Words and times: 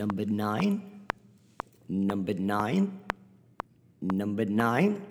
Number 0.00 0.24
nine. 0.24 1.02
Number 1.86 2.32
nine. 2.32 3.00
Number 4.00 4.46
nine. 4.46 5.04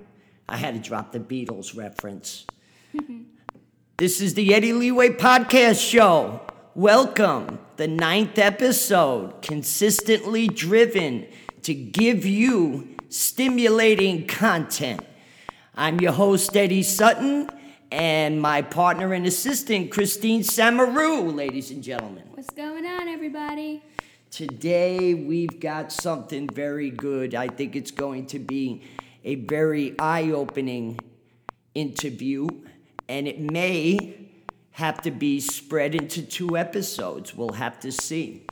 I 0.47 0.57
had 0.57 0.73
to 0.73 0.79
drop 0.79 1.11
the 1.11 1.19
Beatles 1.19 1.77
reference. 1.77 2.47
this 3.99 4.19
is 4.19 4.33
the 4.33 4.51
Eddie 4.51 4.73
Leeway 4.73 5.09
Podcast 5.09 5.87
Show. 5.87 6.41
Welcome, 6.73 7.59
the 7.77 7.87
ninth 7.87 8.39
episode, 8.39 9.43
consistently 9.43 10.47
driven 10.47 11.27
to 11.61 11.75
give 11.75 12.25
you 12.25 12.95
stimulating 13.09 14.25
content. 14.25 15.05
I'm 15.75 15.99
your 15.99 16.13
host, 16.13 16.57
Eddie 16.57 16.81
Sutton, 16.81 17.47
and 17.91 18.41
my 18.41 18.63
partner 18.63 19.13
and 19.13 19.27
assistant, 19.27 19.91
Christine 19.91 20.41
Samaru, 20.41 21.35
ladies 21.35 21.69
and 21.69 21.83
gentlemen. 21.83 22.23
What's 22.33 22.49
going 22.49 22.87
on, 22.87 23.07
everybody? 23.07 23.83
Today, 24.31 25.15
we've 25.15 25.59
got 25.59 25.91
something 25.91 26.47
very 26.47 26.91
good. 26.91 27.33
I 27.33 27.47
think 27.47 27.75
it's 27.75 27.89
going 27.89 28.27
to 28.27 28.37
be 28.37 28.83
a 29.23 29.35
very 29.35 29.97
eye 29.97 30.29
opening 30.29 30.99
interview, 31.73 32.47
and 33.07 33.27
it 33.27 33.39
may 33.39 34.29
have 34.71 35.01
to 35.01 35.11
be 35.11 35.39
spread 35.39 35.95
into 35.95 36.21
two 36.21 36.55
episodes. 36.55 37.35
We'll 37.35 37.53
have 37.53 37.79
to 37.79 37.91
see. 37.91 38.45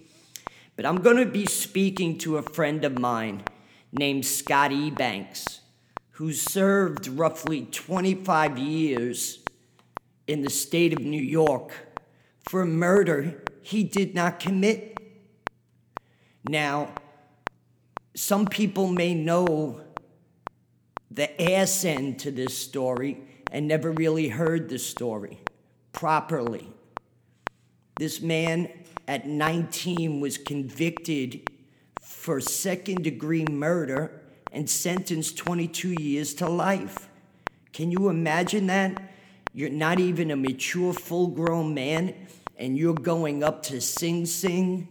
But 0.75 0.87
I'm 0.87 0.97
going 0.97 1.17
to 1.17 1.27
be 1.27 1.45
speaking 1.45 2.17
to 2.19 2.37
a 2.37 2.41
friend 2.41 2.83
of 2.83 2.97
mine 2.97 3.43
named 3.91 4.25
Scott 4.25 4.71
Ebanks, 4.71 5.59
who 6.13 6.33
served 6.33 7.07
roughly 7.07 7.65
25 7.65 8.57
years 8.57 9.43
in 10.25 10.41
the 10.41 10.49
state 10.49 10.91
of 10.91 10.99
New 10.99 11.21
York 11.21 11.71
for 12.49 12.65
murder 12.65 13.43
he 13.61 13.83
did 13.83 14.15
not 14.15 14.39
commit. 14.39 14.96
Now, 16.49 16.93
some 18.15 18.45
people 18.45 18.87
may 18.87 19.13
know 19.13 19.81
the 21.11 21.41
ass 21.53 21.83
end 21.83 22.19
to 22.19 22.31
this 22.31 22.57
story 22.57 23.17
and 23.51 23.67
never 23.67 23.91
really 23.91 24.29
heard 24.29 24.69
the 24.69 24.79
story 24.79 25.39
properly. 25.91 26.69
This 27.99 28.21
man 28.21 28.69
at 29.07 29.27
19 29.27 30.19
was 30.19 30.37
convicted 30.37 31.49
for 32.01 32.39
second 32.39 33.03
degree 33.03 33.45
murder 33.45 34.21
and 34.51 34.69
sentenced 34.69 35.37
22 35.37 36.01
years 36.01 36.33
to 36.35 36.47
life. 36.47 37.09
Can 37.73 37.91
you 37.91 38.09
imagine 38.09 38.67
that? 38.67 39.11
You're 39.53 39.69
not 39.69 39.99
even 39.99 40.31
a 40.31 40.35
mature, 40.35 40.93
full 40.93 41.27
grown 41.27 41.73
man, 41.73 42.13
and 42.57 42.77
you're 42.77 42.93
going 42.93 43.43
up 43.43 43.63
to 43.63 43.81
Sing 43.81 44.25
Sing 44.25 44.87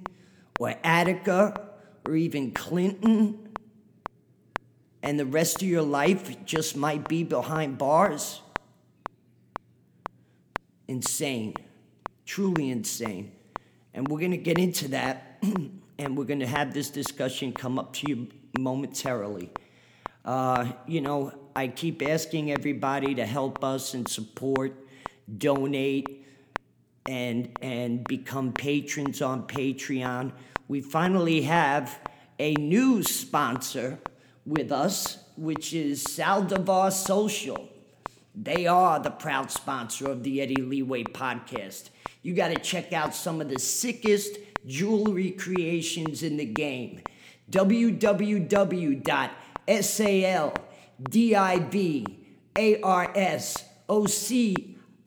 or 0.59 0.75
Attica 0.83 1.69
or 2.07 2.17
even 2.17 2.53
Clinton, 2.53 3.49
and 5.03 5.21
the 5.21 5.27
rest 5.27 5.63
of 5.63 5.69
your 5.69 5.83
life 5.83 6.45
just 6.45 6.77
might 6.77 7.09
be 7.09 7.23
behind 7.23 7.79
bars? 7.79 8.41
Insane. 10.89 11.55
Truly 12.25 12.71
insane. 12.71 13.33
And 13.95 14.09
we're 14.09 14.19
going 14.19 14.33
to 14.33 14.37
get 14.37 14.59
into 14.59 14.89
that, 14.89 15.39
and 15.99 16.19
we're 16.19 16.25
going 16.25 16.41
to 16.41 16.47
have 16.47 16.75
this 16.75 16.91
discussion 16.91 17.53
come 17.53 17.79
up 17.79 17.93
to 17.95 18.09
you 18.09 18.29
momentarily. 18.59 19.51
Uh, 20.25 20.73
you 20.87 21.01
know, 21.01 21.33
I 21.55 21.69
keep 21.69 22.03
asking 22.03 22.51
everybody 22.51 23.15
to 23.15 23.25
help 23.25 23.63
us 23.63 23.95
and 23.95 24.09
support, 24.09 24.75
donate, 25.39 26.26
and 27.09 27.57
and 27.63 28.05
become 28.05 28.53
patrons 28.53 29.23
on 29.23 29.47
Patreon. 29.47 30.33
We 30.69 30.81
finally 30.81 31.43
have 31.43 31.99
a 32.39 32.55
new 32.55 33.03
sponsor 33.03 33.99
with 34.45 34.73
us, 34.73 35.19
which 35.37 35.73
is 35.73 36.05
Saldivar 36.05 36.93
Social. 36.93 37.69
They 38.35 38.67
are 38.67 39.01
the 39.01 39.11
proud 39.11 39.51
sponsor 39.51 40.11
of 40.11 40.23
the 40.23 40.41
Eddie 40.43 40.63
Leeway 40.63 41.05
podcast. 41.05 41.91
You 42.23 42.35
got 42.35 42.49
to 42.49 42.59
check 42.59 42.93
out 42.93 43.15
some 43.15 43.41
of 43.41 43.49
the 43.49 43.59
sickest 43.59 44.37
jewelry 44.67 45.31
creations 45.31 46.23
in 46.23 46.37
the 46.37 46.45
game. 46.45 47.01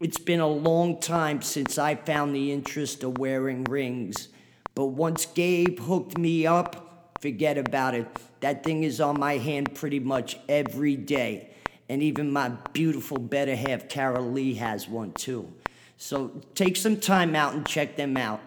it's 0.00 0.18
been 0.18 0.40
a 0.40 0.48
long 0.48 1.00
time 1.00 1.42
since 1.42 1.78
I 1.78 1.94
found 1.94 2.34
the 2.34 2.52
interest 2.52 3.02
of 3.02 3.18
wearing 3.18 3.64
rings. 3.64 4.28
But 4.76 4.88
once 4.88 5.24
Gabe 5.24 5.80
hooked 5.80 6.18
me 6.18 6.46
up, 6.46 7.16
forget 7.20 7.56
about 7.56 7.94
it. 7.94 8.06
That 8.40 8.62
thing 8.62 8.84
is 8.84 9.00
on 9.00 9.18
my 9.18 9.38
hand 9.38 9.74
pretty 9.74 9.98
much 9.98 10.38
every 10.48 10.96
day. 10.96 11.50
And 11.88 12.02
even 12.02 12.30
my 12.30 12.50
beautiful 12.74 13.18
better 13.18 13.56
half, 13.56 13.88
Carol 13.88 14.30
Lee, 14.30 14.54
has 14.54 14.86
one 14.86 15.12
too. 15.12 15.50
So 15.96 16.42
take 16.54 16.76
some 16.76 16.98
time 16.98 17.34
out 17.34 17.54
and 17.54 17.66
check 17.66 17.96
them 17.96 18.18
out. 18.18 18.40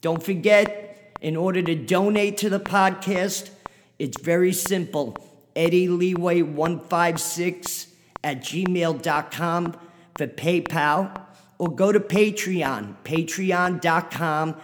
Don't 0.00 0.22
forget, 0.22 1.12
in 1.20 1.36
order 1.36 1.60
to 1.60 1.74
donate 1.74 2.38
to 2.38 2.48
the 2.48 2.60
podcast, 2.60 3.50
it's 3.98 4.18
very 4.18 4.54
simple. 4.54 5.14
Eddie 5.54 5.88
Leeway 5.88 6.40
156 6.40 7.88
at 8.24 8.40
gmail.com 8.40 9.76
for 10.16 10.26
PayPal 10.26 11.20
or 11.58 11.74
go 11.74 11.92
to 11.92 12.00
Patreon, 12.00 12.96
patreon.com 13.04 14.56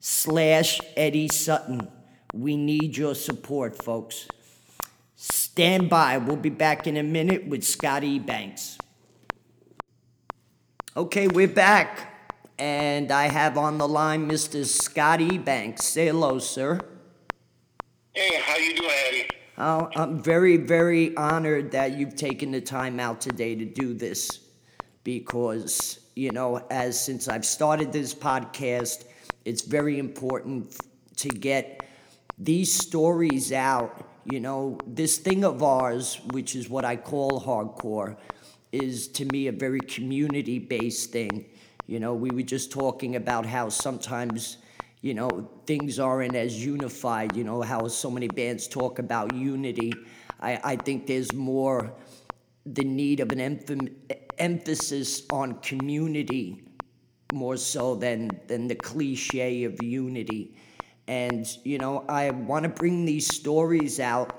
slash 0.00 0.80
Eddie 0.96 1.28
Sutton. 1.28 1.88
We 2.34 2.56
need 2.56 2.96
your 2.96 3.14
support, 3.14 3.80
folks. 3.80 4.26
Stand 5.14 5.90
by. 5.90 6.16
We'll 6.16 6.36
be 6.36 6.50
back 6.50 6.86
in 6.86 6.96
a 6.96 7.02
minute 7.02 7.46
with 7.46 7.62
Scott 7.62 8.02
Ebanks. 8.02 8.78
Okay, 10.96 11.28
we're 11.28 11.46
back. 11.46 12.06
And 12.58 13.10
I 13.10 13.28
have 13.28 13.56
on 13.56 13.78
the 13.78 13.88
line 13.88 14.28
Mr. 14.28 14.64
Scott 14.64 15.20
Ebanks. 15.20 15.82
Say 15.82 16.06
hello, 16.06 16.38
sir. 16.38 16.80
Hey, 18.12 18.40
how 18.40 18.56
you 18.56 18.74
doing, 18.74 18.90
Eddie? 19.08 19.28
Oh, 19.56 19.90
I'm 19.94 20.22
very, 20.22 20.56
very 20.56 21.14
honored 21.16 21.72
that 21.72 21.98
you've 21.98 22.16
taken 22.16 22.50
the 22.50 22.60
time 22.60 22.98
out 22.98 23.20
today 23.20 23.54
to 23.54 23.64
do 23.64 23.92
this 23.92 24.40
because, 25.04 26.00
you 26.16 26.32
know, 26.32 26.64
as 26.70 26.98
since 27.02 27.28
I've 27.28 27.44
started 27.44 27.92
this 27.92 28.14
podcast, 28.14 29.04
it's 29.44 29.62
very 29.62 29.98
important 29.98 30.74
to 31.16 31.28
get 31.28 31.88
these 32.38 32.72
stories 32.72 33.52
out. 33.52 34.06
You 34.24 34.40
know, 34.40 34.82
this 34.86 35.18
thing 35.18 35.44
of 35.44 35.62
ours, 35.62 36.20
which 36.24 36.54
is 36.54 36.68
what 36.68 36.84
I 36.84 36.96
call 36.96 37.40
hardcore, 37.40 38.16
is 38.72 39.08
to 39.08 39.24
me 39.24 39.48
a 39.48 39.52
very 39.52 39.82
community 39.82 40.58
based 40.58 41.12
thing. 41.12 41.50
You 41.86 42.00
know, 42.00 42.14
we 42.14 42.30
were 42.30 42.42
just 42.42 42.70
talking 42.70 43.16
about 43.16 43.46
how 43.46 43.68
sometimes, 43.68 44.58
you 45.00 45.14
know, 45.14 45.50
things 45.66 45.98
aren't 45.98 46.36
as 46.36 46.64
unified, 46.64 47.34
you 47.34 47.44
know, 47.44 47.62
how 47.62 47.88
so 47.88 48.10
many 48.10 48.28
bands 48.28 48.68
talk 48.68 48.98
about 48.98 49.32
unity. 49.32 50.06
I, 50.38 50.60
I 50.62 50.76
think 50.76 51.06
there's 51.06 51.32
more 51.32 51.92
the 52.64 52.84
need 52.84 53.20
of 53.20 53.32
an 53.32 53.38
emph- 53.38 53.92
emphasis 54.38 55.22
on 55.30 55.54
community 55.60 56.69
more 57.32 57.56
so 57.56 57.94
than, 57.94 58.40
than 58.46 58.68
the 58.68 58.74
cliche 58.74 59.64
of 59.64 59.82
unity. 59.82 60.54
And, 61.06 61.46
you 61.64 61.78
know, 61.78 62.04
I 62.08 62.30
want 62.30 62.64
to 62.64 62.68
bring 62.68 63.04
these 63.04 63.26
stories 63.26 64.00
out 64.00 64.32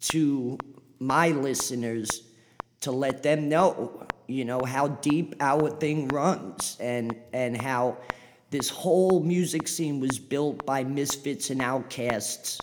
to 0.00 0.58
my 0.98 1.28
listeners 1.28 2.22
to 2.80 2.92
let 2.92 3.22
them 3.22 3.48
know, 3.48 4.06
you 4.26 4.44
know, 4.44 4.64
how 4.64 4.88
deep 4.88 5.34
our 5.40 5.70
thing 5.70 6.08
runs 6.08 6.76
and 6.80 7.14
and 7.32 7.60
how 7.60 7.98
this 8.50 8.68
whole 8.68 9.22
music 9.22 9.68
scene 9.68 10.00
was 10.00 10.18
built 10.18 10.64
by 10.66 10.82
misfits 10.84 11.50
and 11.50 11.62
outcasts 11.62 12.58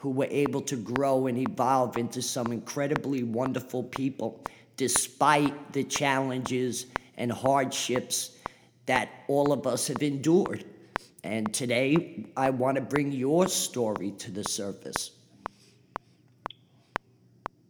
who 0.00 0.10
were 0.10 0.28
able 0.30 0.60
to 0.62 0.76
grow 0.76 1.26
and 1.26 1.38
evolve 1.38 1.96
into 1.96 2.22
some 2.22 2.52
incredibly 2.52 3.22
wonderful 3.22 3.82
people 3.82 4.44
despite 4.76 5.72
the 5.72 5.84
challenges 5.84 6.86
and 7.16 7.32
hardships 7.32 8.35
that 8.86 9.08
all 9.28 9.52
of 9.52 9.66
us 9.66 9.88
have 9.88 10.02
endured. 10.02 10.64
And 11.22 11.52
today, 11.52 12.26
I 12.36 12.50
want 12.50 12.76
to 12.76 12.80
bring 12.80 13.12
your 13.12 13.48
story 13.48 14.12
to 14.12 14.30
the 14.30 14.44
surface. 14.44 15.10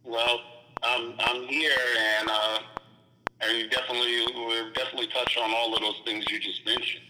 Well, 0.03 0.39
I'm, 0.83 1.13
I'm 1.19 1.47
here, 1.47 1.71
and 2.19 2.29
uh, 2.29 2.59
and 3.41 3.69
definitely 3.69 4.25
we've 4.47 4.73
definitely 4.73 5.07
touched 5.07 5.37
on 5.37 5.51
all 5.51 5.75
of 5.75 5.81
those 5.81 6.01
things 6.05 6.25
you 6.31 6.39
just 6.39 6.65
mentioned. 6.65 7.03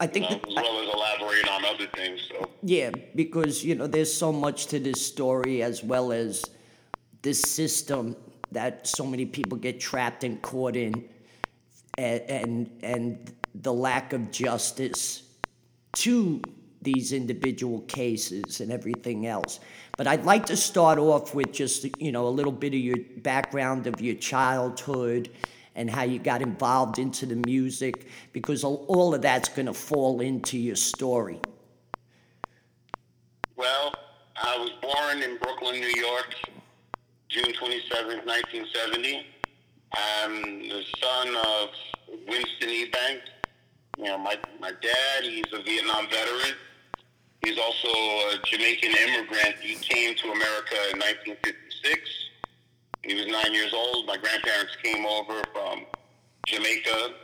I 0.00 0.06
think, 0.06 0.28
you 0.30 0.36
know, 0.36 0.42
as 0.48 0.54
well 0.54 0.80
as 0.80 0.94
elaborate 0.94 1.48
on 1.48 1.64
other 1.64 1.86
things. 1.94 2.20
So 2.28 2.48
yeah, 2.62 2.90
because 3.14 3.64
you 3.64 3.74
know, 3.74 3.86
there's 3.86 4.12
so 4.12 4.32
much 4.32 4.66
to 4.66 4.78
this 4.78 5.04
story, 5.04 5.62
as 5.62 5.82
well 5.82 6.12
as 6.12 6.44
this 7.22 7.40
system 7.40 8.16
that 8.52 8.86
so 8.86 9.06
many 9.06 9.26
people 9.26 9.58
get 9.58 9.80
trapped 9.80 10.24
and 10.24 10.40
caught 10.42 10.76
in, 10.76 11.08
and 11.98 12.70
and, 12.82 13.32
the 13.56 13.72
lack 13.72 14.12
of 14.12 14.32
justice 14.32 15.22
to 15.92 16.42
these 16.82 17.12
individual 17.12 17.82
cases 17.82 18.60
and 18.60 18.72
everything 18.72 19.26
else. 19.26 19.60
But 19.96 20.08
I'd 20.08 20.24
like 20.24 20.46
to 20.46 20.56
start 20.56 20.98
off 20.98 21.36
with 21.36 21.52
just 21.52 21.86
you 22.00 22.10
know 22.10 22.26
a 22.26 22.30
little 22.30 22.52
bit 22.52 22.74
of 22.74 22.80
your 22.80 22.96
background 23.18 23.86
of 23.86 24.00
your 24.00 24.16
childhood 24.16 25.30
and 25.76 25.90
how 25.90 26.02
you 26.02 26.18
got 26.18 26.42
involved 26.42 26.98
into 26.98 27.26
the 27.26 27.36
music 27.46 28.08
because 28.32 28.64
all 28.64 29.14
of 29.14 29.22
that's 29.22 29.48
going 29.48 29.66
to 29.66 29.74
fall 29.74 30.20
into 30.20 30.58
your 30.58 30.76
story. 30.76 31.40
Well, 33.56 33.92
I 34.36 34.58
was 34.58 34.70
born 34.82 35.22
in 35.22 35.38
Brooklyn, 35.38 35.80
New 35.80 35.86
York, 35.86 36.34
June 37.28 37.52
27, 37.52 38.18
1970. 38.24 39.26
I'm 39.96 40.68
the 40.68 40.82
son 41.00 41.36
of 41.36 41.68
Winston 42.26 42.68
Ebanks. 42.68 43.28
You 43.98 44.04
know, 44.04 44.18
my, 44.18 44.36
my 44.60 44.70
dad, 44.70 45.22
he's 45.22 45.44
a 45.52 45.62
Vietnam 45.62 46.06
veteran. 46.10 46.56
He's 47.44 47.58
also 47.58 47.88
a 47.88 48.38
Jamaican 48.44 48.90
immigrant. 48.90 49.56
He 49.60 49.74
came 49.76 50.14
to 50.16 50.32
America 50.32 50.76
in 50.92 50.98
1956. 50.98 52.10
He 53.02 53.14
was 53.14 53.26
nine 53.26 53.52
years 53.52 53.72
old. 53.74 54.06
My 54.06 54.16
grandparents 54.16 54.76
came 54.82 55.04
over 55.06 55.42
from 55.52 55.84
Jamaica, 56.46 57.14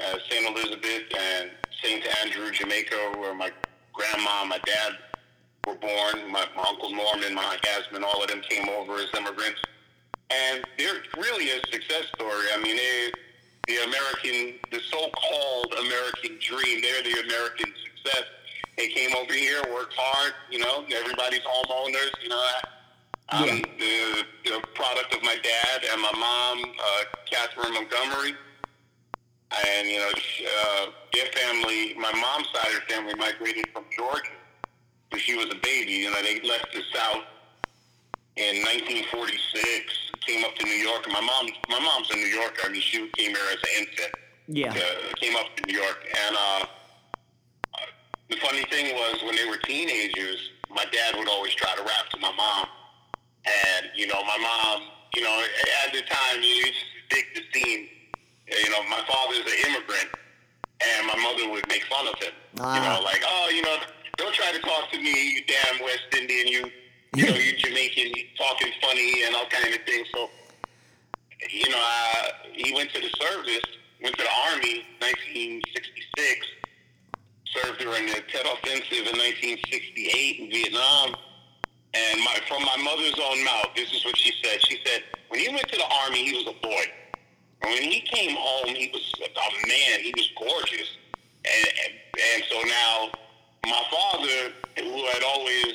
uh, 0.00 0.18
St. 0.28 0.56
Elizabeth, 0.56 1.02
and 1.18 1.50
St. 1.82 2.04
Andrew, 2.22 2.50
Jamaica, 2.52 3.14
where 3.16 3.34
my 3.34 3.50
grandma, 3.92 4.40
and 4.42 4.50
my 4.50 4.58
dad 4.66 4.92
were 5.66 5.76
born. 5.76 6.30
My, 6.30 6.44
my 6.56 6.64
uncle 6.68 6.90
Norman, 6.90 7.34
my 7.34 7.56
Yasmin, 7.64 8.04
all 8.04 8.22
of 8.22 8.28
them 8.28 8.42
came 8.48 8.68
over 8.68 8.96
as 8.96 9.06
immigrants. 9.16 9.60
And 10.34 10.64
they're 10.78 11.02
really 11.16 11.50
a 11.50 11.60
success 11.70 12.06
story. 12.14 12.46
I 12.54 12.60
mean, 12.60 12.76
they, 12.76 13.10
the 13.68 13.84
American, 13.84 14.58
the 14.70 14.80
so-called 14.90 15.74
American 15.80 16.38
dream, 16.40 16.82
they're 16.82 17.02
the 17.02 17.20
American 17.26 17.72
success. 17.84 18.24
They 18.76 18.88
came 18.88 19.14
over 19.16 19.32
here, 19.32 19.62
worked 19.72 19.94
hard, 19.96 20.32
you 20.50 20.58
know, 20.58 20.84
everybody's 20.92 21.40
homeowners, 21.40 22.10
you 22.22 22.28
know, 22.28 22.42
I'm 23.30 23.46
yeah. 23.46 23.62
the, 23.78 24.24
the 24.44 24.66
product 24.74 25.14
of 25.14 25.22
my 25.22 25.36
dad 25.42 25.82
and 25.92 26.02
my 26.02 26.12
mom, 26.12 26.72
uh, 26.78 27.04
Catherine 27.30 27.72
Montgomery. 27.72 28.34
And, 29.66 29.88
you 29.88 29.98
know, 29.98 30.10
uh, 30.10 30.86
their 31.12 31.26
family, 31.26 31.94
my 31.94 32.12
mom's 32.12 32.48
side 32.52 32.74
of 32.74 32.86
the 32.86 32.92
family 32.92 33.14
migrated 33.14 33.66
from 33.72 33.84
Georgia 33.96 34.30
when 35.10 35.20
she 35.20 35.36
was 35.36 35.46
a 35.46 35.54
baby. 35.54 35.92
You 35.92 36.10
know, 36.10 36.22
they 36.22 36.40
left 36.40 36.72
the 36.74 36.82
South 36.92 37.22
in 38.36 38.56
1946, 38.62 40.03
came 40.26 40.44
up 40.44 40.54
to 40.56 40.64
New 40.64 40.80
York. 40.80 41.04
And 41.04 41.12
my 41.12 41.20
mom, 41.20 41.48
my 41.68 41.80
mom's 41.80 42.10
a 42.10 42.16
New 42.16 42.26
Yorker. 42.26 42.62
I 42.64 42.68
mean, 42.70 42.80
she 42.80 43.08
came 43.16 43.30
here 43.30 43.46
as 43.50 43.58
an 43.58 43.86
infant. 43.86 44.14
Yeah. 44.46 44.70
Uh, 44.70 45.14
came 45.16 45.36
up 45.36 45.46
to 45.56 45.66
New 45.66 45.78
York. 45.78 45.98
And 46.26 46.36
uh, 46.36 46.66
the 48.28 48.36
funny 48.36 48.64
thing 48.64 48.94
was 48.94 49.22
when 49.24 49.36
they 49.36 49.46
were 49.46 49.58
teenagers, 49.58 50.50
my 50.70 50.84
dad 50.92 51.16
would 51.16 51.28
always 51.28 51.54
try 51.54 51.74
to 51.74 51.82
rap 51.82 52.10
to 52.10 52.18
my 52.18 52.32
mom 52.36 52.66
and, 53.44 53.90
you 53.94 54.06
know, 54.06 54.22
my 54.24 54.38
mom, 54.38 54.88
you 55.14 55.22
know, 55.22 55.44
at 55.84 55.92
the 55.92 56.00
time, 56.00 56.42
you 56.42 56.64
just 56.64 56.78
dig 57.10 57.24
the 57.34 57.42
scene. 57.52 57.88
You 58.48 58.70
know, 58.70 58.82
my 58.84 59.02
father's 59.06 59.40
an 59.40 59.70
immigrant, 59.70 60.08
and 60.80 61.06
my 61.06 61.16
mother 61.16 61.50
would 61.50 61.66
make 61.68 61.84
fun 61.84 62.06
of 62.08 62.14
him. 62.20 62.32
Ah. 62.60 62.74
You 62.74 62.80
know, 62.80 63.04
like, 63.04 63.22
oh, 63.26 63.50
you 63.54 63.62
know, 63.62 63.76
don't 64.16 64.34
try 64.34 64.52
to 64.52 64.58
talk 64.60 64.90
to 64.92 64.98
me, 64.98 65.34
you 65.34 65.42
damn 65.46 65.82
West 65.82 66.04
Indian, 66.16 66.46
you, 66.46 66.70
you 67.14 67.26
know, 67.26 67.34
you're 67.36 67.56
Jamaican, 67.56 68.12
talking 68.36 68.72
funny 68.80 69.24
and 69.24 69.34
all 69.34 69.46
kind 69.46 69.74
of 69.74 69.80
things. 69.86 70.08
So, 70.14 70.30
you 71.50 71.68
know, 71.68 71.78
uh, 71.80 72.28
he 72.52 72.74
went 72.74 72.90
to 72.94 73.00
the 73.00 73.10
service, 73.20 73.64
went 74.02 74.16
to 74.16 74.24
the 74.24 74.52
Army 74.52 74.84
1966, 75.00 76.46
served 77.46 77.78
during 77.78 78.06
the 78.06 78.22
Tet 78.32 78.46
Offensive 78.46 79.06
in 79.06 79.16
1968 79.18 80.40
in 80.40 80.50
Vietnam 80.50 81.14
and 81.94 82.20
my, 82.24 82.38
from 82.48 82.62
my 82.64 82.76
mother's 82.82 83.18
own 83.22 83.44
mouth, 83.44 83.70
this 83.76 83.92
is 83.92 84.04
what 84.04 84.16
she 84.16 84.32
said. 84.42 84.60
She 84.66 84.80
said, 84.84 85.04
when 85.28 85.40
he 85.40 85.48
went 85.48 85.68
to 85.68 85.76
the 85.76 85.86
army, 86.02 86.24
he 86.24 86.32
was 86.34 86.46
a 86.48 86.60
boy. 86.60 86.84
And 87.62 87.70
when 87.70 87.82
he 87.82 88.00
came 88.00 88.36
home, 88.36 88.74
he 88.74 88.90
was 88.92 89.14
a 89.20 89.68
man. 89.68 90.00
He 90.00 90.12
was 90.16 90.28
gorgeous. 90.36 90.98
And, 91.44 91.68
and, 91.84 91.94
and 92.34 92.44
so 92.50 92.60
now 92.66 93.10
my 93.66 93.82
father, 93.92 94.52
who 94.78 95.06
had 95.06 95.22
always, 95.22 95.74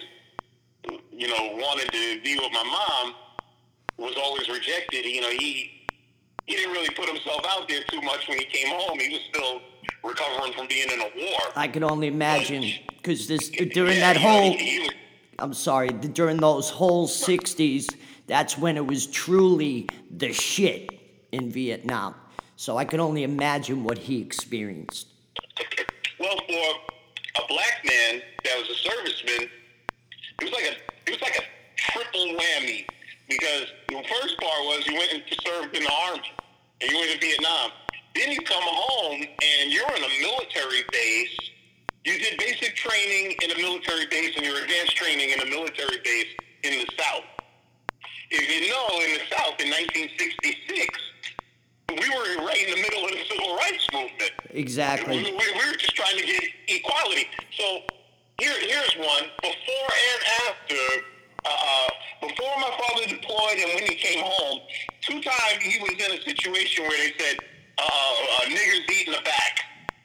you 1.11 1.27
know, 1.27 1.57
wanted 1.57 1.91
to 1.91 2.21
be 2.21 2.35
with 2.35 2.51
my 2.51 2.63
mom, 2.63 3.15
was 3.97 4.15
always 4.17 4.47
rejected. 4.49 5.05
You 5.05 5.21
know, 5.21 5.29
he 5.29 5.87
he 6.45 6.55
didn't 6.55 6.71
really 6.71 6.89
put 6.95 7.07
himself 7.07 7.45
out 7.49 7.67
there 7.67 7.83
too 7.83 8.01
much 8.01 8.27
when 8.27 8.37
he 8.37 8.45
came 8.45 8.67
home. 8.75 8.99
He 8.99 9.09
was 9.09 9.21
still 9.29 9.61
recovering 10.03 10.53
from 10.53 10.67
being 10.67 10.89
in 10.89 10.99
a 10.99 11.09
war. 11.15 11.39
I 11.55 11.67
can 11.67 11.83
only 11.83 12.07
imagine 12.07 12.65
because 12.97 13.27
this 13.27 13.49
during 13.49 13.97
yeah, 13.97 14.13
that 14.13 14.17
whole. 14.17 14.51
He, 14.51 14.57
he 14.57 14.89
I'm 15.39 15.53
sorry, 15.53 15.89
during 15.89 16.37
those 16.37 16.69
whole 16.69 17.07
60s, 17.07 17.87
that's 18.27 18.57
when 18.57 18.75
it 18.75 18.85
was 18.85 19.07
truly 19.07 19.87
the 20.11 20.33
shit 20.33 20.89
in 21.31 21.49
Vietnam. 21.49 22.15
So 22.57 22.77
I 22.77 22.83
can 22.83 22.99
only 22.99 23.23
imagine 23.23 23.85
what 23.85 23.97
he 23.97 24.21
experienced. 24.21 25.07
Well, 26.19 26.35
for 26.45 27.41
a 27.41 27.47
black 27.47 27.85
man 27.85 28.21
that 28.43 28.57
was 28.57 28.69
a 28.69 28.89
serviceman, 28.89 29.49
it 30.41 30.43
was 30.43 30.51
like 30.51 30.65
a 30.65 30.75
it 31.07 31.11
was 31.11 31.21
like 31.21 31.37
a 31.37 31.45
triple 31.75 32.37
whammy 32.37 32.85
because 33.27 33.67
the 33.87 33.95
first 33.95 34.39
part 34.39 34.61
was 34.65 34.85
you 34.87 34.95
went 34.95 35.11
to 35.11 35.35
serve 35.45 35.73
in 35.73 35.83
the 35.83 35.91
army 36.07 36.31
and 36.81 36.91
you 36.91 36.97
went 36.97 37.11
to 37.11 37.19
Vietnam. 37.19 37.71
Then 38.15 38.31
you 38.31 38.41
come 38.41 38.63
home 38.63 39.21
and 39.21 39.71
you're 39.71 39.95
in 39.95 40.03
a 40.03 40.21
military 40.21 40.83
base 40.91 41.49
you 42.05 42.17
did 42.17 42.39
basic 42.39 42.75
training 42.75 43.35
in 43.43 43.51
a 43.51 43.57
military 43.57 44.05
base 44.07 44.35
and 44.35 44.45
your 44.45 44.61
advanced 44.63 44.95
training 44.95 45.31
in 45.31 45.41
a 45.41 45.45
military 45.45 45.97
base 46.03 46.27
in 46.63 46.79
the 46.79 46.87
South. 46.97 47.23
If 48.31 48.49
you 48.49 48.69
know, 48.69 48.87
in 49.05 49.13
the 49.13 49.35
South 49.35 49.59
in 49.59 49.69
1966, 49.69 50.99
we 51.89 52.09
were 52.09 52.45
right 52.45 52.67
in 52.67 52.75
the 52.75 52.81
middle 52.81 53.03
of 53.03 53.11
the 53.11 53.23
civil 53.29 53.55
rights 53.57 53.85
movement. 53.91 54.31
Exactly. 54.51 55.17
We, 55.17 55.31
we, 55.31 55.37
we 55.37 55.69
were 55.69 55.75
just 55.75 55.95
trying 55.95 56.17
to 56.17 56.25
get 56.25 56.43
equality. 56.67 57.27
So 57.57 57.81
here, 58.39 58.55
here's 58.59 58.95
one. 58.97 59.23
Before 59.41 59.89
and 59.91 60.21
after, 60.47 60.83
uh, 61.45 61.87
before 62.21 62.55
my 62.59 62.71
father 62.79 63.07
deployed 63.07 63.57
and 63.59 63.73
when 63.75 63.83
he 63.83 63.95
came 63.95 64.23
home, 64.23 64.59
two 65.01 65.21
times 65.21 65.61
he 65.61 65.79
was 65.81 65.91
in 65.91 66.19
a 66.19 66.21
situation 66.23 66.83
where 66.83 66.97
they 66.97 67.13
said, 67.17 67.37
uh, 67.77 67.83
uh, 67.83 68.45
niggers 68.45 68.89
eating 68.91 69.13
the 69.13 69.21
back. 69.23 69.59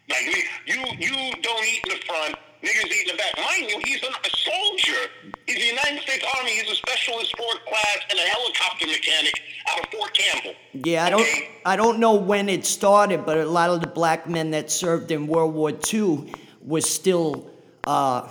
Like 0.08 0.46
you, 0.66 0.76
you 0.98 1.32
don't 1.42 1.64
eat 1.64 1.82
in 1.88 1.98
the 1.98 2.04
front. 2.06 2.36
niggers 2.62 2.86
eat 2.86 3.08
in 3.08 3.16
the 3.16 3.18
back. 3.18 3.36
Mind 3.36 3.70
you, 3.70 3.80
he's 3.84 4.02
a, 4.02 4.08
a 4.08 4.30
soldier. 4.30 5.10
He's 5.46 5.56
the 5.56 5.66
United 5.66 6.02
States 6.02 6.24
Army. 6.36 6.50
He's 6.50 6.70
a 6.70 6.74
specialist 6.74 7.36
fourth 7.36 7.64
class 7.66 7.98
and 8.10 8.18
a 8.18 8.22
helicopter 8.22 8.86
mechanic 8.86 9.40
out 9.70 9.84
of 9.84 9.90
Fort 9.92 10.12
Campbell. 10.14 10.54
Yeah, 10.72 11.04
I 11.06 11.10
don't, 11.10 11.20
okay? 11.20 11.48
I 11.64 11.76
don't 11.76 11.98
know 11.98 12.14
when 12.14 12.48
it 12.48 12.64
started, 12.64 13.24
but 13.24 13.38
a 13.38 13.46
lot 13.46 13.70
of 13.70 13.80
the 13.80 13.86
black 13.86 14.28
men 14.28 14.50
that 14.50 14.70
served 14.70 15.10
in 15.10 15.26
World 15.26 15.54
War 15.54 15.72
II 15.92 16.32
were 16.62 16.80
still 16.80 17.50
uh, 17.86 18.28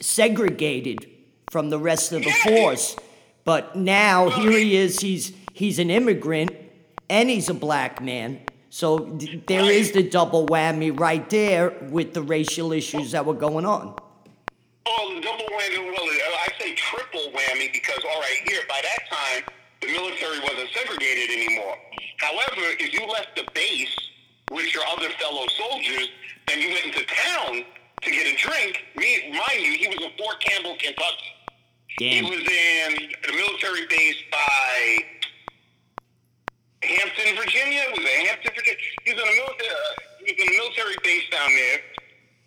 segregated 0.00 1.08
from 1.50 1.70
the 1.70 1.78
rest 1.78 2.12
of 2.12 2.22
the 2.22 2.30
force. 2.30 2.96
But 3.44 3.76
now 3.76 4.28
here 4.28 4.52
he 4.52 4.76
is. 4.76 5.00
He's 5.00 5.32
he's 5.54 5.78
an 5.78 5.90
immigrant, 5.90 6.50
and 7.08 7.30
he's 7.30 7.48
a 7.48 7.54
black 7.54 8.02
man 8.02 8.40
so 8.70 8.98
th- 8.98 9.46
there 9.46 9.70
is 9.70 9.92
the 9.92 10.02
double 10.02 10.46
whammy 10.46 10.98
right 10.98 11.28
there 11.30 11.70
with 11.90 12.12
the 12.12 12.22
racial 12.22 12.72
issues 12.72 13.12
that 13.12 13.24
were 13.24 13.34
going 13.34 13.64
on. 13.64 13.94
Oh, 14.86 15.14
the 15.14 15.20
double 15.20 15.44
whammy. 15.44 15.78
Well, 15.86 16.04
I 16.04 16.48
say 16.58 16.74
triple 16.74 17.32
whammy 17.32 17.72
because 17.72 17.98
all 18.04 18.20
right, 18.20 18.40
here 18.46 18.60
by 18.68 18.80
that 18.82 19.08
time 19.10 19.54
the 19.80 19.88
military 19.88 20.40
wasn't 20.40 20.68
segregated 20.74 21.30
anymore. 21.30 21.76
However, 22.18 22.62
if 22.78 22.92
you 22.92 23.06
left 23.06 23.36
the 23.36 23.46
base 23.54 23.96
with 24.52 24.72
your 24.74 24.84
other 24.86 25.08
fellow 25.18 25.46
soldiers, 25.56 26.08
and 26.50 26.62
you 26.62 26.68
went 26.70 26.86
into 26.86 27.04
town 27.04 27.64
to 28.02 28.10
get 28.10 28.26
a 28.26 28.36
drink. 28.36 28.84
Me, 28.96 29.30
mind 29.30 29.60
you, 29.60 29.72
he 29.72 29.88
was 29.88 29.96
in 29.96 30.10
Fort 30.18 30.40
Campbell, 30.40 30.76
Kentucky. 30.78 31.34
He 31.98 32.22
was 32.22 32.38
in 32.38 33.10
the 33.26 33.32
military 33.32 33.86
base 33.90 34.16
by 34.30 34.98
Hampton, 36.82 37.34
Virginia. 37.34 37.82
Was 37.90 37.98
it 37.98 38.26
Hampton, 38.26 38.52
Virginia? 38.54 38.80
He 39.04 39.12
was 39.14 39.22
in 39.22 39.28
a 39.28 39.34
military. 39.34 39.68
Uh, 39.68 40.24
he 40.24 40.32
was 40.32 40.42
in 40.42 40.48
a 40.48 40.56
military 40.56 40.96
base 41.02 41.26
down 41.30 41.50
there. 41.50 41.80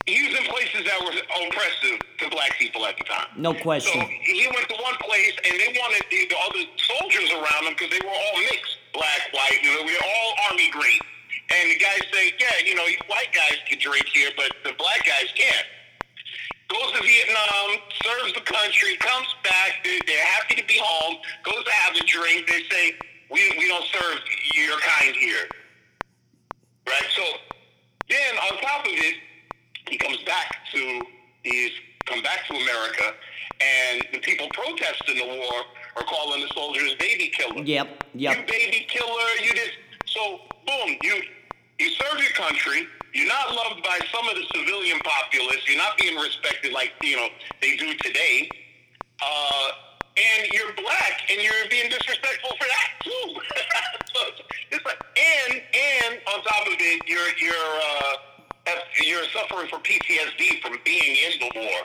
He 0.07 0.17
was 0.25 0.33
in 0.39 0.45
places 0.49 0.81
that 0.87 0.97
were 1.03 1.13
oppressive 1.13 1.99
to 2.19 2.29
black 2.31 2.57
people 2.57 2.85
at 2.87 2.97
the 2.97 3.03
time. 3.03 3.27
No 3.37 3.53
question. 3.53 4.01
So 4.01 4.07
he 4.07 4.47
went 4.47 4.67
to 4.69 4.75
one 4.81 4.95
place, 5.03 5.35
and 5.45 5.59
they 5.59 5.77
wanted 5.77 6.01
the, 6.09 6.25
the 6.25 6.37
other 6.47 6.63
soldiers 6.77 7.29
around 7.31 7.67
him 7.67 7.73
because 7.77 7.91
they 7.91 8.01
were 8.01 8.09
all 8.15 8.37
mixed, 8.49 8.77
black, 8.93 9.29
white. 9.31 9.59
You 9.61 9.75
know, 9.75 9.83
we 9.85 9.93
were 9.93 10.05
all 10.07 10.33
army 10.49 10.71
green. 10.71 10.99
And 11.53 11.71
the 11.71 11.77
guys 11.77 12.01
say, 12.13 12.33
"Yeah, 12.39 12.65
you 12.65 12.75
know, 12.75 12.85
you 12.85 12.97
white 13.07 13.33
guys 13.33 13.57
can 13.67 13.79
drink 13.79 14.05
here, 14.07 14.31
but 14.37 14.51
the 14.63 14.73
black 14.73 15.05
guys 15.05 15.27
can't." 15.35 15.67
Goes 16.69 16.91
to 16.93 17.03
Vietnam, 17.03 17.81
serves 18.05 18.33
the 18.33 18.41
country, 18.41 18.95
comes 18.97 19.27
back. 19.43 19.83
They're, 19.83 19.99
they're 20.07 20.25
happy 20.25 20.55
to 20.55 20.65
be 20.65 20.79
home. 20.81 21.17
Goes 21.43 21.63
to 21.65 21.71
have 21.71 21.95
a 21.95 22.03
drink. 22.05 22.47
They 22.47 22.63
say, 22.71 22.95
"We 23.29 23.53
we 23.57 23.67
don't 23.67 23.85
serve 23.85 24.19
your 24.55 24.79
kind 24.79 25.15
here." 25.15 25.49
Right. 26.87 27.09
So 27.15 27.23
then, 28.09 28.37
on 28.37 28.57
top 28.61 28.85
of 28.85 28.93
it, 28.93 29.15
he 29.89 29.97
comes 29.97 30.17
back 30.23 30.55
to 30.73 31.01
he's 31.43 31.71
come 32.05 32.21
back 32.23 32.47
to 32.47 32.55
America, 32.55 33.13
and 33.59 34.05
the 34.13 34.19
people 34.19 34.47
protesting 34.53 35.17
the 35.17 35.25
war 35.25 35.63
are 35.97 36.03
calling 36.03 36.41
the 36.41 36.47
soldiers 36.53 36.95
baby 36.95 37.27
killer. 37.29 37.63
Yep, 37.63 38.03
yep. 38.15 38.37
You 38.37 38.43
baby 38.47 38.85
killer. 38.87 39.29
You 39.43 39.49
just 39.53 39.71
So 40.05 40.39
boom. 40.65 40.97
You 41.03 41.21
you 41.81 41.89
serve 41.97 42.19
your 42.21 42.31
country. 42.37 42.87
You're 43.13 43.27
not 43.27 43.55
loved 43.55 43.83
by 43.83 43.99
some 44.13 44.29
of 44.29 44.35
the 44.35 44.45
civilian 44.53 44.99
populace. 45.03 45.67
You're 45.67 45.77
not 45.77 45.97
being 45.97 46.15
respected 46.15 46.71
like 46.71 46.93
you 47.01 47.15
know 47.17 47.27
they 47.61 47.75
do 47.75 47.93
today. 47.95 48.49
Uh, 49.21 49.69
and 50.17 50.51
you're 50.53 50.73
black, 50.73 51.21
and 51.29 51.41
you're 51.41 51.53
being 51.69 51.89
disrespectful 51.89 52.51
for 52.59 52.67
that 52.67 52.89
too. 53.03 53.33
so 54.13 54.21
it's 54.71 54.85
like, 54.85 55.01
and 55.17 55.61
and 55.73 56.21
on 56.27 56.43
top 56.43 56.67
of 56.67 56.73
it, 56.77 57.01
you're 57.07 57.31
you're 57.39 57.53
uh, 57.55 58.71
you're 59.03 59.25
suffering 59.33 59.67
from 59.67 59.81
PTSD 59.81 60.61
from 60.61 60.77
being 60.85 61.17
in 61.25 61.39
the 61.39 61.51
war. 61.55 61.79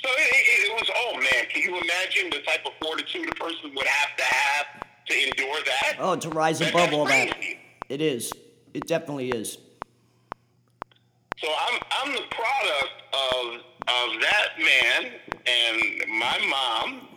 So 0.00 0.08
it, 0.10 0.34
it, 0.34 0.70
it 0.70 0.72
was, 0.74 0.90
oh 0.96 1.16
man, 1.18 1.46
can 1.48 1.62
you 1.62 1.78
imagine 1.78 2.30
the 2.30 2.40
type 2.40 2.66
of 2.66 2.72
fortitude 2.82 3.28
a 3.28 3.34
person 3.34 3.72
would 3.76 3.86
have 3.86 4.16
to 4.16 4.24
have 4.24 4.66
to 5.06 5.28
endure 5.28 5.60
that? 5.64 5.96
Oh, 6.00 6.16
to 6.16 6.28
rise 6.30 6.60
above 6.60 6.92
all 6.92 7.04
that. 7.04 7.36
It 7.88 8.00
is. 8.00 8.32
It 8.74 8.86
definitely 8.86 9.32
is. 9.32 9.58
So 11.38 11.48
I'm 11.48 11.80
I'm 11.90 12.12
the 12.12 12.22
product 12.30 13.02
of 13.12 13.54
of 13.88 14.20
that 14.20 14.48
man 14.58 15.12
and 15.46 16.08
my 16.18 16.38
mom, 16.48 17.08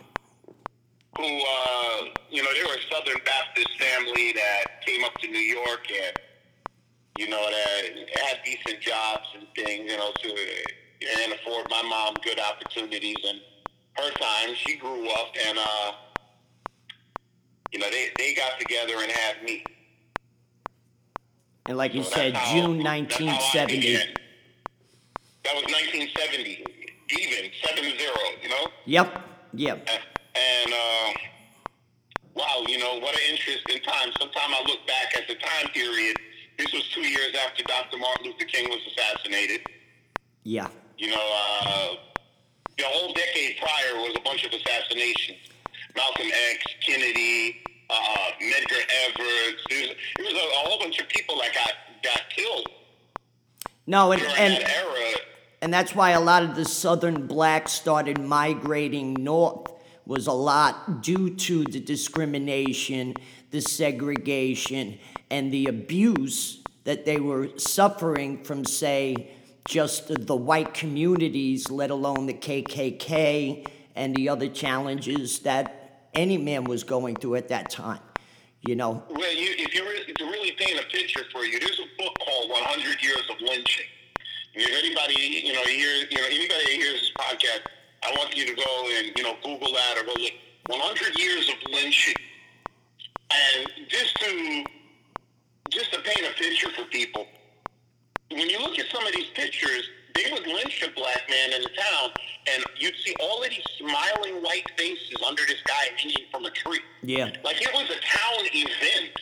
who 1.16 1.24
uh, 1.24 2.08
you 2.30 2.42
know 2.42 2.52
they 2.52 2.64
were 2.64 2.74
a 2.74 2.94
Southern 2.94 3.20
Baptist 3.24 3.70
family 3.78 4.32
that 4.32 4.84
came 4.84 5.04
up 5.04 5.14
to 5.18 5.28
New 5.28 5.38
York 5.38 5.86
and 5.90 6.18
you 7.16 7.28
know 7.28 7.48
that 7.50 7.82
had 8.26 8.38
decent 8.44 8.80
jobs 8.80 9.28
and 9.38 9.46
things, 9.54 9.90
you 9.90 9.96
know, 9.96 10.10
to 10.22 10.28
and 11.24 11.32
afford 11.34 11.66
my 11.70 11.82
mom 11.82 12.16
good 12.24 12.40
opportunities 12.40 13.24
and 13.26 13.40
her 13.96 14.10
time. 14.12 14.54
She 14.56 14.76
grew 14.76 15.08
up 15.08 15.28
and 15.46 15.58
uh, 15.58 15.92
you 17.72 17.78
know 17.78 17.90
they 17.90 18.08
they 18.18 18.34
got 18.34 18.58
together 18.58 18.94
and 19.00 19.10
had 19.10 19.42
me. 19.42 19.75
And 21.68 21.76
like 21.76 21.94
you 21.94 22.02
So 22.02 22.10
said, 22.10 22.34
how- 22.34 22.52
June 22.52 22.78
that's 22.82 23.14
how 23.14 23.24
1970. 23.26 23.96
That 25.44 25.54
was 25.54 25.64
1970, 25.64 26.64
even 27.10 27.50
seven 27.64 27.84
zero. 27.98 28.14
You 28.42 28.48
know, 28.48 28.66
Yep, 28.86 29.22
yep. 29.54 29.88
and 30.34 30.72
uh, 30.72 31.12
wow, 32.34 32.64
you 32.66 32.78
know 32.78 32.98
what 32.98 33.14
an 33.14 33.20
interesting 33.30 33.80
time. 33.82 34.10
Sometime 34.18 34.50
I 34.54 34.62
look 34.66 34.84
back 34.88 35.16
at 35.16 35.28
the 35.28 35.34
time 35.36 35.68
period. 35.72 36.16
This 36.58 36.72
was 36.72 36.88
two 36.88 37.02
years 37.02 37.36
after 37.46 37.62
Dr. 37.64 37.98
Martin 37.98 38.26
Luther 38.26 38.46
King 38.46 38.68
was 38.70 38.80
assassinated. 38.90 39.60
Yeah. 40.42 40.68
You 40.98 41.08
know, 41.10 41.36
uh, 41.66 41.88
the 42.78 42.84
whole 42.84 43.12
decade 43.12 43.58
prior 43.58 44.00
was 44.00 44.16
a 44.16 44.20
bunch 44.22 44.44
of 44.46 44.52
assassinations. 44.52 45.38
Malcolm 45.94 46.26
X, 46.50 46.64
Kennedy, 46.80 47.58
uh, 47.90 47.94
Medgar 48.42 48.82
Evers. 49.04 49.64
There 49.68 49.80
was, 49.80 49.90
there 50.16 50.26
was 50.26 50.34
a, 50.34 50.36
a 50.36 50.68
whole 50.68 50.78
bunch 50.78 50.98
of 50.98 51.08
people 51.08 51.38
that 51.40 51.54
got 51.54 51.72
got 52.02 52.30
killed 52.30 52.68
No, 53.86 54.12
and, 54.12 54.22
and 54.22 54.64
that 54.64 55.16
and 55.62 55.72
that's 55.72 55.94
why 55.94 56.10
a 56.10 56.20
lot 56.20 56.42
of 56.42 56.54
the 56.54 56.64
southern 56.64 57.26
blacks 57.26 57.72
started 57.72 58.20
migrating 58.20 59.14
north 59.14 59.66
was 60.04 60.26
a 60.26 60.32
lot 60.32 61.02
due 61.02 61.34
to 61.34 61.64
the 61.64 61.80
discrimination 61.80 63.14
the 63.50 63.60
segregation 63.60 64.98
and 65.30 65.52
the 65.52 65.66
abuse 65.66 66.62
that 66.84 67.04
they 67.04 67.18
were 67.18 67.48
suffering 67.56 68.44
from 68.44 68.64
say 68.64 69.30
just 69.66 70.06
the, 70.08 70.14
the 70.14 70.36
white 70.36 70.74
communities 70.74 71.70
let 71.70 71.90
alone 71.90 72.26
the 72.26 72.34
kkk 72.34 73.66
and 73.96 74.14
the 74.14 74.28
other 74.28 74.48
challenges 74.48 75.40
that 75.40 75.75
any 76.16 76.38
man 76.38 76.64
was 76.64 76.82
going 76.84 77.14
through 77.16 77.36
at 77.36 77.48
that 77.48 77.70
time 77.70 78.00
you 78.62 78.74
know 78.74 79.02
Well, 79.10 79.32
you, 79.32 79.54
if 79.58 79.74
you 79.74 79.84
re- 79.88 80.12
to 80.12 80.24
really 80.24 80.52
paint 80.52 80.80
a 80.80 80.84
picture 80.86 81.22
for 81.32 81.44
you, 81.44 81.60
there's 81.60 81.78
a 81.78 82.02
book 82.02 82.18
called 82.24 82.50
100 82.50 83.02
Years 83.02 83.22
of 83.30 83.40
Lynching. 83.40 83.86
If 84.54 84.72
anybody, 84.72 85.46
you 85.46 85.52
know, 85.52 85.62
hears, 85.62 86.06
you 86.10 86.18
know, 86.18 86.26
anybody 86.26 86.48
that 86.48 86.72
hears 86.72 87.00
this 87.00 87.12
podcast, 87.18 87.60
I 88.02 88.10
want 88.16 88.36
you 88.36 88.46
to 88.46 88.54
go 88.54 88.88
and 88.98 89.12
you 89.16 89.22
know 89.22 89.36
Google 89.44 89.72
that 89.72 89.98
or 89.98 90.04
go 90.04 90.12
look 90.18 90.32
100 90.68 91.18
Years 91.18 91.48
of 91.48 91.54
Lynching. 91.70 92.14
And 93.30 93.68
just 93.88 94.16
to 94.20 94.64
just 95.70 95.92
to 95.92 96.00
paint 96.00 96.26
a 96.28 96.34
picture 96.34 96.70
for 96.70 96.84
people, 96.84 97.26
when 98.30 98.48
you 98.48 98.58
look 98.60 98.78
at 98.78 98.86
some 98.90 99.06
of 99.06 99.12
these 99.12 99.28
pictures, 99.34 99.88
they 100.16 100.32
would 100.32 100.46
lynch 100.46 100.82
a 100.82 100.90
black 100.92 101.28
man 101.28 101.52
in 101.52 101.62
the 101.62 101.68
town, 101.68 102.10
and 102.52 102.64
you'd 102.78 102.94
see 103.04 103.14
all 103.20 103.42
of 103.42 103.50
these 103.50 103.66
smiling 103.78 104.42
white 104.42 104.64
faces 104.76 105.16
under 105.26 105.42
this 105.46 105.60
guy 105.66 105.84
hanging 105.96 106.26
from 106.30 106.44
a 106.46 106.50
tree. 106.50 106.80
yeah 107.02 107.30
Like 107.44 107.60
it 107.60 107.70
was 107.74 107.84
a 107.90 108.00
town 108.00 108.40
event. 108.52 109.12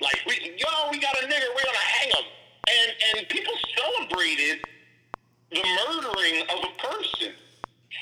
Like 0.00 0.20
we, 0.26 0.34
yo, 0.56 0.90
we 0.90 0.98
got 1.00 1.14
a 1.16 1.26
nigger, 1.26 1.48
we're 1.54 1.64
gonna 1.64 1.88
hang 1.98 2.10
him, 2.10 2.24
and 2.68 3.18
and 3.18 3.28
people 3.28 3.54
celebrated 3.76 4.58
the 5.50 5.62
murdering 5.86 6.42
of 6.42 6.58
a 6.64 6.72
person. 6.82 7.32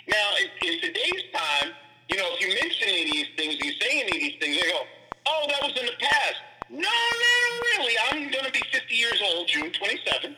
Now, 0.09 0.29
in, 0.41 0.69
in 0.69 0.81
today's 0.81 1.23
time, 1.35 1.73
you 2.09 2.17
know, 2.17 2.29
if 2.33 2.41
you 2.41 2.49
mention 2.49 2.89
any 2.89 3.03
of 3.03 3.11
these 3.13 3.27
things, 3.37 3.55
you 3.65 3.73
say 3.81 4.01
any 4.01 4.11
of 4.17 4.21
these 4.21 4.37
things, 4.41 4.57
they 4.61 4.69
go, 4.69 4.81
"Oh, 5.27 5.47
that 5.49 5.63
was 5.63 5.79
in 5.79 5.87
the 5.87 5.97
past." 6.01 6.37
No, 6.71 6.79
no, 6.79 7.61
really. 7.77 7.95
I'm 8.11 8.31
gonna 8.31 8.51
be 8.51 8.63
50 8.73 8.95
years 8.95 9.21
old, 9.23 9.49
June 9.49 9.71
27th, 9.71 10.35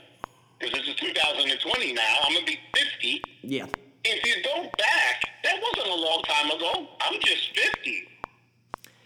because 0.64 0.80
this 0.86 0.88
is 0.88 0.94
2020 0.96 1.92
now. 1.92 2.02
I'm 2.24 2.34
gonna 2.34 2.46
be 2.46 2.58
50 2.74 3.22
yeah 3.42 3.66
if 4.06 4.26
you 4.26 4.42
go 4.44 4.62
back, 4.76 5.22
that 5.44 5.54
wasn't 5.62 5.90
a 5.90 5.94
long 5.94 6.22
time 6.24 6.50
ago. 6.50 6.86
I'm 7.00 7.18
just 7.22 7.58
50. 7.58 8.04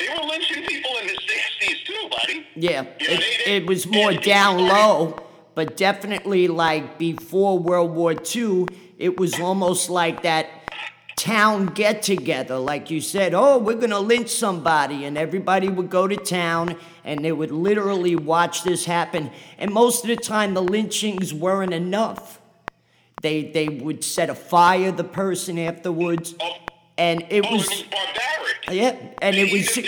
They 0.01 0.09
were 0.09 0.27
lynching 0.27 0.65
people 0.65 0.91
in 1.01 1.07
the 1.07 1.13
60s 1.13 1.85
too, 1.87 2.09
buddy. 2.11 2.47
Yeah, 2.57 2.83
You 3.01 3.09
know, 3.09 3.15
it, 3.15 3.21
they- 3.47 3.57
it 3.59 3.67
was 3.69 3.87
more 3.87 4.11
they 4.13 4.19
down 4.19 4.59
low, 4.59 5.17
but 5.55 5.77
definitely 5.77 6.49
like 6.49 6.99
before 6.99 7.61
World 7.61 7.93
War 7.95 8.13
II, 8.35 8.67
it 8.99 9.21
was 9.21 9.39
almost 9.39 9.89
like 9.89 10.23
that 10.25 10.49
town 11.19 11.67
get 11.67 12.03
together. 12.03 12.57
Like 12.59 12.91
you 12.91 13.01
said, 13.01 13.35
oh, 13.35 13.59
we're 13.59 13.75
gonna 13.77 14.01
lynch 14.01 14.31
somebody, 14.31 15.05
and 15.05 15.19
everybody 15.19 15.69
would 15.69 15.91
go 15.91 16.07
to 16.09 16.17
town 16.17 16.77
and 17.05 17.25
they 17.25 17.33
would 17.33 17.51
literally 17.51 18.15
watch 18.17 18.63
this 18.65 18.85
happen. 18.85 19.31
And 19.59 19.73
most 19.73 20.05
of 20.05 20.09
the 20.09 20.17
time, 20.17 20.55
the 20.55 20.63
lynchings 20.63 21.33
weren't 21.35 21.73
enough. 21.75 22.41
They, 23.23 23.51
they 23.51 23.69
would 23.69 24.05
set 24.05 24.31
a 24.31 24.35
fire 24.35 24.93
the 24.93 25.05
person 25.05 25.59
afterwards, 25.59 26.35
Oh, 26.41 26.53
and 26.97 27.25
it 27.31 27.45
oh, 27.47 27.53
was 27.57 27.67
it 27.69 27.91
barbaric. 27.91 28.57
yeah, 28.71 28.97
and 29.23 29.35
it 29.37 29.51
was. 29.53 29.79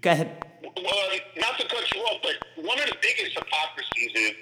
Go 0.00 0.10
ahead. 0.10 0.44
well, 0.62 1.08
not 1.36 1.58
to 1.60 1.66
cut 1.68 1.94
you 1.94 2.00
off, 2.02 2.20
but 2.22 2.64
one 2.64 2.78
of 2.80 2.86
the 2.86 2.96
biggest 3.00 3.38
hypocrisies 3.38 4.12
is 4.16 4.32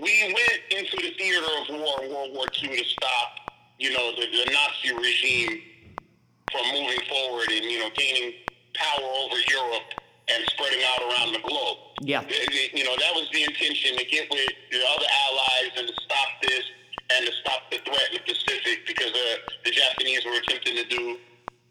we 0.00 0.34
went 0.34 0.60
into 0.70 0.96
the 0.96 1.14
theater 1.16 1.46
of 1.60 1.68
war 1.80 2.00
World 2.08 2.34
War 2.34 2.46
II 2.62 2.76
to 2.76 2.84
stop, 2.84 3.47
you 3.78 3.92
know, 3.92 4.12
the, 4.12 4.26
the 4.26 4.50
Nazi 4.50 4.94
regime 4.94 5.62
from 6.52 6.66
moving 6.72 7.00
forward 7.08 7.48
and, 7.50 7.64
you 7.64 7.78
know, 7.78 7.90
gaining 7.94 8.34
power 8.74 9.06
over 9.24 9.36
Europe 9.50 9.88
and 10.28 10.44
spreading 10.46 10.80
out 10.84 11.02
around 11.10 11.32
the 11.32 11.40
globe. 11.40 11.78
Yeah. 12.02 12.22
You 12.74 12.84
know, 12.84 12.94
that 12.98 13.12
was 13.14 13.28
the 13.32 13.42
intention 13.44 13.96
to 13.96 14.04
get 14.04 14.30
with 14.30 14.50
the 14.70 14.78
other 14.78 15.06
allies 15.28 15.72
and 15.76 15.88
to 15.88 15.94
stop 15.94 16.28
this 16.42 16.64
and 17.10 17.26
to 17.26 17.32
stop 17.40 17.70
the 17.70 17.78
threat 17.78 18.12
in 18.12 18.18
the 18.18 18.32
Pacific 18.32 18.86
because 18.86 19.12
uh, 19.12 19.36
the 19.64 19.70
Japanese 19.70 20.24
were 20.24 20.36
attempting 20.36 20.76
to 20.76 20.84
do 20.84 21.18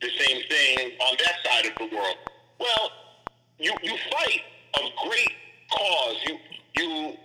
the 0.02 0.10
same 0.20 0.42
thing 0.50 0.92
on 1.02 1.18
that 1.20 1.36
side 1.46 1.66
of 1.66 1.74
the 1.78 1.96
world. 1.96 2.18
Well, 2.60 2.92
you 3.60 3.74
you 3.84 3.96
fight 4.12 4.42
a 4.76 5.08
great 5.08 5.34
cause. 5.72 6.16
You 6.26 6.38
you 6.76 7.18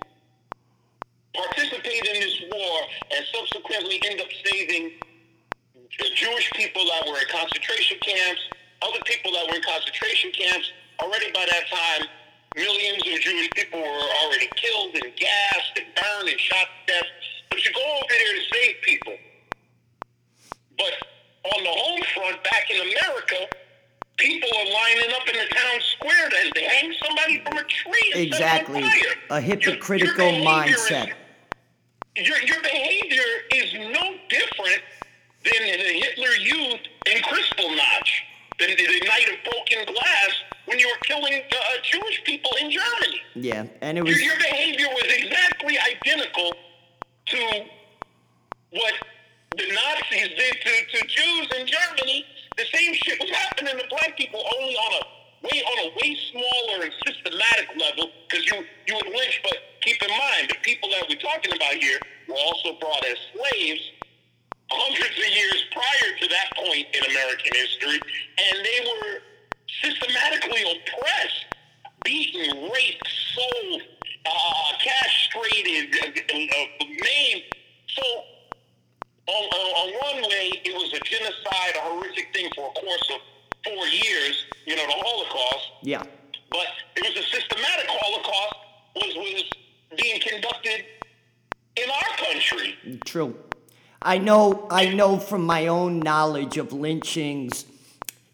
participate 1.35 2.05
in 2.07 2.21
this 2.21 2.43
war 2.53 2.81
and 3.17 3.25
subsequently 3.35 4.01
end 4.11 4.21
up 4.21 4.29
saving 4.45 4.93
the 5.99 6.09
Jewish 6.15 6.51
people 6.53 6.85
that 6.87 7.07
were 7.07 7.19
in 7.19 7.29
concentration 7.31 7.99
camps, 8.01 8.41
other 8.83 8.99
people 9.05 9.33
that 9.33 9.47
were 9.49 9.57
in 9.57 9.63
concentration 9.63 10.31
camps. 10.33 10.71
Already 11.01 11.31
by 11.33 11.45
that 11.47 11.65
time, 11.69 12.07
millions 12.57 13.03
of 13.07 13.21
Jewish 13.21 13.51
people 13.55 13.81
were 13.81 14.09
already 14.23 14.49
killed 14.57 14.95
and 14.95 15.15
gassed 15.17 15.73
and 15.77 15.87
burned 15.95 16.29
and 16.29 16.41
shot 16.41 16.67
to 16.87 16.93
death. 16.93 17.07
But 17.51 17.65
you 17.65 17.73
go 17.75 17.81
over 17.81 18.09
there 18.09 18.35
to 18.35 18.43
save 18.53 18.75
people. 18.83 19.15
But 20.79 20.93
on 21.55 21.63
the 21.65 21.71
home 21.71 22.01
front, 22.15 22.45
back 22.45 22.71
in 22.71 22.81
America, 22.81 23.49
people 24.17 24.49
are 24.57 24.65
lining 24.73 25.13
up 25.13 25.29
in 25.29 25.35
the 25.35 25.55
town 25.55 25.81
square 25.97 26.29
to, 26.31 26.51
to 26.51 26.61
hang 26.61 26.95
somebody 27.05 27.43
from 27.45 27.59
a 27.59 27.65
tree. 27.65 28.13
and 28.15 28.35
set 28.35 28.67
them 28.67 28.77
Exactly. 28.77 28.91
A 29.31 29.41
hypocritical 29.41 30.25
your 30.25 30.41
behavior 30.45 30.75
is- 30.75 30.81
mindset. 30.81 31.13
Your, 32.17 32.39
your 32.43 32.63
behavior 32.63 33.23
is 33.53 33.73
no 33.75 34.15
different 34.29 34.83
than 35.45 35.63
the 35.63 35.93
Hitler 36.01 36.35
Youth 36.41 36.81
in 37.07 37.23
Kristallnacht, 37.23 38.11
than 38.59 38.71
the, 38.71 38.77
the 38.77 39.07
night 39.07 39.29
of 39.29 39.39
broken 39.45 39.95
glass 39.95 40.31
when 40.67 40.79
you 40.79 40.87
were 40.89 41.01
killing 41.03 41.43
uh, 41.51 41.63
Jewish 41.83 42.23
people 42.25 42.51
in 42.61 42.71
Germany. 42.71 43.21
Yeah, 43.35 43.67
and 43.81 43.99
it 43.99 44.07
Your, 44.07 44.15
was 44.15 44.23
your 44.23 44.37
behavior 44.39 44.87
was 44.89 45.05
exactly 45.09 45.79
identical 45.79 46.53
to 47.27 47.65
what 48.71 48.95
the 49.57 49.65
Nazis 49.65 50.29
did 50.37 50.57
to, 50.65 50.99
to 50.99 51.07
Jews 51.07 51.49
in 51.59 51.67
Germany. 51.67 52.25
The 52.57 52.65
same 52.73 52.95
shit 52.95 53.19
was 53.21 53.31
happening 53.31 53.77
to 53.79 53.85
black 53.89 54.17
people, 54.17 54.45
only 54.59 54.75
on 54.75 55.03
a 55.03 55.07
way 55.43 55.63
on 55.63 55.79
a 55.87 55.89
way 56.01 56.17
smaller 56.31 56.85
and 56.85 56.93
systematic 57.07 57.69
level. 57.79 58.11
Because 58.29 58.47
you 58.47 58.65
you 58.87 58.95
would 58.97 59.07
lynch, 59.07 59.41
but 59.43 59.57
keep 59.83 60.03
in 60.03 60.11
mind 60.11 60.51
the 60.51 60.57
people 60.63 60.89
that 60.91 61.05
we're 61.09 61.21
talking 61.21 61.53
about 61.55 61.75
here 61.75 61.99
were 62.29 62.37
also 62.37 62.79
brought 62.79 63.05
as 63.05 63.19
slaves 63.35 63.83
hundreds 64.71 65.19
of 65.19 65.29
years 65.29 65.65
prior 65.73 66.09
to 66.19 66.29
that 66.29 66.49
point 66.57 66.87
in 66.95 67.11
American 67.11 67.53
history, 67.55 68.01
and 68.39 68.65
they 68.65 68.81
were 68.89 69.21
systematically 69.83 70.63
oppressed, 70.63 71.47
beaten, 72.05 72.71
raped, 72.71 73.09
sold, 73.35 73.83
uh, 74.27 74.73
castrated, 74.81 75.95
uh, 75.95 76.85
maimed. 76.85 77.43
So, 77.89 78.03
on, 79.29 79.45
on, 79.45 79.67
on 79.77 79.89
one 80.15 80.31
way, 80.31 80.61
it 80.65 80.75
was 80.75 80.93
a 80.93 81.01
genocide, 81.05 81.77
a 81.77 81.81
horrific 81.81 82.33
thing 82.35 82.49
for 82.55 82.71
a 82.71 82.81
course 82.81 83.11
of 83.15 83.21
four 83.65 83.87
years, 83.87 84.47
you 84.67 84.77
know, 84.77 84.87
the 84.87 84.93
Holocaust. 84.97 85.71
yeah. 85.83 86.03
But 86.51 86.67
it 86.97 87.03
was 87.03 87.25
a 87.25 87.27
systematic 87.29 87.87
Holocaust 87.89 88.55
was 88.97 89.17
was 89.17 89.45
being 89.97 90.21
conducted 90.21 90.85
in 91.77 91.91
our 91.91 92.17
country. 92.17 93.01
True. 93.05 93.37
I 94.03 94.19
know 94.19 94.67
I 94.71 94.93
know 94.93 95.19
from 95.19 95.45
my 95.45 95.69
own 95.69 96.01
knowledge 96.01 96.59
of 96.59 96.73
lynchings 96.73 97.67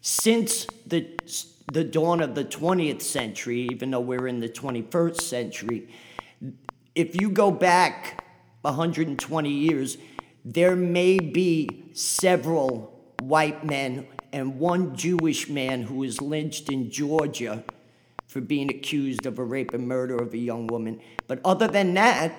since 0.01 0.65
the 0.85 1.07
the 1.71 1.83
dawn 1.83 2.21
of 2.21 2.33
the 2.33 2.43
20th 2.43 3.01
century, 3.01 3.67
even 3.71 3.91
though 3.91 3.99
we're 3.99 4.27
in 4.27 4.39
the 4.39 4.49
21st 4.49 5.21
century, 5.21 5.87
if 6.95 7.15
you 7.15 7.29
go 7.29 7.51
back 7.51 8.23
120 8.61 9.49
years, 9.51 9.97
there 10.43 10.75
may 10.75 11.19
be 11.19 11.69
several 11.93 12.99
white 13.21 13.63
men 13.63 14.07
and 14.31 14.59
one 14.59 14.95
Jewish 14.95 15.49
man 15.49 15.83
who 15.83 15.95
was 15.95 16.21
lynched 16.21 16.69
in 16.69 16.91
Georgia 16.91 17.63
for 18.27 18.41
being 18.41 18.69
accused 18.69 19.25
of 19.25 19.39
a 19.39 19.43
rape 19.43 19.73
and 19.73 19.87
murder 19.87 20.15
of 20.17 20.33
a 20.33 20.37
young 20.37 20.67
woman. 20.67 21.01
But 21.27 21.39
other 21.43 21.67
than 21.67 21.93
that, 21.95 22.33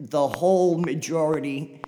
the 0.00 0.26
whole 0.26 0.78
majority 0.78 1.80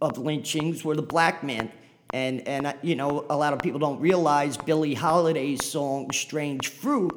of 0.00 0.18
lynchings 0.18 0.84
were 0.84 0.96
the 0.96 1.02
black 1.02 1.42
men. 1.42 1.70
And, 2.12 2.46
and 2.48 2.66
uh, 2.68 2.72
you 2.82 2.96
know, 2.96 3.26
a 3.30 3.36
lot 3.36 3.52
of 3.52 3.60
people 3.60 3.78
don't 3.78 4.00
realize 4.00 4.56
Billie 4.56 4.94
Holiday's 4.94 5.64
song 5.64 6.10
Strange 6.12 6.68
Fruit 6.68 7.12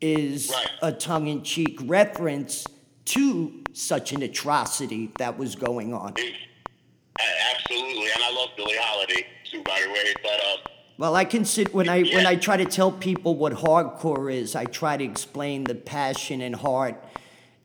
is 0.00 0.50
Right. 0.50 0.68
a 0.82 0.92
tongue 0.92 1.26
in 1.26 1.42
cheek 1.42 1.78
reference 1.84 2.66
to 3.06 3.62
such 3.72 4.12
an 4.12 4.22
atrocity 4.22 5.10
that 5.18 5.38
was 5.38 5.54
going 5.54 5.92
on. 5.94 6.14
Absolutely, 7.54 8.08
and 8.14 8.22
I 8.22 8.32
love 8.34 8.50
Billie 8.56 8.76
Holiday 8.78 9.26
too, 9.50 9.62
by 9.62 9.80
the 9.84 9.90
way. 9.90 10.14
But 10.22 10.40
uh, 10.40 10.56
Well, 10.98 11.14
I 11.14 11.24
consider 11.24 11.70
when 11.70 11.88
I 11.88 12.02
when 12.02 12.26
I 12.26 12.36
try 12.36 12.56
to 12.56 12.64
tell 12.64 12.92
people 12.92 13.34
what 13.34 13.52
hardcore 13.52 14.32
is, 14.32 14.54
I 14.54 14.64
try 14.64 14.96
to 14.96 15.04
explain 15.04 15.64
the 15.64 15.74
passion 15.74 16.40
and 16.40 16.54
heart 16.54 17.02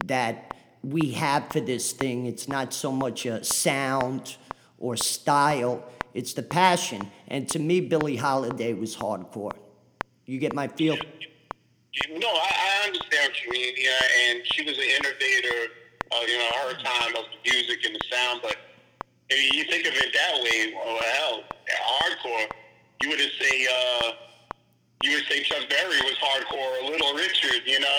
that 0.06 0.56
we 0.84 1.12
have 1.12 1.50
for 1.52 1.60
this 1.60 1.92
thing. 1.92 2.26
It's 2.26 2.48
not 2.48 2.74
so 2.74 2.92
much 2.92 3.26
a 3.26 3.44
sound 3.44 4.38
or 4.80 4.98
style; 4.98 5.84
it's 6.14 6.34
the 6.34 6.44
passion. 6.44 7.12
And 7.28 7.48
to 7.50 7.60
me, 7.60 7.82
Billie 7.82 8.18
Holiday 8.18 8.74
was 8.74 8.96
hardcore. 8.96 9.56
You 10.26 10.40
get 10.40 10.54
my 10.54 10.68
feel? 10.68 10.96
no, 12.10 12.28
I, 12.28 12.52
I 12.84 12.88
understand 12.88 13.32
what 13.32 13.44
you 13.44 13.52
mean. 13.52 13.74
Yeah, 13.78 14.30
and 14.30 14.42
she 14.46 14.64
was 14.64 14.78
an 14.78 14.84
innovator. 14.84 15.74
Uh, 16.14 16.26
you 16.28 16.38
know, 16.38 16.50
her 16.68 16.74
time 16.74 17.16
of 17.16 17.24
the 17.32 17.52
music 17.52 17.86
and 17.86 17.96
the 17.96 18.02
sound. 18.12 18.42
But 18.44 18.58
if 19.32 19.54
you 19.56 19.64
think 19.66 19.86
of 19.88 19.94
it 19.96 20.14
that 20.14 20.42
way, 20.44 20.74
well, 20.76 21.00
hell, 21.16 21.44
hardcore. 21.86 22.48
You 23.02 23.10
would 23.10 23.20
have 23.20 23.32
say. 23.40 23.68
Uh, 23.68 24.12
you 25.04 25.14
would 25.16 25.24
say 25.26 25.42
Chuck 25.42 25.68
Berry 25.68 25.98
was 26.04 26.14
hardcore, 26.22 26.84
or 26.84 26.92
Little 26.92 27.14
Richard, 27.16 27.64
you 27.66 27.80
know? 27.80 27.98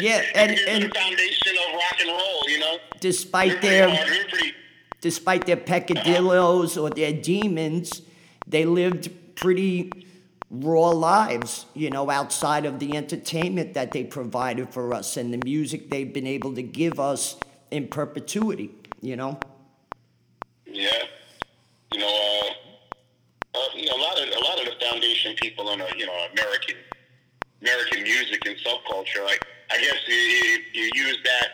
Yeah, 0.00 0.22
and- 0.34 0.58
and- 0.66 0.82
the 0.82 0.88
foundation 0.98 1.56
of 1.56 1.74
rock 1.74 2.00
and 2.00 2.08
roll, 2.08 2.42
you 2.48 2.58
know? 2.58 2.78
Despite 2.98 3.62
their 3.62 3.88
hard, 3.88 4.08
pretty, 4.28 4.52
despite 5.00 5.46
their 5.46 5.56
peccadillos 5.56 6.76
or 6.76 6.90
their 6.90 7.12
demons, 7.12 8.02
they 8.48 8.64
lived 8.64 9.10
pretty 9.36 9.92
raw 10.50 10.90
lives, 10.90 11.66
you 11.74 11.90
know, 11.90 12.10
outside 12.10 12.66
of 12.66 12.80
the 12.80 12.96
entertainment 12.96 13.74
that 13.74 13.92
they 13.92 14.02
provided 14.02 14.68
for 14.70 14.92
us 14.94 15.16
and 15.16 15.32
the 15.32 15.38
music 15.44 15.90
they've 15.90 16.12
been 16.12 16.26
able 16.26 16.54
to 16.56 16.62
give 16.62 16.98
us 16.98 17.36
in 17.70 17.86
perpetuity, 17.86 18.70
you 19.00 19.14
know? 19.14 19.38
Yeah, 20.72 20.88
you 21.92 21.98
know, 22.00 22.08
uh, 22.08 23.58
uh, 23.58 23.68
you 23.76 23.84
know, 23.86 23.96
a 23.96 24.02
lot 24.02 24.16
of 24.18 24.26
a 24.28 24.40
lot 24.40 24.58
of 24.58 24.64
the 24.64 24.84
foundation 24.84 25.34
people 25.36 25.70
in, 25.70 25.82
uh, 25.82 25.86
you 25.98 26.06
know, 26.06 26.16
American 26.32 26.76
American 27.60 28.02
music 28.02 28.40
and 28.46 28.56
subculture. 28.56 29.22
Like, 29.22 29.44
I 29.70 29.76
guess 29.78 29.96
you, 30.08 30.14
you, 30.14 30.58
you 30.72 30.90
use 30.94 31.18
that 31.24 31.48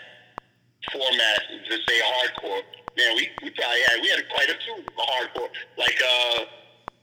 format 0.93 1.41
to 1.69 1.73
say 1.77 2.01
hardcore. 2.01 2.63
Man, 2.97 3.17
we, 3.17 3.29
we 3.43 3.51
probably 3.51 3.81
had 3.83 4.01
we 4.03 4.09
had 4.09 4.29
quite 4.29 4.49
a 4.51 4.55
few 4.65 4.85
hardcore. 4.97 5.49
Like, 5.77 6.01
uh, 6.01 6.45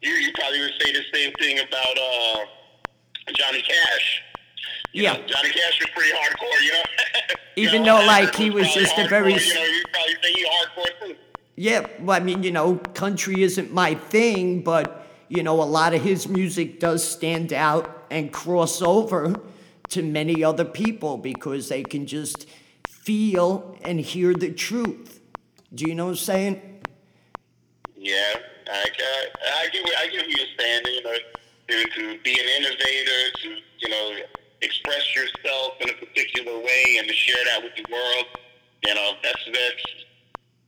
you 0.02 0.12
you 0.12 0.32
probably 0.36 0.62
would 0.62 0.74
say 0.80 0.94
the 0.94 1.04
same 1.14 1.34
thing 1.34 1.60
about 1.60 1.98
uh, 1.98 2.46
Johnny 3.34 3.62
Cash. 3.62 4.24
You 4.94 5.04
Yeah. 5.04 5.14
know, 5.18 5.28
Johnny 5.28 5.50
Cash 5.50 5.80
was 5.82 5.90
pretty 5.94 6.12
hardcore, 6.12 6.64
you 6.64 6.72
know. 6.72 6.84
You 7.58 7.68
Even 7.68 7.84
know, 7.84 8.00
though, 8.00 8.06
like, 8.08 8.36
he 8.36 8.50
was 8.50 8.68
probably 8.68 8.84
just 8.84 8.98
a 9.00 9.08
very 9.08 9.34
You 9.34 9.54
know, 9.54 9.64
you 9.64 9.84
probably 9.94 10.16
say 10.22 10.32
he 10.34 10.46
hardcore 10.46 11.08
too. 11.08 11.16
Yeah, 11.56 11.88
well, 12.00 12.20
I 12.20 12.24
mean, 12.24 12.44
you 12.44 12.52
know, 12.52 12.76
country 12.76 13.42
isn't 13.44 13.74
my 13.74 13.96
thing, 13.96 14.62
but, 14.62 15.08
you 15.30 15.42
know, 15.42 15.62
a 15.62 15.64
lot 15.64 15.94
of 15.94 16.02
his 16.02 16.28
music 16.28 16.80
does 16.80 17.08
stand 17.08 17.54
out 17.54 18.06
and 18.12 18.32
cross 18.32 18.82
over 18.82 19.36
to 19.90 20.04
many 20.04 20.44
other 20.44 20.66
people 20.66 21.18
because 21.18 21.70
they 21.70 21.84
can 21.84 22.08
just 22.08 22.46
feel 22.88 23.78
and 23.84 24.00
hear 24.00 24.34
the 24.34 24.52
truth. 24.52 25.22
Do 25.74 25.86
you 25.86 25.96
know 25.96 26.06
what 26.06 26.12
I'm 26.12 26.18
saying? 26.18 26.82
Yeah, 27.96 28.34
I, 28.72 28.86
I, 29.00 29.28
I 29.64 29.70
give 29.72 29.84
I 29.98 30.08
give 30.08 30.28
you 30.28 30.44
a 30.44 30.62
standing, 30.62 30.94
you 30.94 31.04
know, 31.04 31.16
to, 31.68 31.84
to 31.84 32.20
be 32.24 32.40
an 32.40 32.48
innovator, 32.58 33.32
to 33.42 33.58
you 33.80 33.90
know, 33.90 34.18
express 34.62 35.16
yourself 35.16 35.74
in 35.82 35.90
a 35.90 35.94
particular 35.94 36.60
way, 36.60 36.98
and 37.00 37.08
to 37.08 37.14
share 37.14 37.44
that 37.46 37.64
with 37.64 37.76
the 37.76 37.86
world. 37.92 38.26
You 38.84 38.96
know, 38.96 39.14
that's 39.24 39.44
that's 39.46 40.05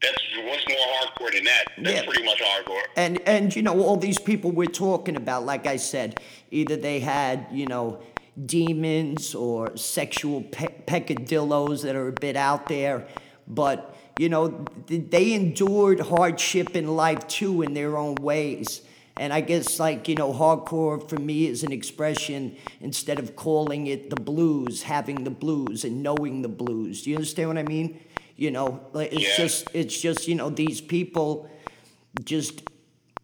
that's 0.01 0.17
what's 0.45 0.67
more 0.67 0.77
hardcore 0.77 1.31
than 1.33 1.43
that. 1.45 1.63
That's 1.77 1.95
Yeah. 1.95 2.03
pretty 2.05 2.23
much 2.23 2.39
hardcore. 2.39 2.81
And 2.95 3.19
and 3.25 3.55
you 3.55 3.61
know 3.61 3.81
all 3.81 3.97
these 3.97 4.19
people 4.19 4.51
we're 4.51 4.65
talking 4.67 5.15
about, 5.15 5.45
like 5.45 5.65
I 5.67 5.77
said, 5.77 6.19
either 6.51 6.75
they 6.75 6.99
had 6.99 7.47
you 7.51 7.65
know 7.67 7.99
demons 8.45 9.33
or 9.33 9.75
sexual 9.75 10.41
pe- 10.43 10.81
peccadillos 10.85 11.81
that 11.81 11.95
are 11.95 12.07
a 12.09 12.13
bit 12.13 12.35
out 12.35 12.67
there, 12.67 13.07
but 13.47 13.95
you 14.19 14.29
know 14.29 14.65
th- 14.87 15.09
they 15.09 15.33
endured 15.33 15.99
hardship 15.99 16.75
in 16.75 16.95
life 16.95 17.27
too 17.27 17.61
in 17.61 17.73
their 17.73 17.97
own 17.97 18.15
ways. 18.15 18.81
And 19.19 19.33
I 19.33 19.41
guess 19.41 19.79
like 19.79 20.07
you 20.07 20.15
know 20.15 20.31
hardcore 20.31 21.09
for 21.09 21.17
me 21.17 21.47
is 21.47 21.63
an 21.63 21.71
expression 21.71 22.55
instead 22.79 23.17
of 23.17 23.35
calling 23.35 23.87
it 23.87 24.11
the 24.11 24.15
blues, 24.15 24.83
having 24.83 25.23
the 25.23 25.31
blues 25.31 25.83
and 25.83 26.03
knowing 26.03 26.43
the 26.43 26.49
blues. 26.49 27.01
Do 27.01 27.09
you 27.09 27.15
understand 27.15 27.49
what 27.49 27.57
I 27.57 27.63
mean? 27.63 27.99
You 28.37 28.51
know, 28.51 28.79
like 28.93 29.11
it's 29.11 29.23
Yeah. 29.23 29.37
just 29.45 29.65
it's 29.73 29.99
just 29.99 30.27
you 30.27 30.35
know 30.35 30.49
these 30.49 30.79
people 30.79 31.49
just 32.23 32.63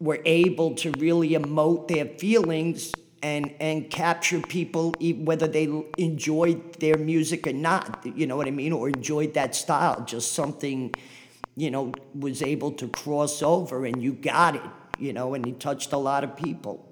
were 0.00 0.20
able 0.24 0.74
to 0.74 0.90
really 0.90 1.30
emote 1.30 1.88
their 1.88 2.04
feelings 2.04 2.96
and 3.22 3.54
and 3.60 3.90
capture 3.90 4.40
people 4.40 4.98
whether 5.24 5.46
they 5.48 5.66
enjoyed 5.96 6.74
their 6.80 6.98
music 6.98 7.46
or 7.46 7.52
not 7.52 8.04
you 8.04 8.26
know 8.26 8.36
what 8.36 8.46
i 8.46 8.50
mean 8.50 8.72
or 8.72 8.88
enjoyed 8.88 9.32
that 9.34 9.54
style 9.54 10.04
just 10.04 10.32
something 10.32 10.94
you 11.56 11.70
know 11.70 11.96
was 12.14 12.42
able 12.42 12.70
to 12.72 12.86
cross 12.88 13.42
over 13.42 13.86
and 13.86 14.02
you 14.02 14.12
got 14.12 14.56
it 14.56 14.62
you 14.98 15.12
know 15.12 15.32
and 15.34 15.46
he 15.46 15.52
touched 15.52 15.92
a 15.92 15.96
lot 15.96 16.22
of 16.24 16.36
people 16.36 16.86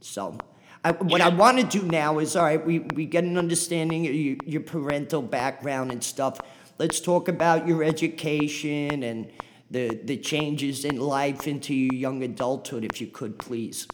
so 0.00 0.42
I, 0.82 0.92
what 0.92 1.20
I 1.20 1.28
want 1.28 1.58
to 1.58 1.64
do 1.78 1.84
now 1.86 2.20
is 2.20 2.36
all 2.36 2.44
right. 2.44 2.64
We, 2.64 2.78
we 2.78 3.04
get 3.04 3.22
an 3.24 3.36
understanding 3.36 4.06
of 4.06 4.14
your, 4.14 4.36
your 4.46 4.60
parental 4.62 5.20
background 5.20 5.92
and 5.92 6.02
stuff. 6.02 6.40
Let's 6.80 6.98
talk 6.98 7.28
about 7.28 7.68
your 7.68 7.84
education 7.84 9.02
and 9.02 9.30
the 9.70 10.00
the 10.02 10.16
changes 10.16 10.86
in 10.86 10.98
life 10.98 11.46
into 11.46 11.74
your 11.74 11.92
young 11.92 12.22
adulthood, 12.22 12.84
if 12.84 13.02
you 13.02 13.06
could, 13.06 13.38
please. 13.38 13.86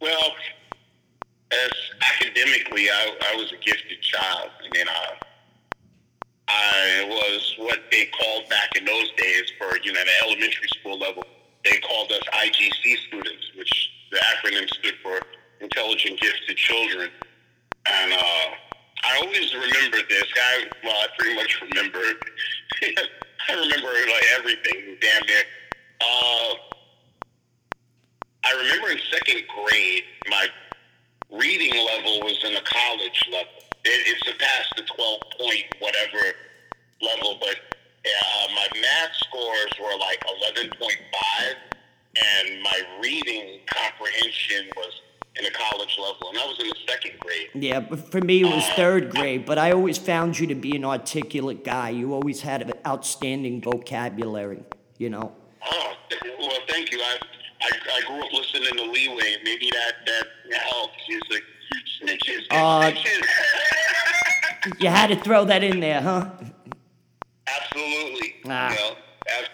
Well, 0.00 0.32
as 1.52 1.70
academically, 2.14 2.90
I, 2.90 3.16
I 3.30 3.36
was 3.36 3.52
a 3.52 3.64
gifted 3.64 4.02
child. 4.02 4.50
I 4.58 4.76
mean, 4.76 4.88
I, 4.88 5.14
I 6.48 7.04
was 7.08 7.54
what 7.58 7.78
they 7.92 8.06
called 8.06 8.48
back 8.48 8.70
in 8.76 8.84
those 8.84 9.12
days 9.16 9.44
for, 9.56 9.78
you 9.84 9.92
know, 9.92 10.02
the 10.02 10.26
elementary 10.26 10.66
school 10.80 10.98
level, 10.98 11.22
they 11.64 11.78
called 11.78 12.10
us 12.10 12.22
IGC 12.32 12.96
students, 13.06 13.52
which 13.56 13.88
the 14.10 14.18
acronym 14.18 14.68
stood 14.68 14.94
for 15.00 15.20
Intelligent 15.60 16.18
Gifted 16.18 16.56
Children. 16.56 17.08
And 17.86 18.12
uh, 18.14 18.71
I 19.04 19.18
always 19.18 19.54
remember 19.54 19.98
this. 20.08 20.24
I, 20.36 20.64
well, 20.84 20.94
I 20.94 21.06
pretty 21.18 21.34
much 21.34 21.60
remember, 21.60 21.98
I 23.48 23.52
remember 23.52 23.88
like 23.88 24.24
everything, 24.38 24.96
damn 25.00 25.26
near. 25.26 25.42
Uh, 26.00 26.54
I 28.44 28.52
remember 28.56 28.90
in 28.90 28.98
second 29.10 29.42
grade, 29.48 30.04
my 30.28 30.46
reading 31.30 31.72
level 31.74 32.20
was 32.20 32.42
in 32.44 32.54
a 32.54 32.62
college 32.62 33.28
level. 33.30 33.52
It, 33.84 34.06
it 34.06 34.18
surpassed 34.24 34.74
the 34.76 34.82
12 34.82 35.20
point 35.38 35.64
whatever 35.80 36.36
level, 37.00 37.38
but 37.40 37.56
uh, 38.04 38.46
my 38.54 38.66
math 38.80 39.14
scores 39.16 39.72
were 39.80 39.96
like 39.98 40.22
11.5, 40.54 40.72
and 42.16 42.62
my 42.62 42.82
reading 43.00 43.60
comprehension 43.66 44.70
was 44.76 45.00
in 45.38 45.46
a 45.46 45.50
college 45.50 45.96
level, 45.98 46.28
and 46.30 46.38
I 46.38 46.46
was 46.46 46.58
in 46.60 46.68
the 46.68 46.76
second 46.86 47.12
grade. 47.20 47.48
Yeah, 47.54 47.80
but 47.80 47.98
for 47.98 48.20
me 48.20 48.42
it 48.42 48.54
was 48.54 48.66
third 48.70 49.10
grade. 49.10 49.46
But 49.46 49.58
I 49.58 49.72
always 49.72 49.98
found 49.98 50.38
you 50.38 50.46
to 50.48 50.54
be 50.54 50.76
an 50.76 50.84
articulate 50.84 51.64
guy. 51.64 51.90
You 51.90 52.12
always 52.12 52.40
had 52.42 52.62
an 52.62 52.72
outstanding 52.86 53.60
vocabulary. 53.62 54.62
You 54.98 55.10
know. 55.10 55.32
Oh, 55.64 55.92
well, 56.38 56.58
thank 56.68 56.92
you. 56.92 57.00
I, 57.00 57.16
I, 57.62 57.70
I 57.96 58.00
grew 58.06 58.24
up 58.24 58.32
listening 58.32 58.76
to 58.76 58.84
Leeway. 58.92 59.36
Maybe 59.44 59.70
that, 59.72 59.92
that 60.06 60.58
helps. 60.58 60.94
He's 61.06 61.20
like, 61.30 61.42
snitches, 62.02 62.46
Uh, 62.50 62.90
snitches. 62.90 63.22
You 64.80 64.88
had 64.90 65.08
to 65.08 65.16
throw 65.16 65.44
that 65.46 65.64
in 65.64 65.80
there, 65.80 66.00
huh? 66.00 66.30
Absolutely. 67.46 68.34
Ah. 68.46 68.70
You 68.70 68.76
know, 68.76 68.96
ab- 69.28 69.50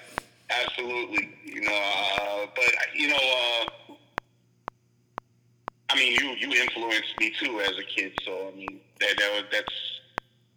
absolutely. 0.50 1.34
You 1.44 1.60
know, 1.62 1.72
uh, 1.74 2.46
but 2.54 2.64
you 2.94 3.08
know, 3.08 3.16
uh, 3.16 3.87
I 5.90 5.94
mean, 5.96 6.12
you 6.12 6.30
you 6.36 6.60
influenced 6.60 7.18
me 7.18 7.32
too 7.40 7.60
as 7.60 7.72
a 7.78 7.82
kid. 7.84 8.12
So 8.24 8.50
I 8.52 8.56
mean, 8.56 8.80
that, 9.00 9.16
that 9.18 9.30
was, 9.34 9.44
that's 9.50 9.72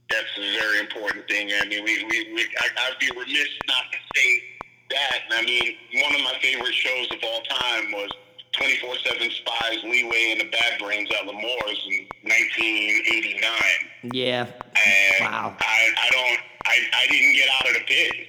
that's 0.10 0.38
a 0.38 0.42
very 0.60 0.80
important 0.80 1.28
thing. 1.28 1.52
I 1.62 1.66
mean, 1.66 1.84
we, 1.86 2.04
we, 2.04 2.34
we 2.34 2.42
I, 2.60 2.68
I'd 2.90 3.00
be 3.00 3.10
remiss 3.12 3.48
not 3.68 3.84
to 3.92 3.98
say 4.16 4.44
that. 4.90 5.20
I 5.32 5.42
mean, 5.46 5.76
one 6.04 6.16
of 6.16 6.22
my 6.22 6.38
favorite 6.42 6.74
shows 6.74 7.08
of 7.12 7.18
all 7.24 7.42
time 7.44 7.92
was 7.94 8.12
24/7 8.60 9.32
Spyz, 9.32 9.84
Leeway, 9.84 10.32
and 10.34 10.42
the 10.42 10.50
Bad 10.52 10.80
Brains 10.80 11.10
at 11.18 11.26
L'Amour's 11.26 11.88
in 11.88 12.08
1989 12.24 14.12
Yeah. 14.14 14.46
and 14.76 15.22
Wow. 15.22 15.56
I, 15.60 15.90
I 15.98 16.10
don't 16.12 16.40
I, 16.66 16.78
I 16.94 17.08
didn't 17.08 17.34
get 17.36 17.48
out 17.60 17.68
of 17.70 17.74
the 17.76 17.84
pit. 17.88 18.28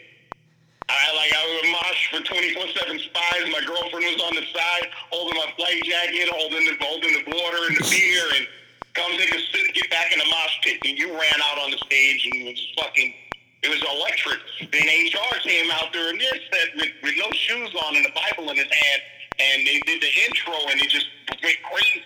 I 0.92 1.16
like 1.16 1.33
I 1.33 1.42
was 1.48 1.59
a 1.64 1.68
mosh 1.72 2.02
for 2.12 2.20
twenty 2.28 2.52
four 2.55 2.68
seven 2.76 2.98
Spyz. 3.00 3.52
My 3.52 3.64
girlfriend 3.64 4.05
was 4.05 4.20
on 4.20 4.35
the 4.37 4.44
side 4.52 4.88
holding 5.11 5.37
my 5.37 5.48
flight 5.57 5.83
jacket, 5.85 6.28
holding 6.28 6.64
the 6.68 6.76
holding 6.81 7.12
the 7.16 7.24
water 7.33 7.64
and 7.68 7.76
the 7.76 7.87
beer 7.88 8.24
and 8.37 8.46
come 8.94 9.12
take 9.16 9.33
a 9.33 9.40
sit, 9.40 9.72
get 9.74 9.88
back 9.90 10.12
in 10.12 10.18
the 10.18 10.28
mosh 10.28 10.57
pit 10.62 10.78
and 10.85 10.98
you 10.98 11.09
ran 11.12 11.38
out 11.48 11.59
on 11.64 11.70
the 11.70 11.78
stage 11.78 12.28
and 12.28 12.42
it 12.42 12.52
was 12.52 12.61
fucking 12.76 13.14
it 13.62 13.70
was 13.70 13.81
electric. 13.81 14.40
Then 14.70 14.85
HR 14.85 15.38
came 15.40 15.70
out 15.70 15.92
there 15.92 16.11
and 16.11 16.20
this 16.20 16.40
said 16.52 16.68
with, 16.76 16.92
with 17.02 17.14
no 17.16 17.31
shoes 17.33 17.70
on 17.87 17.96
and 17.96 18.05
a 18.05 18.12
Bible 18.12 18.50
in 18.50 18.57
his 18.57 18.68
hand 18.68 19.00
and 19.40 19.66
they 19.66 19.81
did 19.87 20.02
the 20.02 20.12
intro 20.28 20.55
and 20.68 20.81
it 20.81 20.90
just 20.90 21.07
went 21.42 21.57
crazy. 21.62 22.05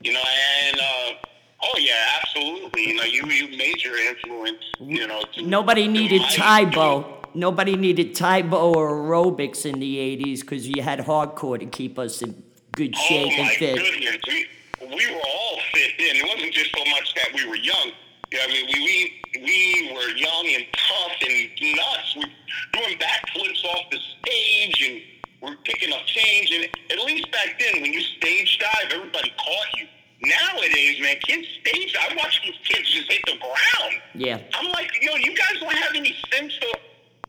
You 0.00 0.12
know, 0.12 0.24
and 0.66 0.80
uh 0.80 1.28
Oh 1.66 1.78
yeah, 1.78 2.18
absolutely. 2.20 2.88
You 2.88 2.94
know, 2.94 3.04
you 3.04 3.24
you 3.26 3.56
major 3.56 3.96
influence. 3.96 4.64
You 4.80 5.06
know, 5.06 5.22
to, 5.34 5.42
Nobody 5.42 5.88
needed 5.88 6.22
Tae 6.30 6.66
Bo. 6.66 7.23
Nobody 7.34 7.76
needed 7.76 8.14
Tae 8.14 8.42
Bo 8.42 8.74
or 8.74 8.90
aerobics 8.90 9.66
in 9.66 9.80
the 9.80 9.96
80s 9.96 10.40
because 10.40 10.68
you 10.68 10.82
had 10.82 11.00
hardcore 11.00 11.58
to 11.58 11.66
keep 11.66 11.98
us 11.98 12.22
in 12.22 12.42
good 12.72 12.94
oh 12.96 13.00
shape 13.08 13.32
oh 13.36 13.42
and 13.42 13.50
fit. 13.50 13.76
goodness, 13.76 14.18
we, 14.28 14.46
we 14.88 15.14
were 15.14 15.20
all 15.20 15.58
fit 15.72 15.92
then. 15.98 16.16
It 16.16 16.28
wasn't 16.28 16.52
just 16.52 16.70
so 16.76 16.84
much 16.90 17.14
that 17.14 17.28
we 17.34 17.48
were 17.48 17.56
young. 17.56 17.90
I 18.32 18.46
mean, 18.48 18.66
we 18.66 19.12
we 19.34 19.40
we 19.42 19.92
were 19.94 20.10
young 20.16 20.46
and 20.54 20.64
tough 20.72 21.12
and 21.22 21.76
nuts. 21.76 22.16
We 22.16 22.24
were 22.24 22.30
doing 22.72 22.98
backflips 22.98 23.64
off 23.64 23.90
the 23.90 23.98
stage 23.98 24.82
and 24.88 25.02
we're 25.42 25.56
picking 25.64 25.92
up 25.92 26.04
change. 26.06 26.50
And 26.52 26.64
at 26.90 27.04
least 27.04 27.30
back 27.30 27.58
then, 27.58 27.82
when 27.82 27.92
you 27.92 28.00
stage 28.00 28.58
dive, 28.58 28.92
everybody 28.92 29.32
caught 29.36 29.78
you. 29.78 29.86
Nowadays, 30.22 31.00
man, 31.00 31.16
kids 31.20 31.46
stage. 31.60 31.94
I 32.00 32.14
watch 32.16 32.40
these 32.44 32.54
kids 32.64 32.90
just 32.90 33.12
hit 33.12 33.20
the 33.26 33.36
ground. 33.38 33.94
Yeah. 34.14 34.38
I'm 34.54 34.70
like, 34.70 34.90
yo, 35.02 35.14
you 35.16 35.36
guys 35.36 35.60
don't 35.60 35.74
have 35.74 35.94
any 35.94 36.16
sense 36.32 36.58
to 36.60 36.78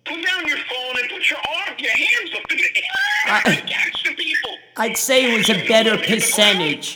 put 0.05 0.25
down 0.25 0.47
your 0.47 0.57
phone 0.57 0.99
and 0.99 1.09
put 1.09 1.29
your 1.29 1.39
arm, 1.39 1.75
your 1.79 1.91
hands 1.91 2.31
up 2.35 2.51
in 2.51 2.57
the 2.57 2.63
air 2.63 3.65
catch 3.67 4.03
the 4.03 4.15
people. 4.15 4.57
I'd 4.77 4.97
say 4.97 5.31
it 5.31 5.37
was 5.37 5.49
a 5.49 5.67
better 5.67 5.97
percentage. 5.97 6.95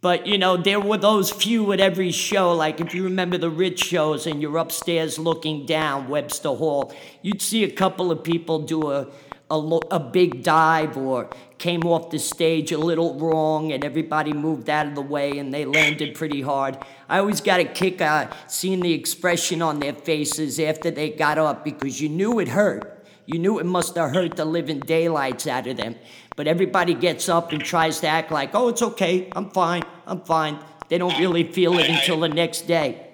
But 0.00 0.26
you 0.26 0.36
know, 0.36 0.56
there 0.56 0.80
were 0.80 0.98
those 0.98 1.30
few 1.30 1.72
at 1.72 1.78
every 1.78 2.10
show. 2.10 2.52
Like 2.54 2.80
if 2.80 2.92
you 2.92 3.04
remember 3.04 3.38
the 3.38 3.50
Ritz 3.50 3.82
shows 3.84 4.26
and 4.26 4.42
you're 4.42 4.58
upstairs 4.58 5.18
looking 5.18 5.64
down 5.64 6.08
Webster 6.08 6.48
Hall, 6.48 6.92
you'd 7.22 7.40
see 7.40 7.62
a 7.62 7.70
couple 7.70 8.10
of 8.10 8.24
people 8.24 8.58
do 8.60 8.90
a 8.90 9.06
a, 9.52 9.78
a 9.90 10.00
big 10.00 10.42
dive 10.42 10.96
or 10.96 11.28
came 11.62 11.86
off 11.86 12.10
the 12.10 12.18
stage 12.18 12.72
a 12.72 12.76
little 12.76 13.16
wrong 13.20 13.70
and 13.70 13.84
everybody 13.84 14.32
moved 14.32 14.68
out 14.68 14.84
of 14.84 14.96
the 14.96 15.00
way 15.00 15.38
and 15.38 15.54
they 15.54 15.64
landed 15.64 16.12
pretty 16.12 16.42
hard. 16.42 16.76
I 17.08 17.20
always 17.20 17.40
got 17.40 17.60
a 17.60 17.64
kick 17.64 18.00
out 18.00 18.34
seeing 18.50 18.80
the 18.80 18.92
expression 18.92 19.62
on 19.62 19.78
their 19.78 19.92
faces 19.92 20.58
after 20.58 20.90
they 20.90 21.10
got 21.10 21.38
up 21.38 21.64
because 21.64 22.00
you 22.00 22.08
knew 22.08 22.40
it 22.40 22.48
hurt. 22.48 23.06
You 23.26 23.38
knew 23.38 23.60
it 23.60 23.66
must 23.66 23.94
have 23.94 24.12
hurt 24.12 24.34
the 24.34 24.44
living 24.44 24.80
daylights 24.80 25.46
out 25.46 25.68
of 25.68 25.76
them. 25.76 25.94
But 26.34 26.48
everybody 26.48 26.94
gets 26.94 27.28
up 27.28 27.52
and 27.52 27.64
tries 27.64 28.00
to 28.00 28.08
act 28.08 28.32
like, 28.32 28.56
oh, 28.56 28.66
it's 28.66 28.82
okay, 28.82 29.30
I'm 29.36 29.50
fine, 29.50 29.84
I'm 30.04 30.22
fine. 30.22 30.58
They 30.88 30.98
don't 30.98 31.16
really 31.20 31.44
feel 31.44 31.78
it 31.78 31.88
until 31.88 32.18
the 32.18 32.28
next 32.28 32.62
day. 32.62 33.06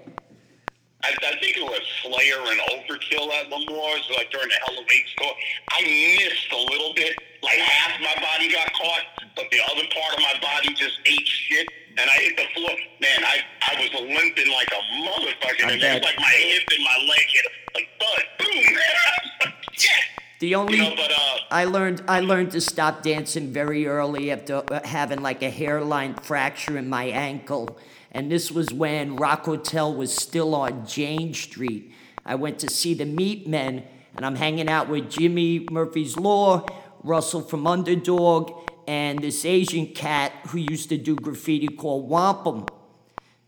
I, 1.04 1.08
I 1.10 1.36
think 1.38 1.54
it 1.54 1.64
was 1.64 1.82
Slayer 2.02 2.40
and 2.50 2.60
Overkill 2.72 3.28
at 3.28 3.50
L'Amour's, 3.50 4.10
like 4.16 4.30
during 4.30 4.48
the 4.48 4.54
Hell 4.54 4.74
Awaits 4.74 5.10
score. 5.12 5.34
I 5.70 5.82
missed 5.82 6.50
a 6.50 6.72
little 6.72 6.94
bit. 6.94 7.14
Like 7.42 7.58
half 7.58 8.00
my 8.00 8.14
body 8.20 8.50
got 8.52 8.72
caught, 8.74 9.02
but 9.36 9.46
the 9.50 9.60
other 9.70 9.86
part 9.94 10.14
of 10.14 10.20
my 10.20 10.34
body 10.40 10.74
just 10.74 10.98
ate 11.06 11.26
shit. 11.26 11.68
And 11.96 12.08
I 12.08 12.14
hit 12.14 12.36
the 12.36 12.46
floor. 12.54 12.70
Man, 13.00 13.24
I, 13.24 13.40
I 13.62 13.80
was 13.80 13.90
limping 13.92 14.52
like 14.52 14.68
a 14.68 14.82
motherfucker. 15.02 15.66
I 15.66 15.72
and 15.72 15.80
bet. 15.80 15.96
it's 15.96 16.06
like 16.06 16.18
my 16.18 16.30
hip 16.30 16.62
and 16.74 16.84
my 16.84 16.96
leg 17.08 17.26
hit 17.28 17.44
like 17.74 17.88
thud. 17.98 18.24
Boom. 18.38 18.64
Man, 18.64 18.74
was 18.74 19.32
like, 19.44 19.54
shit. 19.72 20.04
The 20.40 20.54
only 20.54 20.76
You 20.76 20.84
know, 20.84 20.94
but 20.94 21.10
uh, 21.10 21.38
I 21.50 21.64
learned 21.64 22.02
I 22.06 22.20
learned 22.20 22.52
to 22.52 22.60
stop 22.60 23.02
dancing 23.02 23.52
very 23.52 23.86
early 23.86 24.30
after 24.30 24.62
uh, 24.72 24.86
having 24.86 25.20
like 25.20 25.42
a 25.42 25.50
hairline 25.50 26.14
fracture 26.14 26.78
in 26.78 26.88
my 26.88 27.06
ankle, 27.06 27.76
and 28.12 28.30
this 28.30 28.52
was 28.52 28.72
when 28.72 29.16
Rock 29.16 29.44
Hotel 29.44 29.92
was 29.92 30.14
still 30.14 30.54
on 30.54 30.86
Jane 30.86 31.34
Street. 31.34 31.92
I 32.24 32.36
went 32.36 32.60
to 32.60 32.70
see 32.70 32.94
the 32.94 33.04
Meatmen, 33.04 33.82
and 34.14 34.24
I'm 34.24 34.36
hanging 34.36 34.68
out 34.68 34.88
with 34.88 35.10
Jimmy 35.10 35.66
Murphy's 35.70 36.16
Law, 36.16 36.66
Russell 37.02 37.42
from 37.42 37.66
Underdog, 37.66 38.52
and 38.86 39.18
this 39.18 39.44
Asian 39.44 39.86
cat 39.86 40.32
who 40.48 40.58
used 40.58 40.88
to 40.88 40.96
do 40.96 41.14
graffiti 41.14 41.68
called 41.68 42.08
Wampum. 42.08 42.66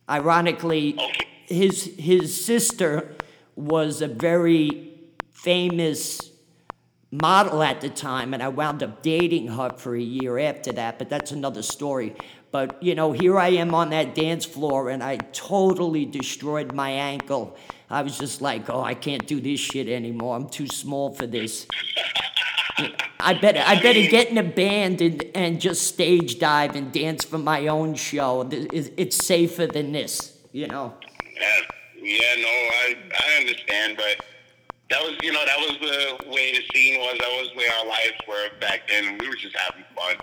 Ironically, 0.08 0.98
his 1.46 1.94
his 1.98 2.44
sister 2.44 3.16
was 3.56 4.02
a 4.02 4.08
very 4.08 4.90
famous 5.30 6.30
model 7.10 7.62
at 7.62 7.80
the 7.80 7.88
time, 7.88 8.34
and 8.34 8.42
I 8.42 8.48
wound 8.48 8.82
up 8.82 9.02
dating 9.02 9.48
her 9.48 9.70
for 9.76 9.96
a 9.96 10.00
year 10.00 10.38
after 10.38 10.72
that, 10.72 10.98
but 10.98 11.08
that's 11.08 11.32
another 11.32 11.62
story. 11.62 12.14
But, 12.52 12.82
you 12.82 12.94
know, 12.94 13.12
here 13.12 13.38
I 13.38 13.48
am 13.48 13.74
on 13.74 13.90
that 13.90 14.14
dance 14.14 14.44
floor, 14.44 14.90
and 14.90 15.02
I 15.02 15.16
totally 15.16 16.04
destroyed 16.04 16.72
my 16.72 16.90
ankle. 16.90 17.56
I 17.88 18.02
was 18.02 18.18
just 18.18 18.40
like, 18.40 18.68
oh, 18.70 18.82
I 18.82 18.94
can't 18.94 19.26
do 19.26 19.40
this 19.40 19.60
shit 19.60 19.88
anymore. 19.88 20.36
I'm 20.36 20.48
too 20.48 20.66
small 20.66 21.14
for 21.14 21.26
this. 21.26 21.66
I 23.20 23.34
better 23.34 23.62
I 23.64 23.80
better 23.80 24.02
get 24.08 24.28
in 24.28 24.38
a 24.38 24.42
band 24.42 25.00
and, 25.00 25.24
and 25.34 25.60
just 25.60 25.86
stage 25.86 26.38
dive 26.38 26.76
and 26.76 26.92
dance 26.92 27.24
for 27.24 27.38
my 27.38 27.66
own 27.66 27.94
show. 27.94 28.48
It's 28.50 29.16
safer 29.16 29.66
than 29.66 29.92
this, 29.92 30.38
you 30.52 30.66
know. 30.66 30.94
Yeah, 31.40 31.60
yeah, 32.02 32.34
no, 32.36 32.48
I 32.48 32.96
I 33.18 33.40
understand, 33.40 33.96
but 33.96 34.24
that 34.90 35.02
was 35.02 35.16
you 35.22 35.32
know 35.32 35.44
that 35.44 35.58
was 35.58 35.78
the 35.80 36.30
way 36.30 36.52
the 36.52 36.62
scene 36.74 37.00
was. 37.00 37.18
That 37.18 37.28
was 37.28 37.50
where 37.54 37.72
our 37.78 37.86
lives 37.86 38.16
were 38.28 38.58
back 38.60 38.88
then, 38.88 39.06
and 39.06 39.20
we 39.20 39.28
were 39.28 39.36
just 39.36 39.56
having 39.56 39.84
fun. 39.94 40.16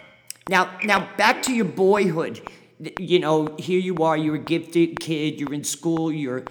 Now 0.50 0.78
now 0.84 1.10
back 1.18 1.42
to 1.44 1.54
your 1.54 1.66
boyhood. 1.66 2.42
You 3.00 3.20
know, 3.20 3.56
here 3.58 3.80
you 3.80 3.98
are. 4.04 4.16
You're 4.16 4.36
a 4.36 4.40
gifted 4.40 5.00
kid. 5.00 5.40
You're 5.40 5.54
in 5.54 5.64
school. 5.64 6.12
You're 6.12 6.46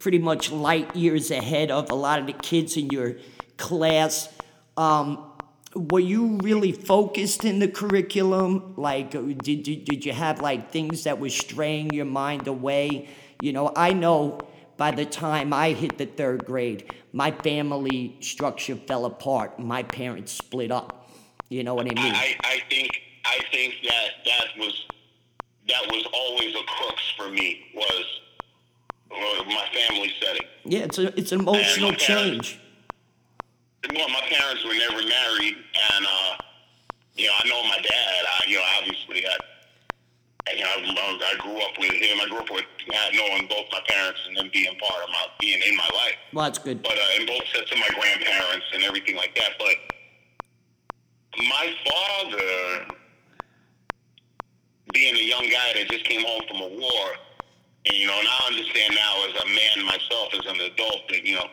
pretty 0.00 0.18
much 0.18 0.50
light 0.50 0.96
years 0.96 1.30
ahead 1.30 1.70
of 1.70 1.90
a 1.90 1.94
lot 1.94 2.18
of 2.18 2.26
the 2.26 2.32
kids 2.32 2.76
in 2.76 2.90
your 2.90 3.16
class. 3.56 4.28
Um, 4.76 5.29
were 5.74 6.00
you 6.00 6.38
really 6.42 6.72
focused 6.72 7.44
in 7.44 7.58
the 7.60 7.68
curriculum? 7.68 8.74
Like, 8.76 9.14
uh, 9.14 9.20
did, 9.20 9.62
did, 9.62 9.84
did 9.84 10.04
you 10.04 10.12
have 10.12 10.40
like 10.40 10.70
things 10.70 11.04
that 11.04 11.20
were 11.20 11.28
straying 11.28 11.92
your 11.92 12.06
mind 12.06 12.48
away? 12.48 13.08
You 13.40 13.52
know, 13.52 13.72
I 13.76 13.92
know 13.92 14.48
by 14.76 14.90
the 14.90 15.04
time 15.04 15.52
I 15.52 15.72
hit 15.72 15.98
the 15.98 16.06
third 16.06 16.44
grade, 16.44 16.92
my 17.12 17.30
family 17.30 18.16
structure 18.20 18.76
fell 18.76 19.04
apart. 19.04 19.58
My 19.58 19.82
parents 19.82 20.32
split 20.32 20.72
up. 20.72 21.10
You 21.48 21.64
know 21.64 21.74
what 21.74 21.86
I 21.86 21.94
mean? 22.02 22.14
I, 22.14 22.36
I 22.42 22.60
think 22.68 22.90
I 23.24 23.38
think 23.52 23.74
that 23.82 24.08
that 24.24 24.46
was 24.58 24.86
that 25.68 25.82
was 25.88 26.06
always 26.12 26.54
a 26.54 26.62
crux 26.64 27.12
for 27.16 27.28
me 27.28 27.66
was 27.74 28.04
uh, 29.10 29.44
my 29.46 29.66
family 29.72 30.12
setting. 30.20 30.46
Yeah, 30.64 30.80
it's 30.80 30.98
a 30.98 31.18
it's 31.18 31.32
an 31.32 31.40
emotional 31.40 31.92
change. 31.92 32.58
Well, 33.88 34.08
my 34.10 34.20
parents 34.28 34.62
were 34.64 34.74
never 34.74 35.02
married, 35.06 35.56
and 35.56 36.06
uh, 36.06 36.36
you 37.16 37.26
know, 37.26 37.32
I 37.38 37.48
know 37.48 37.62
my 37.64 37.78
dad. 37.80 38.24
I, 38.28 38.44
you 38.46 38.56
know, 38.56 38.64
obviously, 38.78 39.24
I, 39.26 40.52
you 40.52 40.60
know, 40.60 40.68
I, 40.68 41.18
I 41.32 41.38
grew 41.40 41.56
up 41.58 41.78
with 41.78 41.92
him. 41.92 42.20
I 42.20 42.28
grew 42.28 42.38
up 42.38 42.50
with 42.50 42.64
knowing 43.14 43.48
both 43.48 43.66
my 43.72 43.80
parents 43.88 44.20
and 44.28 44.36
them 44.36 44.50
being 44.52 44.76
part 44.78 45.02
of 45.02 45.08
my 45.08 45.26
being 45.40 45.62
in 45.66 45.76
my 45.76 45.88
life. 45.94 46.14
Well, 46.32 46.44
that's 46.44 46.58
good. 46.58 46.82
But 46.82 46.92
uh, 46.92 47.16
and 47.18 47.26
both 47.26 47.42
sets 47.54 47.72
of 47.72 47.78
my 47.78 47.88
grandparents 47.98 48.66
and 48.74 48.84
everything 48.84 49.16
like 49.16 49.34
that. 49.36 49.52
But 49.58 49.76
my 51.48 51.74
father, 51.88 52.86
being 54.92 55.16
a 55.16 55.24
young 55.24 55.48
guy 55.48 55.72
that 55.74 55.88
just 55.88 56.04
came 56.04 56.20
home 56.22 56.42
from 56.48 56.60
a 56.60 56.68
war, 56.68 57.06
and 57.86 57.96
you 57.96 58.06
know, 58.06 58.18
and 58.18 58.28
I 58.28 58.46
understand 58.46 58.94
now 58.94 59.24
as 59.24 59.42
a 59.42 59.46
man 59.46 59.86
myself, 59.86 60.34
as 60.34 60.44
an 60.46 60.60
adult, 60.60 61.08
that 61.08 61.24
you 61.24 61.36
know, 61.36 61.46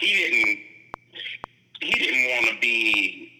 he 0.00 0.14
didn't 0.14 0.58
he 1.80 1.90
didn't 1.92 2.30
want 2.30 2.54
to 2.54 2.60
be 2.60 3.32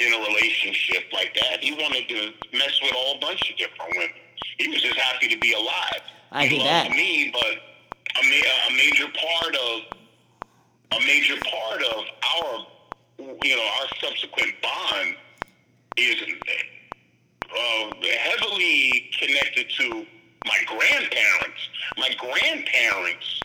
in 0.00 0.12
a 0.12 0.18
relationship 0.18 1.04
like 1.12 1.34
that. 1.34 1.62
He 1.62 1.72
wanted 1.72 2.08
to 2.08 2.32
mess 2.56 2.80
with 2.82 2.92
a 2.92 2.96
whole 2.96 3.20
bunch 3.20 3.50
of 3.50 3.56
different 3.56 3.92
women. 3.96 4.10
He 4.58 4.68
was 4.68 4.82
just 4.82 4.98
happy 4.98 5.28
to 5.28 5.38
be 5.38 5.52
alive. 5.52 6.02
I 6.32 6.46
he 6.46 6.56
hear 6.56 6.64
loved 6.66 6.90
that. 6.90 6.96
me, 6.96 7.30
but 7.32 8.20
a, 8.20 8.28
ma- 8.28 8.68
a 8.68 8.76
major 8.76 9.06
part 9.06 9.56
of 9.56 9.80
a 10.92 11.00
major 11.06 11.36
part 11.50 11.82
of 11.82 12.04
our 12.36 12.66
you 13.42 13.56
know 13.56 13.62
our 13.80 13.88
subsequent 14.00 14.52
bond 14.62 15.16
is 15.96 16.16
uh, 17.50 17.90
heavily 18.18 19.10
connected 19.18 19.70
to 19.78 20.06
my 20.46 20.58
grandparents. 20.66 21.68
My 21.98 22.10
grandparents 22.18 23.41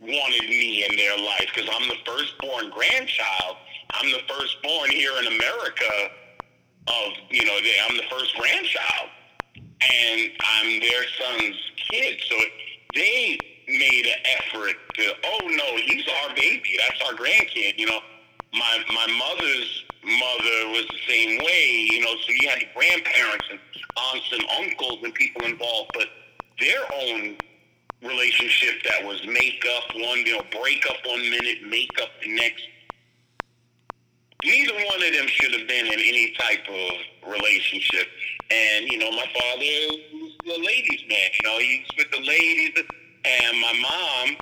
wanted 0.00 0.48
me 0.48 0.86
in 0.88 0.96
their 0.96 1.16
life 1.16 1.50
because 1.54 1.68
I'm 1.72 1.88
the 1.88 1.96
firstborn 2.04 2.70
grandchild. 2.70 3.56
I'm 3.92 4.10
the 4.10 4.20
firstborn 4.28 4.90
here 4.90 5.12
in 5.18 5.26
America 5.26 6.10
of, 6.86 7.12
you 7.30 7.44
know, 7.44 7.56
I'm 7.88 7.96
the 7.96 8.08
first 8.10 8.34
grandchild. 8.36 9.10
And 9.56 10.30
I'm 10.40 10.80
their 10.80 11.04
son's 11.18 11.56
kid. 11.90 12.20
So 12.28 12.36
they 12.94 13.38
made 13.66 14.06
an 14.06 14.20
effort 14.38 14.76
to, 14.94 15.12
oh 15.24 15.48
no, 15.48 15.76
he's 15.76 16.06
our 16.22 16.34
baby. 16.34 16.78
That's 16.78 17.00
our 17.08 17.14
grandkid. 17.14 17.78
You 17.78 17.86
know, 17.86 18.00
my, 18.52 18.84
my 18.92 19.06
mother's 19.06 19.84
mother 20.04 20.68
was 20.70 20.86
the 20.88 20.98
same 21.08 21.38
way, 21.44 21.88
you 21.90 22.00
know, 22.00 22.14
so 22.26 22.32
you 22.32 22.48
had 22.48 22.62
grandparents 22.74 23.46
and 23.50 23.60
aunts 23.96 24.32
and 24.32 24.44
uncles 24.58 24.98
and 25.04 25.14
people 25.14 25.44
involved, 25.44 25.90
but 25.94 26.08
their 26.58 26.80
own 27.02 27.36
relationship 28.02 28.82
that 28.84 29.04
was 29.04 29.24
make 29.26 29.64
up 29.76 29.94
one, 29.94 30.18
you 30.18 30.36
know, 30.36 30.44
break 30.60 30.84
up 30.88 30.96
one 31.06 31.20
minute, 31.20 31.58
make 31.68 31.90
up 32.02 32.10
the 32.22 32.34
next. 32.34 32.62
Neither 34.44 34.72
one 34.72 35.02
of 35.02 35.12
them 35.12 35.26
should 35.26 35.52
have 35.52 35.68
been 35.68 35.86
in 35.86 35.92
any 35.92 36.32
type 36.38 36.64
of 36.68 37.30
relationship. 37.30 38.08
And, 38.50 38.86
you 38.88 38.98
know, 38.98 39.10
my 39.10 39.26
father 39.34 39.98
was 40.14 40.32
the 40.46 40.58
ladies' 40.64 41.04
man. 41.08 41.30
You 41.34 41.50
know, 41.50 41.58
he's 41.58 41.86
with 41.98 42.10
the 42.10 42.20
ladies. 42.20 42.72
And 43.24 43.60
my 43.60 43.72
mom, 43.82 44.36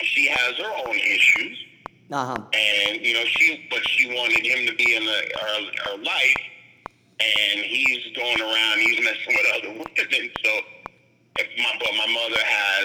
she 0.00 0.26
has 0.28 0.56
her 0.56 0.88
own 0.88 0.96
issues. 0.96 1.64
Uh-huh. 2.10 2.36
And, 2.54 3.04
you 3.04 3.14
know, 3.14 3.24
she, 3.24 3.66
but 3.68 3.86
she 3.88 4.08
wanted 4.14 4.46
him 4.46 4.66
to 4.66 4.74
be 4.74 4.96
in 4.96 5.04
the, 5.04 5.22
her, 5.38 5.90
her 5.90 6.02
life. 6.02 6.36
And 7.20 7.60
he's 7.60 8.16
going 8.16 8.40
around, 8.40 8.78
he's 8.80 9.04
messing 9.04 9.28
with 9.28 9.46
other 9.54 9.68
women. 9.70 10.30
So, 10.44 10.52
if 11.38 11.48
my, 11.58 11.72
but 11.80 11.92
my 11.92 12.12
mother 12.12 12.40
has 12.40 12.75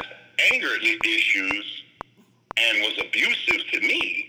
anger 0.52 0.76
issues 0.82 1.84
and 2.58 2.82
was 2.82 3.00
abusive 3.00 3.66
to 3.72 3.80
me. 3.82 4.28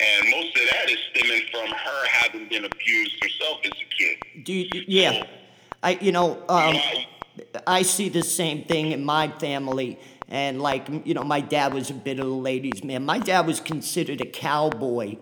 And 0.00 0.30
most 0.30 0.56
of 0.56 0.62
that 0.72 0.90
is 0.90 0.98
stemming 1.10 1.42
from 1.50 1.68
her 1.68 2.06
having 2.08 2.48
been 2.48 2.64
abused 2.64 3.22
herself 3.22 3.60
as 3.64 3.72
a 3.72 3.96
kid. 3.96 4.44
Do 4.44 4.52
you, 4.52 4.84
yeah, 4.88 5.22
I 5.82 5.92
you 6.00 6.10
know 6.12 6.42
um, 6.48 6.76
I 7.66 7.82
see 7.82 8.08
the 8.08 8.22
same 8.22 8.64
thing 8.64 8.92
in 8.92 9.04
my 9.04 9.28
family. 9.28 9.98
And 10.28 10.60
like 10.60 10.88
you 11.04 11.14
know, 11.14 11.22
my 11.22 11.40
dad 11.40 11.72
was 11.72 11.90
a 11.90 11.94
bit 11.94 12.18
of 12.18 12.26
a 12.26 12.30
ladies' 12.30 12.82
man. 12.82 13.04
My 13.04 13.18
dad 13.18 13.46
was 13.46 13.60
considered 13.60 14.20
a 14.20 14.26
cowboy 14.26 15.18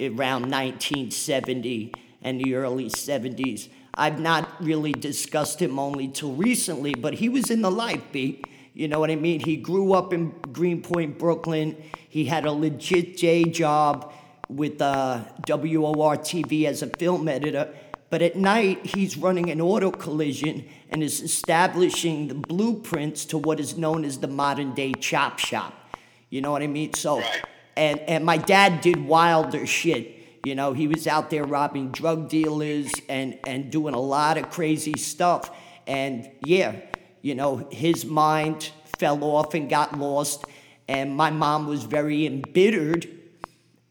around 0.00 0.50
1970 0.50 1.92
and 2.22 2.40
the 2.40 2.54
early 2.54 2.88
70s. 2.88 3.68
I've 3.96 4.18
not 4.18 4.48
really 4.62 4.92
discussed 4.92 5.60
him 5.60 5.78
only 5.78 6.08
till 6.08 6.32
recently, 6.32 6.94
but 6.94 7.14
he 7.14 7.28
was 7.28 7.50
in 7.50 7.62
the 7.62 7.70
life, 7.70 8.02
B. 8.10 8.42
You 8.74 8.88
know 8.88 8.98
what 8.98 9.10
I 9.10 9.16
mean? 9.16 9.38
He 9.38 9.56
grew 9.56 9.92
up 9.92 10.12
in 10.12 10.30
Greenpoint, 10.52 11.16
Brooklyn. 11.16 11.80
He 12.08 12.24
had 12.24 12.44
a 12.44 12.50
legit 12.50 13.16
J 13.16 13.44
job 13.44 14.12
with 14.48 14.82
uh, 14.82 15.22
WOR 15.48 16.16
TV 16.16 16.64
as 16.64 16.82
a 16.82 16.88
film 16.88 17.28
editor. 17.28 17.72
But 18.10 18.20
at 18.20 18.36
night, 18.36 18.84
he's 18.84 19.16
running 19.16 19.50
an 19.50 19.60
auto 19.60 19.90
collision 19.90 20.66
and 20.90 21.02
is 21.02 21.20
establishing 21.20 22.28
the 22.28 22.34
blueprints 22.34 23.24
to 23.26 23.38
what 23.38 23.60
is 23.60 23.76
known 23.76 24.04
as 24.04 24.18
the 24.18 24.28
modern 24.28 24.74
day 24.74 24.92
chop 24.92 25.38
shop. 25.38 25.72
You 26.28 26.40
know 26.40 26.50
what 26.50 26.62
I 26.62 26.66
mean? 26.66 26.94
So, 26.94 27.22
and, 27.76 28.00
and 28.00 28.24
my 28.24 28.36
dad 28.38 28.80
did 28.80 29.04
wilder 29.04 29.66
shit. 29.66 30.16
You 30.44 30.54
know, 30.54 30.72
he 30.72 30.88
was 30.88 31.06
out 31.06 31.30
there 31.30 31.44
robbing 31.44 31.90
drug 31.90 32.28
dealers 32.28 32.90
and, 33.08 33.38
and 33.46 33.70
doing 33.70 33.94
a 33.94 34.00
lot 34.00 34.36
of 34.36 34.50
crazy 34.50 34.94
stuff. 34.98 35.50
And 35.86 36.30
yeah, 36.44 36.76
you 37.24 37.34
know, 37.34 37.66
his 37.70 38.04
mind 38.04 38.70
fell 38.98 39.24
off 39.24 39.54
and 39.54 39.70
got 39.70 39.98
lost. 39.98 40.44
And 40.86 41.16
my 41.16 41.30
mom 41.30 41.66
was 41.66 41.84
very 41.84 42.26
embittered 42.26 43.08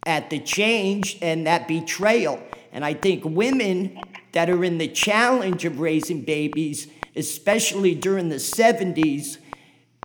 at 0.05 0.29
the 0.29 0.39
change 0.39 1.17
and 1.19 1.47
that 1.47 1.67
betrayal. 1.67 2.39
And 2.71 2.85
I 2.85 2.93
think 2.93 3.25
women 3.25 3.99
that 4.33 4.51
are 4.51 4.63
in 4.63 4.77
the 4.77 4.87
challenge 4.87 5.65
of 5.65 5.79
raising 5.79 6.21
babies, 6.21 6.87
especially 7.15 7.95
during 7.95 8.29
the 8.29 8.35
70s, 8.35 9.37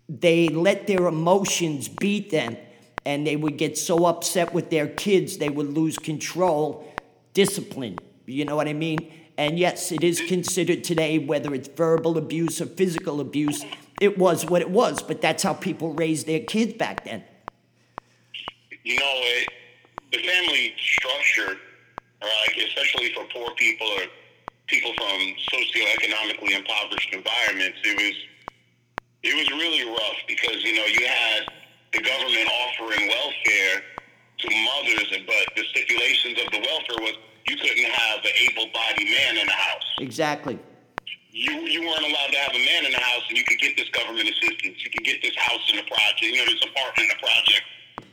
they 0.08 0.48
let 0.48 0.86
their 0.86 1.06
emotions 1.06 1.86
beat 1.86 2.30
them 2.30 2.56
and 3.04 3.26
they 3.26 3.36
would 3.36 3.58
get 3.58 3.76
so 3.76 4.06
upset 4.06 4.54
with 4.54 4.70
their 4.70 4.86
kids 4.86 5.36
they 5.36 5.50
would 5.50 5.74
lose 5.74 5.98
control, 5.98 6.90
discipline. 7.34 7.98
You 8.24 8.46
know 8.46 8.56
what 8.56 8.68
I 8.68 8.72
mean? 8.72 9.12
And 9.38 9.56
yes, 9.56 9.92
it 9.92 10.02
is 10.02 10.20
considered 10.20 10.82
today, 10.82 11.18
whether 11.18 11.54
it's 11.54 11.68
verbal 11.68 12.18
abuse 12.18 12.60
or 12.60 12.66
physical 12.66 13.20
abuse, 13.20 13.64
it 14.00 14.18
was 14.18 14.44
what 14.44 14.62
it 14.62 14.70
was, 14.70 15.00
but 15.00 15.22
that's 15.22 15.44
how 15.44 15.54
people 15.54 15.94
raised 15.94 16.26
their 16.26 16.40
kids 16.40 16.74
back 16.74 17.04
then. 17.04 17.22
you 18.82 18.98
know, 18.98 19.12
it, 19.14 19.48
the 20.12 20.18
family 20.18 20.74
structure, 20.76 21.56
like 22.20 22.56
especially 22.66 23.12
for 23.14 23.24
poor 23.32 23.48
people 23.56 23.86
or 23.86 24.02
people 24.66 24.92
from 24.94 25.34
socioeconomically 25.54 26.56
impoverished 26.58 27.14
environments, 27.14 27.78
it 27.84 27.96
was 27.96 28.16
it 29.22 29.34
was 29.34 29.50
really 29.50 29.84
rough 29.88 30.18
because 30.26 30.62
you 30.64 30.74
know 30.74 30.84
you 30.86 31.06
had 31.06 31.46
the 31.92 32.00
government 32.02 32.48
offering 32.64 33.08
welfare 33.08 33.82
to 34.38 34.48
mothers, 34.64 35.12
but 35.26 35.54
the 35.56 35.64
stipulations 35.70 36.38
of 36.44 36.50
the 36.52 36.58
welfare 36.58 36.98
was 37.00 37.16
you 37.48 37.56
couldn't 37.56 37.90
have 37.90 38.20
an 38.24 38.34
able-bodied 38.50 39.08
man 39.08 39.36
in 39.38 39.46
the 39.46 39.52
house. 39.52 39.86
Exactly. 39.98 40.58
you 41.32 41.52
you 41.66 41.80
weren't 41.82 42.04
allowed 42.04 42.30
to 42.32 42.38
have 42.38 42.54
a 42.54 42.62
man 42.64 42.84
in 42.86 42.92
the 42.92 43.00
house, 43.00 43.22
and 43.28 43.36
you 43.38 43.44
could 43.44 43.58
get 43.58 43.76
this 43.76 43.88
government 43.90 44.28
assistance. 44.28 44.76
You 44.84 44.90
could 44.90 45.04
get 45.04 45.22
this 45.22 45.36
house 45.36 45.64
in 45.70 45.76
the 45.76 45.86
project, 45.88 46.22
you 46.22 46.36
know, 46.36 46.46
this 46.46 46.62
apartment 46.64 47.10
in 47.10 47.12
the 47.16 47.20
project. 47.22 47.64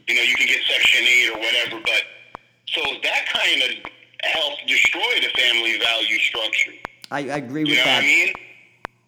You 0.08 0.16
know, 0.16 0.22
you 0.22 0.36
can 0.36 0.48
get 0.48 0.62
Section 0.70 1.02
Eight 1.04 1.30
or 1.34 1.40
whatever. 1.40 1.82
But 1.82 2.02
so 2.70 2.82
that 3.04 3.22
kind 3.34 3.60
of 3.64 3.92
helped 4.24 4.62
just 4.68 4.86
structured. 6.36 6.76
I, 7.12 7.20
I 7.20 7.38
agree 7.38 7.64
with 7.64 7.72
You 7.72 7.78
know 7.78 7.84
that. 7.86 7.96
what 7.98 8.04
I 8.04 8.08
mean? 8.08 8.34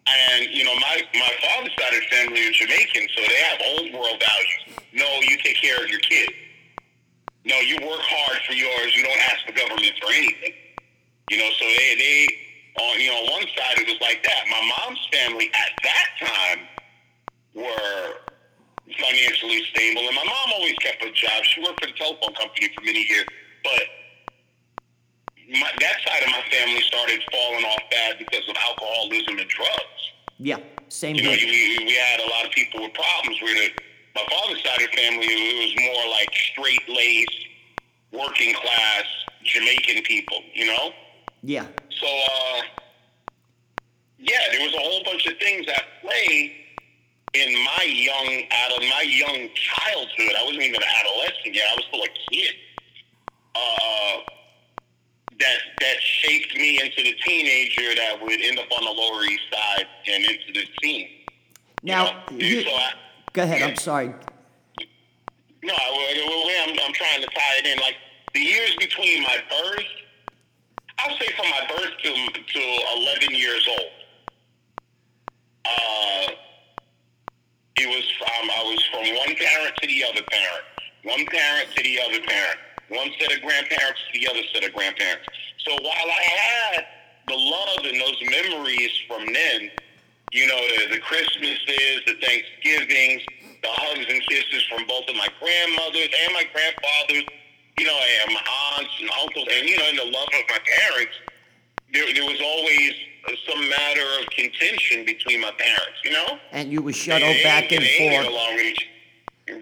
And 0.08 0.50
you 0.54 0.64
know, 0.64 0.74
my 0.76 1.02
my 1.14 1.32
father's 1.42 1.72
side 1.78 1.94
of 1.94 2.00
the 2.00 2.08
family 2.16 2.40
is 2.40 2.56
Jamaican, 2.56 3.08
so 3.14 3.22
they 3.28 3.40
have 3.50 3.60
old 3.76 3.92
world 3.92 4.22
values. 4.22 4.80
No, 4.92 5.06
you 5.22 5.36
take 5.44 5.60
care 5.60 5.82
of 5.82 5.90
your 5.90 6.00
kid. 6.00 6.30
No, 7.44 7.56
you 7.60 7.76
work 7.86 8.00
hard 8.02 8.38
for 8.46 8.52
yours. 8.52 8.94
You 8.96 9.04
don't 9.04 9.20
ask 9.30 9.46
the 9.46 9.52
government 9.52 9.92
for 10.02 10.10
anything. 10.12 10.52
You 11.30 11.38
know, 11.38 11.50
so 11.58 11.64
they 11.64 11.94
they 11.96 12.18
on 12.82 13.00
you 13.00 13.08
know 13.08 13.18
on 13.24 13.30
one 13.40 13.46
side 13.56 13.78
it 13.78 13.86
was 13.86 14.00
like 14.00 14.22
that. 14.24 14.42
My 14.50 14.62
mom's 14.78 15.00
family 15.12 15.50
at 15.54 15.72
that 15.84 16.08
time 16.20 16.60
were 17.54 18.14
financially 18.98 19.62
stable, 19.74 20.02
and 20.08 20.14
my 20.16 20.24
mom 20.24 20.48
always 20.56 20.74
kept 20.80 21.02
a 21.04 21.10
job. 21.12 21.44
She 21.44 21.60
worked 21.62 21.80
for 21.84 21.86
the 21.90 21.96
telephone 21.96 22.34
company 22.34 22.70
for 22.74 22.84
many 22.84 23.04
years, 23.08 23.26
but 23.62 23.82
my, 25.48 25.70
that 25.80 25.96
side 26.06 26.22
of 26.24 26.30
my 26.30 26.42
family 26.50 26.80
started 26.82 27.20
falling 27.32 27.64
off 27.64 27.82
bad 27.90 28.18
because 28.18 28.48
of 28.48 28.56
alcoholism 28.56 29.38
and 29.38 29.48
drugs. 29.48 30.02
Yeah, 30.38 30.58
same 30.88 31.16
You 31.16 31.22
know, 31.24 31.30
here. 31.30 31.48
we, 31.48 31.84
we 31.84 31.94
had 31.94 32.20
a 32.20 32.28
lot 32.30 32.46
of 32.46 32.52
people 32.52 32.82
with 32.82 32.94
problems. 32.94 33.40
Where 33.42 33.54
the, 33.54 33.68
my 34.18 34.36
father's 34.36 34.62
side 34.64 34.80
of 34.82 34.90
the 34.90 34.96
family, 34.96 35.26
it 35.26 35.76
was 35.76 35.84
more 35.94 36.10
like 36.12 36.28
straight 36.52 36.88
laced, 36.88 37.46
working 38.12 38.54
class 38.54 39.04
Jamaican 39.44 40.02
people. 40.04 40.40
You 40.54 40.66
know, 40.66 40.92
Yeah, 41.42 41.66
so 41.90 42.06
uh, 42.06 42.62
yeah, 44.18 44.38
there 44.52 44.60
was 44.62 44.74
a 44.74 44.78
whole 44.80 45.02
bunch 45.04 45.26
of 45.26 45.36
things 45.38 45.66
at 45.68 45.84
play 46.02 46.52
in 47.34 47.52
my 47.64 47.84
young 47.84 48.42
out 48.50 48.72
of 48.76 48.82
my 48.88 49.02
young 49.06 49.48
childhood. 49.54 50.32
I 50.38 50.44
wasn't 50.44 50.62
even 50.62 50.76
an 50.82 50.88
adolescent 51.00 51.54
yet. 51.54 51.64
I 51.70 51.76
was 51.76 51.84
still 51.88 52.02
a 52.02 52.30
kid. 52.30 52.54
Uh, 53.54 54.20
that 55.40 55.58
that 55.80 55.96
shaped 56.00 56.54
me 56.56 56.80
into 56.80 57.02
the 57.02 57.14
teenager 57.24 57.94
that 57.94 58.20
would 58.20 58.40
end 58.40 58.58
up 58.58 58.66
on 58.76 58.84
the 58.84 58.90
Lower 58.90 59.22
East 59.24 59.42
Side 59.52 59.86
and 60.08 60.24
into 60.24 60.52
the 60.52 60.64
scene. 60.82 61.08
Now, 61.84 62.24
you 62.32 62.38
know? 62.38 62.44
you- 62.44 62.62
so 62.62 62.70
I, 62.70 62.92
go 63.38 63.44
ahead. 63.44 63.62
I'm 63.62 63.76
sorry. 63.76 64.08
No, 65.62 65.74
I- 65.74 66.14
well, 66.26 66.44
well, 66.46 66.68
I'm, 66.68 66.76
I'm 66.86 66.92
trying 66.92 67.20
to 67.20 67.26
tie 67.28 67.56
it 67.58 67.66
in. 67.66 67.78
Like 67.78 67.94
the 68.34 68.40
years 68.40 68.74
between 68.78 69.22
my 69.22 69.36
birth, 69.48 69.86
I'll 70.98 71.16
say 71.18 71.26
from 71.36 71.48
my 71.50 71.66
birth 71.68 71.92
to 72.02 72.10
to 72.42 72.60
11 72.96 73.34
years 73.34 73.68
old. 73.68 73.90
Uh, 75.64 76.32
it 77.76 77.86
was 77.86 78.04
from 78.18 78.50
I 78.50 78.62
was 78.64 78.82
from 78.90 79.06
one 79.16 79.36
parent 79.36 79.76
to 79.82 79.86
the 79.86 80.02
other 80.04 80.22
parent, 80.30 80.64
one 81.04 81.24
parent 81.26 81.68
to 81.76 81.82
the 81.82 82.00
other 82.00 82.20
parent, 82.26 82.58
one 82.88 83.10
set 83.20 83.36
of 83.36 83.42
grandparents 83.42 84.00
to 84.12 84.18
the 84.18 84.28
other 84.28 84.42
set 84.52 84.64
of 84.64 84.72
grandparents. 84.74 85.26
So 85.66 85.72
while 85.82 86.10
I 86.10 86.22
had 86.22 86.84
the 87.28 87.36
love 87.36 87.84
and 87.84 88.00
those 88.00 88.20
memories 88.30 88.90
from 89.06 89.26
then, 89.32 89.70
you 90.32 90.46
know, 90.46 90.60
the, 90.76 90.94
the 90.94 91.00
Christmases, 91.00 92.02
the 92.06 92.14
Thanksgivings, 92.20 93.22
the 93.62 93.68
hugs 93.68 94.06
and 94.08 94.22
kisses 94.28 94.62
from 94.68 94.86
both 94.86 95.08
of 95.08 95.16
my 95.16 95.28
grandmothers 95.40 96.08
and 96.24 96.32
my 96.34 96.44
grandfathers, 96.52 97.24
you 97.78 97.86
know, 97.86 97.98
and 98.24 98.34
my 98.34 98.44
aunts 98.76 98.92
and 99.00 99.10
uncles, 99.22 99.46
and, 99.50 99.68
you 99.68 99.78
know, 99.78 99.84
and 99.88 99.98
the 99.98 100.04
love 100.04 100.28
of 100.28 100.44
my 100.48 100.58
parents, 100.64 101.14
there, 101.92 102.12
there 102.12 102.24
was 102.24 102.40
always 102.40 102.92
some 103.48 103.68
matter 103.68 104.06
of 104.20 104.26
contention 104.30 105.04
between 105.04 105.40
my 105.40 105.50
parents, 105.52 105.98
you 106.04 106.12
know? 106.12 106.38
And 106.52 106.72
you 106.72 106.82
were 106.82 106.92
shuttled 106.92 107.30
They 107.30 107.42
back 107.42 107.72
and 107.72 107.82
they 107.82 107.98
forth. 107.98 108.26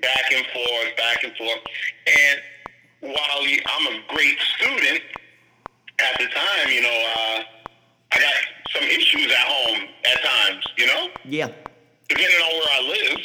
back 0.01 0.33
and 0.33 0.47
forth, 0.47 0.97
back 0.97 1.25
and 1.25 1.37
forth. 1.37 1.61
And 2.07 2.41
while 3.01 3.43
I'm 3.67 3.87
a 3.95 4.01
great 4.15 4.39
student 4.57 5.03
at 5.99 6.19
the 6.19 6.27
time, 6.27 6.71
you 6.73 6.83
know, 6.83 7.13
uh, 7.17 7.43
I 8.17 8.21
got 8.21 8.35
some 8.75 8.83
issues 8.85 9.31
at 9.31 9.39
home 9.39 9.89
at 10.05 10.23
times, 10.25 10.65
you 10.79 10.87
know, 10.87 11.09
Yeah, 11.25 11.49
depending 12.09 12.37
on 12.41 12.53
where 12.55 12.69
I 12.71 12.81
live. 12.89 13.21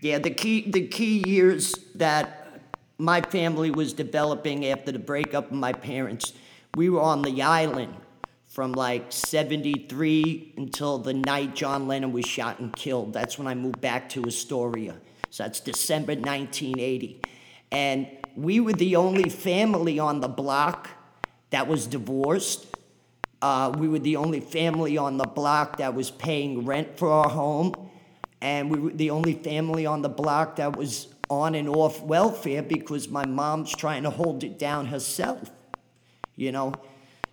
yeah. 0.00 0.18
The 0.18 0.30
key, 0.30 0.70
the 0.70 0.86
key 0.86 1.22
years 1.26 1.74
that 1.94 2.60
my 2.98 3.20
family 3.22 3.70
was 3.70 3.92
developing 3.92 4.66
after 4.66 4.92
the 4.92 4.98
breakup 4.98 5.46
of 5.50 5.56
my 5.56 5.72
parents, 5.72 6.32
we 6.76 6.88
were 6.90 7.00
on 7.00 7.22
the 7.22 7.42
island 7.42 7.94
from 8.46 8.72
like 8.72 9.06
73 9.10 10.54
until 10.56 10.98
the 10.98 11.14
night 11.14 11.54
John 11.56 11.88
Lennon 11.88 12.12
was 12.12 12.24
shot 12.26 12.60
and 12.60 12.74
killed. 12.74 13.12
That's 13.12 13.38
when 13.38 13.48
I 13.48 13.54
moved 13.54 13.80
back 13.80 14.08
to 14.10 14.24
Astoria. 14.24 14.96
So 15.30 15.42
that's 15.44 15.60
December 15.60 16.12
1980. 16.14 17.20
And 17.72 18.06
we 18.36 18.60
were 18.60 18.72
the 18.72 18.94
only 18.96 19.28
family 19.28 19.98
on 19.98 20.20
the 20.20 20.28
block 20.28 20.90
that 21.50 21.66
was 21.66 21.86
divorced. 21.86 22.66
Uh, 23.44 23.70
we 23.78 23.88
were 23.88 23.98
the 23.98 24.16
only 24.16 24.40
family 24.40 24.96
on 24.96 25.18
the 25.18 25.26
block 25.26 25.76
that 25.76 25.94
was 25.94 26.10
paying 26.10 26.64
rent 26.64 26.96
for 26.96 27.10
our 27.10 27.28
home. 27.28 27.74
And 28.40 28.70
we 28.70 28.78
were 28.78 28.90
the 28.90 29.10
only 29.10 29.34
family 29.34 29.84
on 29.84 30.00
the 30.00 30.08
block 30.08 30.56
that 30.56 30.78
was 30.78 31.08
on 31.28 31.54
and 31.54 31.68
off 31.68 32.00
welfare 32.00 32.62
because 32.62 33.10
my 33.10 33.26
mom's 33.26 33.76
trying 33.76 34.04
to 34.04 34.08
hold 34.10 34.44
it 34.44 34.58
down 34.58 34.86
herself. 34.86 35.50
You 36.36 36.52
know? 36.52 36.72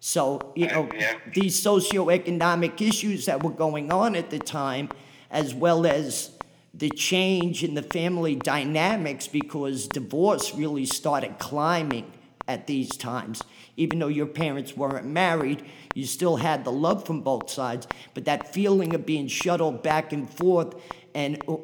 So, 0.02 0.52
you 0.54 0.68
know, 0.68 0.90
Yeah. 0.94 1.14
these 1.34 1.64
socioeconomic 1.64 2.82
issues 2.82 3.26
that 3.28 3.42
were 3.42 3.52
going 3.52 3.90
on 3.90 4.14
at 4.18 4.32
the 4.32 4.40
time, 4.40 4.90
as 5.30 5.54
well 5.54 5.86
as 5.86 6.32
the 6.74 6.90
change 6.90 7.64
in 7.64 7.74
the 7.74 7.84
family 7.84 8.36
dynamics 8.36 9.30
because 9.30 9.88
divorce 9.88 10.54
really 10.54 10.86
started 10.86 11.40
climbing 11.40 12.12
at 12.50 12.68
these 12.68 12.98
times. 12.98 13.44
Even 13.78 14.00
though 14.00 14.08
your 14.08 14.26
parents 14.26 14.76
weren't 14.76 15.06
married, 15.06 15.64
you 15.94 16.06
still 16.06 16.38
had 16.38 16.64
the 16.64 16.72
love 16.72 17.06
from 17.06 17.22
both 17.22 17.50
sides. 17.50 17.88
But 18.14 18.26
that 18.26 18.54
feeling 18.54 18.94
of 18.94 19.06
being 19.06 19.28
shuttled 19.28 19.84
back 19.84 20.14
and 20.14 20.30
forth 20.30 20.76
and 21.14 21.44
uh, 21.48 21.58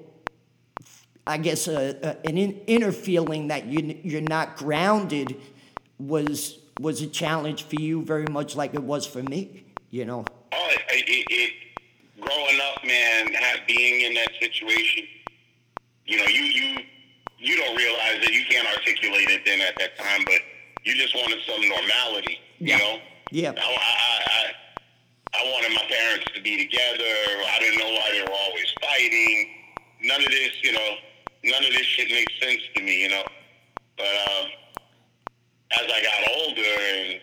I 1.25 1.37
guess 1.37 1.67
a, 1.67 1.97
a, 2.01 2.27
an 2.27 2.37
in, 2.37 2.61
inner 2.67 2.93
feeling 2.93 3.47
that 3.49 3.65
you, 3.65 3.99
you're 4.03 4.21
not 4.21 4.55
grounded 4.55 5.35
was 5.99 6.59
was 6.79 7.01
a 7.01 7.07
challenge 7.07 7.63
for 7.63 7.75
you 7.75 8.03
very 8.03 8.27
much 8.27 8.55
like 8.55 8.75
it 8.75 8.83
was 8.83 9.05
for 9.07 9.23
me, 9.23 9.65
you 9.89 10.05
know. 10.05 10.23
Oh, 10.53 10.69
it, 10.89 11.09
it, 11.09 11.25
it 11.29 11.53
growing 12.19 12.59
up, 12.61 12.85
man, 12.85 13.35
being 13.67 14.01
in 14.01 14.13
that 14.13 14.29
situation, 14.39 15.05
you 16.05 16.17
know, 16.17 16.25
you 16.25 16.43
you 16.43 16.77
you 17.39 17.57
don't 17.57 17.75
realize 17.75 18.17
it. 18.21 18.31
You 18.31 18.45
can't 18.49 18.67
articulate 18.77 19.29
it 19.29 19.41
then 19.45 19.61
at 19.61 19.77
that 19.79 19.97
time, 19.97 20.21
but 20.25 20.41
you 20.87 20.95
just 20.95 21.13
wanted 21.13 21.39
some 21.45 21.59
normality, 21.67 22.39
you 22.59 22.77
know. 22.77 22.99
Yeah. 23.29 23.51
I, 23.51 23.59
I, 23.59 24.19
I, 24.39 24.43
I 25.35 25.51
wanted 25.51 25.75
my 25.75 25.83
parents 25.89 26.27
to 26.33 26.41
be 26.41 26.55
together. 26.63 27.03
I 27.03 27.59
didn't 27.59 27.79
know 27.79 27.91
why 27.91 28.07
they 28.13 28.21
were 28.21 28.31
always 28.31 28.73
fighting. 28.79 29.49
None 30.03 30.23
of 30.23 30.31
this, 30.31 30.51
you 30.63 30.71
know, 30.71 30.95
none 31.43 31.65
of 31.65 31.71
this 31.71 31.83
shit 31.83 32.09
makes 32.09 32.31
sense 32.39 32.61
to 32.75 32.81
me, 32.81 33.03
you 33.03 33.09
know. 33.09 33.23
But 33.97 34.07
uh, 34.07 34.45
as 35.73 35.91
I 35.91 36.01
got 36.01 36.19
older 36.39 36.73
and 36.95 37.19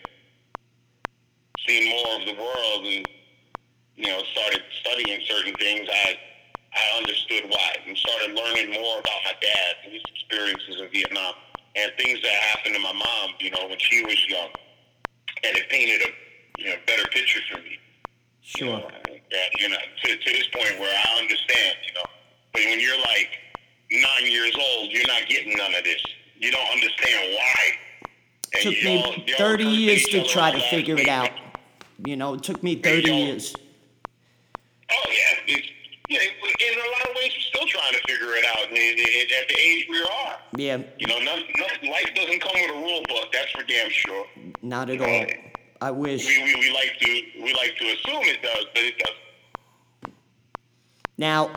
seen 1.67 1.89
more 1.89 2.21
of 2.21 2.25
the 2.27 2.39
world 2.39 2.85
and 2.85 3.07
you 3.95 4.09
know 4.09 4.21
started 4.31 4.61
studying 4.81 5.21
certain 5.25 5.55
things, 5.55 5.89
I 5.91 6.19
I 6.71 6.99
understood 6.99 7.49
why 7.49 7.77
and 7.87 7.97
started 7.97 8.35
learning 8.35 8.79
more 8.79 8.99
about 8.99 9.19
my 9.25 9.33
dad 9.41 9.75
and 9.85 9.93
his 9.93 10.03
experiences 10.13 10.81
in 10.81 10.89
Vietnam 10.91 11.33
and 11.75 11.91
things 11.97 12.21
that 12.21 12.31
happened 12.31 12.75
to 12.75 12.81
my 12.81 12.93
mom, 12.93 13.31
you 13.39 13.51
know, 13.51 13.67
when 13.67 13.79
she 13.79 14.03
was 14.05 14.17
young, 14.27 14.49
and 15.43 15.57
it 15.57 15.69
painted 15.69 16.01
a 16.01 16.11
you 16.61 16.65
know 16.69 16.75
better 16.87 17.05
picture 17.11 17.41
for 17.49 17.57
me. 17.61 17.71
You 17.71 17.79
Sure. 18.41 18.79
know, 18.79 18.89
that 19.31 19.59
you 19.59 19.69
know 19.69 19.77
to 20.03 20.17
to 20.17 20.31
this 20.31 20.47
point 20.47 20.79
where 20.79 20.95
I 20.95 21.19
understand, 21.19 21.77
you 21.87 21.93
know, 21.93 22.05
but 22.53 22.61
when 22.65 22.79
you're 22.79 22.97
like 22.99 23.29
nine 23.91 24.31
years 24.31 24.55
old, 24.57 24.91
you're 24.91 25.07
not 25.07 25.27
getting 25.27 25.57
none 25.57 25.73
of 25.75 25.83
this. 25.83 26.01
You 26.37 26.51
don't 26.51 26.69
understand 26.71 27.33
why. 27.33 27.71
And 28.53 28.63
took 28.63 28.83
me 28.83 28.97
all 28.97 29.37
30 29.37 29.65
years 29.65 30.07
to 30.09 30.23
try 30.23 30.51
to 30.51 30.59
figure 30.59 30.97
it 30.97 31.07
out. 31.07 31.31
You 31.99 32.15
know, 32.15 32.35
it 32.35 32.43
took 32.43 32.61
me 32.63 32.75
30 32.75 33.11
years. 33.11 33.57
Oh 34.91 35.09
yeah, 35.09 35.55
it's, 35.55 35.67
yeah. 36.09 36.19
In 36.19 36.79
a 36.79 36.91
lot 36.91 37.09
of 37.09 37.15
ways, 37.15 37.31
we're 37.35 37.41
still 37.41 37.67
trying 37.67 37.93
to 37.93 37.99
figure 38.07 38.33
it 38.35 38.45
out. 38.45 38.67
And 38.67 38.77
At 38.77 39.47
the 39.47 39.59
age 39.59 39.87
we 39.89 40.01
are, 40.01 40.37
Yeah, 40.57 40.77
you 40.99 41.07
know, 41.07 41.19
nothing, 41.19 41.53
nothing, 41.57 41.91
life 41.91 42.09
doesn't 42.15 42.39
come 42.41 42.51
with 42.53 42.71
a 42.71 42.79
rule 42.79 43.01
book. 43.07 43.31
That's 43.31 43.51
for 43.51 43.63
damn 43.63 43.89
sure. 43.89 44.25
not 44.61 44.89
at 44.89 45.01
all. 45.01 45.25
I 45.81 45.91
wish. 45.91 46.25
We, 46.25 46.43
we, 46.43 46.55
we 46.55 46.73
like 46.73 46.97
to 46.99 47.21
we 47.43 47.53
like 47.53 47.75
to 47.77 47.85
assume 47.85 48.23
it 48.23 48.41
does, 48.41 48.65
but 48.73 48.83
it 48.83 48.97
doesn't. 48.97 50.15
Now, 51.17 51.51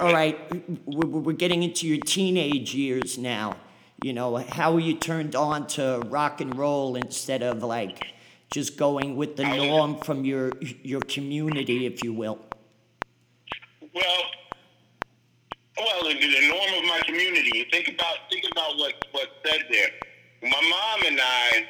all 0.00 0.12
right, 0.12 0.38
we're, 0.86 1.06
we're 1.06 1.32
getting 1.32 1.62
into 1.62 1.86
your 1.86 1.98
teenage 1.98 2.74
years 2.74 3.18
now. 3.18 3.56
You 4.02 4.12
know, 4.12 4.36
how 4.36 4.72
were 4.74 4.80
you 4.80 4.94
turned 4.94 5.36
on 5.36 5.66
to 5.68 6.02
rock 6.06 6.40
and 6.40 6.56
roll 6.56 6.96
instead 6.96 7.42
of 7.42 7.62
like 7.62 8.04
just 8.52 8.76
going 8.76 9.16
with 9.16 9.36
the 9.36 9.44
norm 9.44 9.98
from 10.00 10.24
your 10.24 10.52
your 10.60 11.00
community, 11.00 11.86
if 11.86 12.02
you 12.02 12.12
will? 12.12 12.40
Well, 13.94 14.22
well, 15.76 16.04
the, 16.04 16.14
the 16.14 16.48
norm 16.48 16.74
of 16.78 16.84
my 16.84 17.02
community. 17.06 17.66
Think 17.70 17.88
about 17.88 18.16
think 18.30 18.44
about 18.50 18.76
what 18.76 18.94
what 19.12 19.28
said 19.44 19.66
there. 19.70 19.90
My 20.42 20.50
mom 20.50 21.02
and 21.06 21.20
I, 21.20 21.66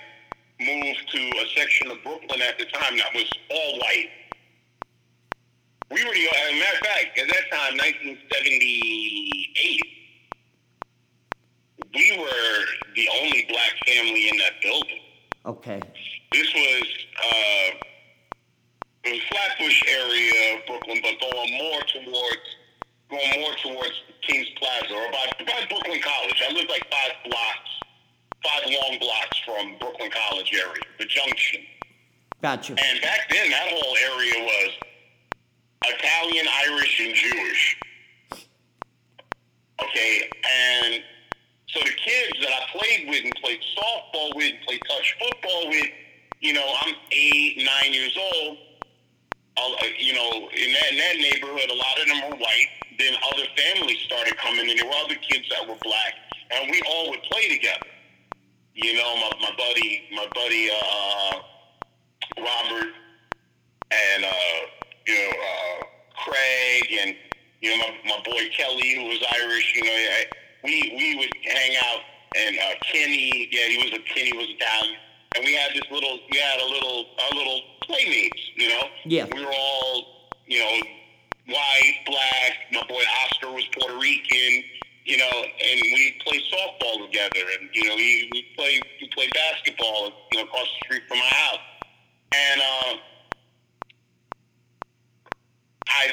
moved 0.66 1.09
to 1.11 1.18
a 1.18 1.47
section 1.57 1.91
of 1.91 2.03
Brooklyn 2.03 2.43
at 2.43 2.59
the 2.59 2.66
time 2.66 2.97
that 2.97 3.14
was 3.14 3.31
all 3.51 3.79
white. 3.79 4.11
We 5.91 6.05
were 6.05 6.14
the, 6.14 6.27
as 6.27 6.53
a 6.53 6.59
matter 6.59 6.79
of 6.81 6.87
fact, 6.87 7.18
at 7.18 7.29
that 7.29 7.51
time, 7.51 7.77
1978, 7.77 9.81
we 11.95 12.18
were 12.18 12.64
the 12.95 13.09
only 13.20 13.45
black 13.49 13.75
family 13.87 14.29
in 14.29 14.37
that 14.39 14.62
building. 14.62 15.01
Okay. 15.45 15.83
This 16.33 16.55
was 16.55 16.85
uh, 17.23 17.73
was 19.05 19.21
Flatbush 19.31 19.83
area 19.89 20.57
of 20.57 20.67
Brooklyn, 20.67 21.01
but 21.03 21.21
going 21.21 21.59
more 21.59 21.81
towards 21.83 22.47
going 23.11 23.41
more 23.41 23.55
towards 23.63 23.93
Kings 24.23 24.49
Plaza 24.57 24.95
or 24.95 25.13
by, 25.13 25.45
by 25.45 25.67
Brooklyn 25.69 26.01
College. 26.01 26.43
I 26.49 26.53
lived 26.53 26.71
like 26.71 26.87
five 26.91 27.13
blocks, 27.31 27.71
five 28.43 28.71
long 28.71 28.99
blocks 28.99 29.39
from 29.45 29.77
Brooklyn 29.79 30.11
College 30.11 30.51
area, 30.55 30.83
the 30.99 31.05
junction. 31.05 31.61
Gotcha. 32.41 32.73
And 32.73 33.03
back 33.03 33.29
then, 33.31 33.51
that 33.51 33.69
whole 33.69 33.97
area 33.97 34.45
was 34.45 34.71
Italian, 35.85 36.47
Irish, 36.69 37.01
and 37.01 37.15
Jewish. 37.15 37.77
Okay, 39.83 40.31
and 40.49 41.03
so 41.69 41.81
the 41.81 41.93
kids 41.93 42.41
that 42.41 42.51
I 42.51 42.79
played 42.79 43.09
with 43.09 43.25
and 43.25 43.35
played 43.43 43.61
softball 43.77 44.35
with, 44.37 44.53
and 44.53 44.61
played 44.67 44.81
touch 44.89 45.17
football 45.21 45.69
with, 45.69 45.87
you 46.41 46.53
know, 46.55 46.65
I'm 46.83 46.95
eight, 47.11 47.59
nine 47.59 47.93
years 47.93 48.17
old. 48.17 48.59
Uh, 49.57 49.69
you 49.99 50.15
know, 50.15 50.49
in 50.49 50.73
that, 50.73 50.93
in 50.93 50.99
that 50.99 51.17
neighborhood, 51.19 51.69
a 51.71 51.75
lot 51.75 52.01
of 52.01 52.09
them 52.09 52.31
were 52.31 52.37
white. 52.37 52.69
Then 52.99 53.15
other 53.33 53.45
families 53.57 53.99
started 54.07 54.37
coming 54.39 54.69
in. 54.69 54.77
There 54.77 54.87
were 54.87 55.05
other 55.05 55.17
kids 55.17 55.49
that 55.51 55.69
were 55.69 55.77
black, 55.83 56.15
and 56.51 56.71
we 56.71 56.81
all 56.89 57.11
would 57.11 57.23
play 57.31 57.49
together. 57.49 57.87
You 58.75 58.95
know, 58.95 59.17
my, 59.17 59.31
my 59.41 59.57
buddy, 59.57 60.03
my 60.13 60.27
buddy 60.35 60.71
uh, 60.71 61.39
Robert, 62.39 62.93
and 63.91 64.25
uh, 64.25 64.61
you 65.07 65.15
know 65.15 65.31
uh, 65.31 65.85
Craig, 66.25 66.99
and 67.01 67.17
you 67.61 67.77
know 67.77 67.85
my, 68.05 68.17
my 68.17 68.23
boy 68.25 68.49
Kelly, 68.57 68.95
who 68.97 69.05
was 69.05 69.23
Irish. 69.43 69.75
You 69.77 69.85
know, 69.85 69.99
we 70.65 70.95
we 70.97 71.17
would 71.19 71.31
hang 71.45 71.77
out, 71.77 72.01
and 72.37 72.57
uh, 72.57 72.75
Kenny, 72.91 73.49
yeah, 73.53 73.69
he 73.69 73.79
was 73.79 73.93
a 73.93 74.03
Kenny 74.15 74.33
was 74.33 74.49
Italian, 74.49 74.97
and 75.37 75.45
we 75.45 75.55
had 75.55 75.73
this 75.75 75.85
little, 75.91 76.19
we 76.31 76.39
had 76.39 76.61
a 76.61 76.69
little, 76.69 77.07
our 77.25 77.37
little 77.37 77.61
playmates. 77.83 78.41
You 78.57 78.68
know, 78.68 78.83
Yeah. 79.05 79.24
we 79.33 79.45
were 79.45 79.53
all, 79.53 80.30
you 80.47 80.59
know, 80.61 80.83
white, 81.55 81.99
black. 82.07 82.53
My 82.72 82.83
boy 82.89 83.03
Oscar 83.24 83.51
was 83.53 83.64
Puerto 83.78 83.97
Rican. 83.99 84.64
You 85.05 85.16
know, 85.16 85.30
and 85.43 85.80
we 85.83 86.14
played 86.24 86.43
softball 86.43 87.05
together, 87.07 87.41
and 87.59 87.68
you 87.72 87.89
know, 87.89 87.97
we 87.97 88.28
we 88.33 88.47
played 88.57 88.85
we 89.01 89.09
played 89.09 89.33
basketball, 89.35 90.12
you 90.30 90.39
know, 90.39 90.45
across 90.45 90.68
the 90.68 90.85
street 90.87 91.03
from 91.09 91.18
my 91.18 91.24
house, 91.24 91.59
and. 92.33 92.61
Uh, 92.61 92.95
I 95.89 96.11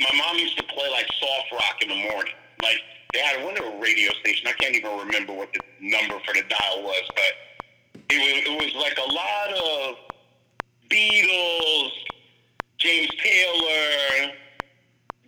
my 0.00 0.10
mom 0.16 0.36
used 0.38 0.56
to 0.56 0.64
play 0.64 0.88
like 0.90 1.06
soft 1.20 1.52
rock 1.52 1.82
in 1.82 1.88
the 1.88 1.94
morning. 2.10 2.32
Like 2.62 2.78
they 3.12 3.20
had 3.20 3.44
one 3.44 3.56
a 3.58 3.80
radio 3.80 4.12
station. 4.20 4.46
I 4.48 4.52
can't 4.52 4.74
even 4.74 4.96
remember 4.98 5.32
what 5.34 5.52
the 5.52 5.60
number 5.80 6.18
for 6.24 6.32
the 6.34 6.42
dial 6.48 6.82
was, 6.82 7.02
but 7.14 8.00
it 8.08 8.18
was 8.18 8.54
it 8.54 8.64
was 8.64 8.82
like 8.82 8.96
a 8.98 9.12
lot 9.12 9.52
of 9.52 9.96
Beatles, 10.90 11.90
James 12.78 13.10
Taylor. 13.22 14.32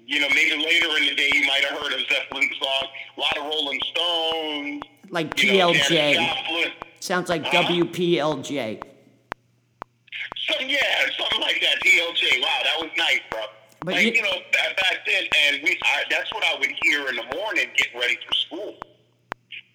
You 0.05 0.21
know, 0.21 0.29
maybe 0.31 0.63
later 0.63 0.89
in 0.99 1.07
the 1.07 1.15
day 1.15 1.31
you 1.33 1.47
might 1.47 1.65
have 1.65 1.79
heard 1.79 1.93
of 1.93 2.01
Zeppelin 2.11 2.49
song. 2.61 2.87
A 3.17 3.21
lot 3.21 3.39
of 3.39 3.45
Rolling 3.45 3.81
Stones. 3.95 4.83
Like 5.11 5.43
You 5.43 5.59
know, 5.59 5.73
PLJ. 5.73 6.73
Sounds 7.01 7.29
like 7.29 7.45
Huh? 7.47 7.63
WPLJ. 7.63 8.83
Some, 10.49 10.69
yeah, 10.69 10.79
something 11.19 11.41
like 11.41 11.61
that. 11.63 11.81
DLJ. 11.85 12.43
Wow, 12.43 12.49
that 12.65 12.77
was 12.81 12.91
nice, 12.97 13.21
bro. 13.31 13.41
But 13.85 13.95
like, 13.95 14.05
you- 14.07 14.13
you, 14.13 14.23
know, 14.23 14.39
back 14.53 14.77
back 14.77 15.07
then, 15.07 15.25
and 15.47 15.63
we, 15.63 15.79
I, 15.85 16.03
that's 16.11 16.33
what 16.35 16.45
I 16.45 16.59
would 16.59 16.71
hear 16.83 17.09
in 17.09 17.17
the 17.17 17.37
morning 17.37 17.67
getting 17.77 17.99
ready 18.01 18.19
for 18.27 18.33
school. 18.35 18.77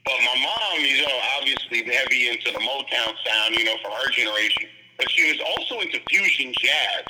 But 0.05 0.13
my 0.23 0.35
mom, 0.41 0.85
you 0.85 1.01
know, 1.05 1.19
obviously 1.37 1.83
heavy 1.83 2.29
into 2.29 2.51
the 2.51 2.59
Motown 2.59 3.13
sound, 3.25 3.55
you 3.55 3.63
know, 3.65 3.75
from 3.81 3.91
her 3.91 4.09
generation. 4.11 4.69
But 4.97 5.09
she 5.11 5.31
was 5.31 5.41
also 5.45 5.81
into 5.81 5.99
fusion 6.09 6.53
jazz. 6.57 7.05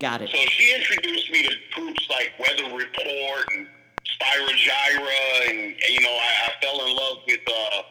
Got 0.00 0.22
it. 0.22 0.30
So 0.30 0.38
she 0.50 0.74
introduced 0.74 1.30
me 1.30 1.42
to 1.42 1.54
groups 1.74 2.08
like 2.10 2.32
Weather 2.38 2.64
Report 2.64 3.44
and 3.56 3.66
Spyro 4.18 4.48
Gyra, 4.48 5.50
and, 5.50 5.58
and, 5.58 5.90
you 5.90 6.00
know, 6.00 6.10
I, 6.10 6.50
I 6.50 6.64
fell 6.64 6.86
in 6.86 6.96
love 6.96 7.18
with 7.26 7.40
uh, 7.46 7.82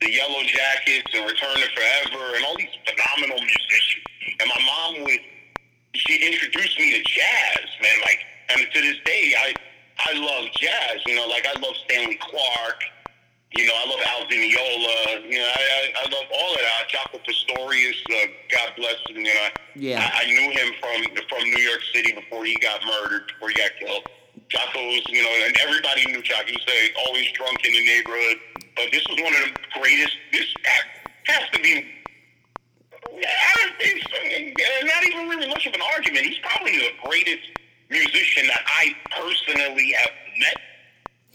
the 0.00 0.10
Yellow 0.12 0.42
Jackets 0.44 1.08
and 1.14 1.26
Return 1.26 1.56
to 1.56 1.68
Forever 1.74 2.36
and 2.36 2.44
all 2.44 2.56
these 2.56 2.72
phenomenal 2.84 3.38
musicians. 3.40 4.04
And 4.40 4.48
my 4.48 4.62
mom 4.64 5.04
would, 5.04 5.20
she 5.94 6.26
introduced 6.26 6.78
me 6.78 6.92
to 6.92 7.02
jazz, 7.02 7.68
man. 7.82 7.98
Like, 8.02 8.20
and 8.48 8.66
to 8.72 8.80
this 8.80 8.96
day, 9.04 9.34
I 9.38 9.54
I 9.98 10.12
love 10.18 10.52
jazz. 10.54 11.00
You 11.06 11.16
know, 11.16 11.26
like 11.26 11.46
I 11.46 11.58
love 11.58 11.74
Stanley 11.84 12.18
Clarke. 12.20 12.84
You 13.52 13.64
know, 13.66 13.72
I 13.74 13.86
love 13.88 14.00
Al 14.10 14.28
Di 14.28 14.36
You 14.36 14.52
know, 14.52 15.46
I, 15.46 15.62
I, 15.62 15.92
I 16.02 16.10
love 16.10 16.26
all 16.34 16.52
of 16.52 16.58
that. 16.58 16.90
Jaco 16.90 17.22
Pastorius, 17.24 17.96
uh, 18.10 18.26
God 18.50 18.72
bless 18.76 18.98
him. 19.08 19.16
You 19.24 19.32
know, 19.32 19.48
Yeah. 19.76 20.02
I, 20.02 20.24
I 20.24 20.26
knew 20.26 20.50
him 20.50 20.74
from 20.80 20.98
from 21.28 21.44
New 21.44 21.62
York 21.62 21.80
City 21.94 22.12
before 22.12 22.44
he 22.44 22.58
got 22.58 22.84
murdered, 22.84 23.28
before 23.28 23.50
he 23.50 23.54
got 23.54 23.70
killed. 23.78 24.02
Jaco 24.50 24.82
was, 24.92 25.02
you 25.08 25.22
know, 25.22 25.46
and 25.46 25.56
everybody 25.62 26.04
knew 26.06 26.22
Jaco. 26.22 26.46
He 26.46 26.52
was 26.52 26.66
uh, 26.66 27.00
always 27.06 27.30
drunk 27.32 27.64
in 27.64 27.72
the 27.72 27.86
neighborhood. 27.86 28.36
But 28.76 28.92
this 28.92 29.06
was 29.08 29.18
one 29.22 29.32
of 29.34 29.40
the 29.48 29.80
greatest. 29.80 30.16
This 30.32 30.46
has 31.24 31.48
to 31.52 31.60
be. 31.62 31.86
I 33.06 33.52
don't 33.62 33.76
think 33.80 34.58
Not 34.84 35.06
even 35.06 35.28
really 35.28 35.48
much 35.48 35.66
of 35.66 35.72
an 35.72 35.80
argument. 35.94 36.26
He's 36.26 36.38
probably 36.42 36.76
the 36.76 36.92
greatest 37.08 37.48
musician 37.88 38.46
that 38.48 38.62
I 38.66 38.94
personally 39.16 39.92
have 39.92 40.10
met. 40.38 40.58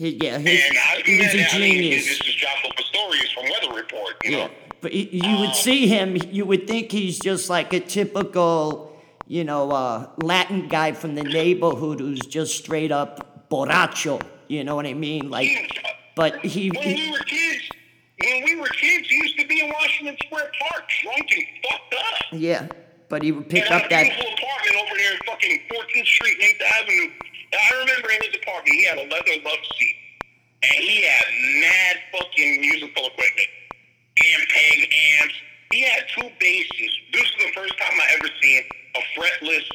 He, 0.01 0.17
yeah, 0.19 0.35
And 0.37 0.47
he, 0.47 0.57
I, 0.57 1.01
he 1.05 1.17
was 1.19 1.27
a 1.27 1.29
I 1.55 1.59
mean, 1.59 1.73
genius. 1.73 2.05
this 2.07 2.21
is 2.21 2.35
Jaco 2.35 2.75
Pastorius 2.75 3.31
from 3.33 3.43
Weather 3.43 3.75
Report. 3.79 4.15
You 4.23 4.31
Yeah, 4.31 4.47
know, 4.47 4.51
but 4.81 4.93
you 4.93 5.37
would 5.41 5.53
see 5.53 5.85
him, 5.85 6.17
you 6.31 6.43
would 6.45 6.65
think 6.67 6.91
he's 6.91 7.19
just 7.19 7.51
like 7.51 7.71
a 7.71 7.79
typical, 7.79 8.99
you 9.27 9.43
know, 9.43 9.69
uh, 9.69 10.09
Latin 10.17 10.67
guy 10.69 10.93
from 10.93 11.13
the 11.13 11.21
neighborhood 11.23 11.99
who's 11.99 12.19
just 12.21 12.57
straight 12.57 12.91
up 12.91 13.47
borracho. 13.51 14.19
You 14.47 14.63
know 14.63 14.75
what 14.75 14.87
I 14.87 14.95
mean? 14.95 15.29
Like, 15.29 15.49
but 16.15 16.43
he, 16.43 16.71
when 16.71 16.83
we 16.95 17.11
were 17.11 17.19
kids, 17.19 17.69
when 18.23 18.43
we 18.43 18.55
were 18.59 18.67
kids, 18.69 19.07
he 19.07 19.15
used 19.17 19.37
to 19.37 19.47
be 19.47 19.61
in 19.63 19.69
Washington 19.71 20.17
Square 20.25 20.49
Park, 20.61 20.83
drunk 21.03 21.29
and 21.37 21.45
fucked 21.69 21.93
up. 21.93 22.19
yeah, 22.31 22.67
but 23.07 23.21
he 23.21 23.31
would 23.31 23.47
pick 23.47 23.69
and 23.69 23.83
up 23.83 23.87
that. 23.91 24.03
beautiful 24.03 24.31
apartment 24.33 24.75
over 24.81 24.97
there 24.97 25.11
in 25.13 25.19
fucking 25.27 25.59
14th 25.71 26.05
Street, 26.07 26.37
8th 26.41 26.81
Avenue. 26.81 27.11
And 27.51 27.59
I 27.59 27.79
remember 27.79 28.09
in 28.11 28.21
his 28.23 28.35
apartment, 28.41 28.75
he 28.75 28.85
had 28.85 28.97
a 28.97 29.03
leather 29.03 29.35
love 29.43 29.63
seat, 29.77 29.95
and 30.63 30.83
he 30.83 31.03
had 31.03 31.25
mad 31.61 31.97
fucking 32.13 32.61
musical 32.61 33.05
equipment, 33.07 33.49
Ampeg 34.19 34.93
amps. 35.21 35.35
He 35.71 35.81
had 35.83 36.03
two 36.15 36.29
basses. 36.39 36.91
This 37.13 37.23
is 37.23 37.35
the 37.45 37.51
first 37.55 37.77
time 37.79 37.93
I 37.99 38.15
ever 38.19 38.29
seen 38.41 38.63
a 38.95 39.19
fretless 39.19 39.65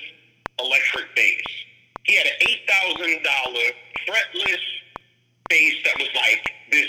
electric 0.58 1.14
bass. 1.16 1.44
He 2.04 2.16
had 2.16 2.26
an 2.26 2.32
eight 2.40 2.60
thousand 2.68 3.22
dollar 3.22 3.66
fretless 4.06 4.60
bass 5.48 5.74
that 5.84 5.98
was 5.98 6.08
like 6.14 6.50
this 6.70 6.88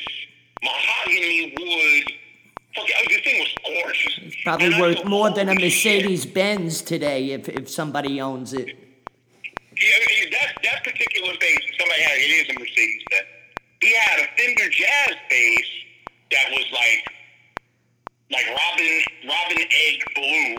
mahogany 0.64 1.54
wood. 1.58 2.14
Fuck, 2.76 2.86
oh, 2.96 3.04
this 3.10 3.22
thing 3.22 3.40
was 3.40 3.56
gorgeous. 3.84 4.36
Probably 4.44 4.66
And 4.68 4.80
worth 4.80 5.06
more 5.06 5.32
than 5.32 5.50
a. 5.50 5.56
Mercedes 5.56 6.26
Benz 6.26 6.82
today 6.82 7.32
if, 7.32 7.50
if 7.50 7.70
somebody 7.70 8.22
owns 8.22 8.54
it. 8.54 8.76
Yeah, 9.78 10.30
that 10.32 10.58
that 10.64 10.84
particular 10.84 11.34
bass, 11.40 11.62
somebody 11.78 12.02
had 12.02 12.18
it 12.18 12.32
is 12.34 12.50
a 12.50 12.60
Mercedes 12.60 13.04
Benz. 13.12 13.30
He 13.82 13.94
had 13.94 14.26
a 14.26 14.28
Fender 14.34 14.70
Jazz 14.74 15.14
bass 15.30 15.68
that 16.32 16.50
was 16.50 16.66
like 16.74 17.04
like 18.32 18.48
Robin 18.50 18.94
Robin 19.30 19.62
Egg 19.62 19.98
blue 20.16 20.58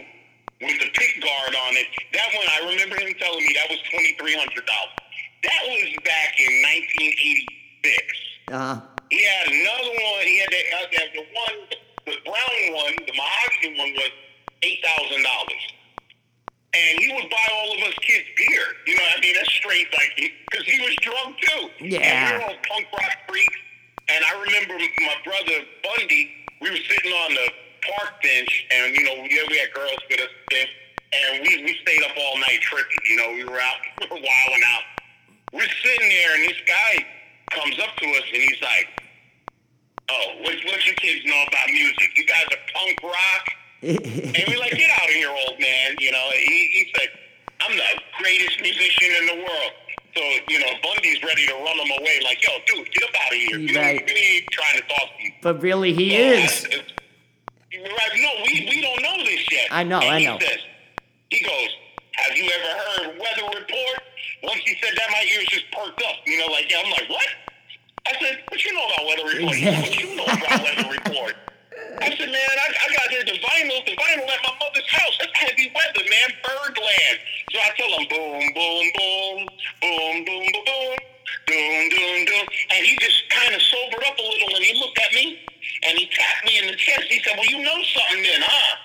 with 0.62 0.78
the 0.78 0.90
pick 0.94 1.18
guard 1.22 1.54
on 1.66 1.74
it. 1.74 1.86
That 2.14 2.30
one 2.34 2.46
I 2.46 2.70
remember 2.70 2.94
him 2.96 3.12
telling 3.18 3.42
me 3.42 3.52
that 3.58 3.68
was 3.70 3.82
twenty 3.90 4.14
three 4.22 4.34
hundred 4.38 4.64
dollars. 4.66 5.02
That 5.42 5.62
was 5.66 5.90
back 6.04 6.38
in 6.38 6.62
nineteen 6.62 7.12
eighty 7.18 7.46
six. 7.84 8.04
Uh-huh. 8.52 8.80
He 9.10 9.24
had 9.24 9.48
another 9.48 9.88
one. 9.88 10.24
He 10.26 10.38
had, 10.38 10.50
that, 10.52 10.66
uh, 10.76 10.86
that 10.92 11.08
the 11.16 11.24
one, 11.32 11.58
the 12.06 12.16
brown 12.28 12.74
one, 12.76 12.94
the 13.06 13.14
mahogany 13.16 13.78
one 13.78 13.92
was 13.94 14.12
eight 14.62 14.78
thousand 14.84 15.22
dollars. 15.24 15.64
And 16.74 16.98
he 17.00 17.08
would 17.14 17.30
buy 17.30 17.46
all 17.52 17.72
of 17.74 17.80
us 17.88 17.94
kids 18.02 18.28
beer. 18.36 18.64
You 18.86 18.96
know, 18.96 19.06
I 19.16 19.20
mean, 19.20 19.34
that's 19.34 19.52
straight 19.52 19.88
like 19.92 20.32
because 20.50 20.66
he 20.66 20.78
was 20.80 20.94
drunk 21.00 21.36
too. 21.40 21.70
Yeah. 21.80 22.00
And 22.04 22.18
we 22.28 22.38
were 22.38 22.44
all 22.44 22.58
punk 22.68 22.86
rock 22.92 23.16
freaks. 23.28 23.56
And 24.08 24.24
I 24.24 24.32
remember 24.44 24.74
my 24.76 25.16
brother 25.24 25.64
Bundy. 25.82 26.30
We 26.60 26.70
were 26.70 26.76
sitting 26.76 27.12
on 27.12 27.34
the 27.34 27.48
park 27.96 28.20
bench, 28.22 28.66
and 28.72 28.94
you 28.94 29.04
know, 29.04 29.14
yeah, 29.30 29.46
we 29.48 29.58
had 29.58 29.72
girls 29.72 29.96
with 30.10 30.20
us, 30.20 30.28
and- 30.52 30.68
and 31.10 31.40
we 31.46 31.62
we 31.64 31.78
stayed 31.80 32.02
up 32.04 32.12
all 32.18 32.36
night 32.38 32.60
tripping. 32.60 32.98
You 33.08 33.16
know, 33.16 33.32
we 33.32 33.44
were 33.44 33.60
out, 33.60 33.76
we 34.00 34.06
were 34.08 34.16
wilding 34.20 34.62
out. 34.66 34.82
We're 35.52 35.68
sitting 35.82 36.08
there, 36.08 36.34
and 36.34 36.44
this 36.44 36.60
guy 36.66 37.06
comes 37.52 37.78
up 37.78 37.96
to 37.96 38.06
us, 38.10 38.24
and 38.34 38.42
he's 38.42 38.60
like, 38.60 38.88
"Oh, 40.10 40.34
what 40.40 40.54
what 40.66 40.86
you 40.86 40.92
kids 40.94 41.24
know 41.24 41.44
about 41.48 41.70
music? 41.70 42.10
You 42.16 42.26
guys 42.26 42.44
are 42.52 42.60
punk 42.74 43.02
rock." 43.02 43.48
And 43.82 44.44
we 44.48 44.56
like, 44.56 44.72
get 44.72 44.90
out 44.90 45.08
of 45.08 45.14
here, 45.14 45.28
old 45.30 45.58
man. 45.60 45.96
You 45.98 46.12
know, 46.12 46.26
he, 46.32 46.66
he 46.72 46.92
said, 46.96 47.08
I'm 47.60 47.76
the 47.76 47.82
greatest 48.18 48.60
musician 48.60 49.10
in 49.20 49.26
the 49.26 49.44
world. 49.44 49.72
So, 50.16 50.22
you 50.48 50.58
know, 50.58 50.66
Bundy's 50.82 51.22
ready 51.22 51.46
to 51.46 51.54
run 51.54 51.78
him 51.78 51.90
away, 52.00 52.20
like, 52.24 52.42
yo, 52.42 52.50
dude, 52.66 52.90
get 52.92 53.04
up 53.04 53.10
out 53.24 53.32
of 53.32 53.38
here. 53.38 53.58
You 53.58 53.72
know, 53.72 53.80
Right. 53.80 54.02
we 54.06 54.20
ain't 54.20 54.46
trying 54.50 54.76
to 54.80 54.88
talk 54.88 55.08
to 55.18 55.22
you. 55.24 55.32
But 55.42 55.62
really, 55.62 55.92
he 55.92 56.10
So 56.10 56.16
is. 56.16 56.66
I- 56.72 56.82
Right, 57.70 58.10
no, 58.16 58.30
we, 58.46 58.66
we 58.70 58.80
don't 58.80 59.02
know 59.02 59.18
this 59.24 59.46
yet. 59.52 59.68
I 59.70 59.84
know, 59.84 60.00
And 60.00 60.08
I 60.10 60.18
he 60.20 60.26
know. 60.26 60.38
Says, 60.40 60.58
he 61.28 61.40
goes, 61.44 61.68
have 62.14 62.34
you 62.36 62.44
ever 62.50 62.80
heard 62.80 63.18
weather 63.20 63.44
report? 63.60 64.00
Once 64.42 64.60
he 64.64 64.74
said 64.82 64.94
that, 64.96 65.08
my 65.12 65.22
ears 65.34 65.46
just 65.48 65.70
perked 65.70 66.00
up. 66.02 66.16
You 66.26 66.38
know, 66.38 66.46
like, 66.46 66.70
yeah, 66.70 66.78
I'm 66.82 66.90
like, 66.90 67.08
what? 67.10 67.26
I 68.06 68.12
said, 68.20 68.38
what 68.48 68.64
you 68.64 68.72
know 68.72 68.86
about 68.86 69.06
weather 69.06 69.24
report? 69.26 69.82
What 69.84 70.00
you 70.02 70.16
know 70.16 70.24
about 70.24 70.62
weather 70.64 70.90
report? 70.90 71.34
I 72.00 72.14
said, 72.14 72.30
man, 72.30 72.54
I, 72.62 72.68
I 72.70 72.86
got 72.94 73.10
here 73.10 73.24
the 73.24 73.38
vinyl, 73.42 73.84
the 73.84 73.96
vinyl 73.96 74.28
at 74.30 74.40
my 74.46 74.54
mother's 74.60 74.88
house. 74.90 75.16
That's 75.18 75.34
heavy 75.34 75.72
weather, 75.74 76.06
man. 76.06 76.28
Birdland. 76.46 77.18
So 77.50 77.58
I 77.58 77.70
tell 77.74 77.90
him, 77.98 78.06
boom, 78.08 78.42
boom, 78.54 78.86
boom, 78.94 79.38
boom, 79.82 80.24
boom, 80.24 80.44
boom, 80.46 80.62
boom, 80.62 80.96
doom, 81.46 81.82
doom, 81.90 82.18
doom. 82.24 82.46
And 82.70 82.86
he 82.86 82.96
just 83.00 83.28
kind 83.30 83.54
of 83.54 83.62
sobered 83.62 84.04
up 84.06 84.18
a 84.18 84.22
little 84.22 84.54
and 84.54 84.64
he 84.64 84.78
looked 84.78 84.98
at 84.98 85.12
me 85.12 85.38
and 85.82 85.98
he 85.98 86.06
tapped 86.14 86.44
me 86.46 86.58
in 86.58 86.66
the 86.68 86.76
chest. 86.76 87.10
He 87.10 87.20
said, 87.22 87.34
well, 87.36 87.50
you 87.50 87.62
know 87.62 87.78
something 87.82 88.22
then, 88.22 88.42
huh? 88.46 88.76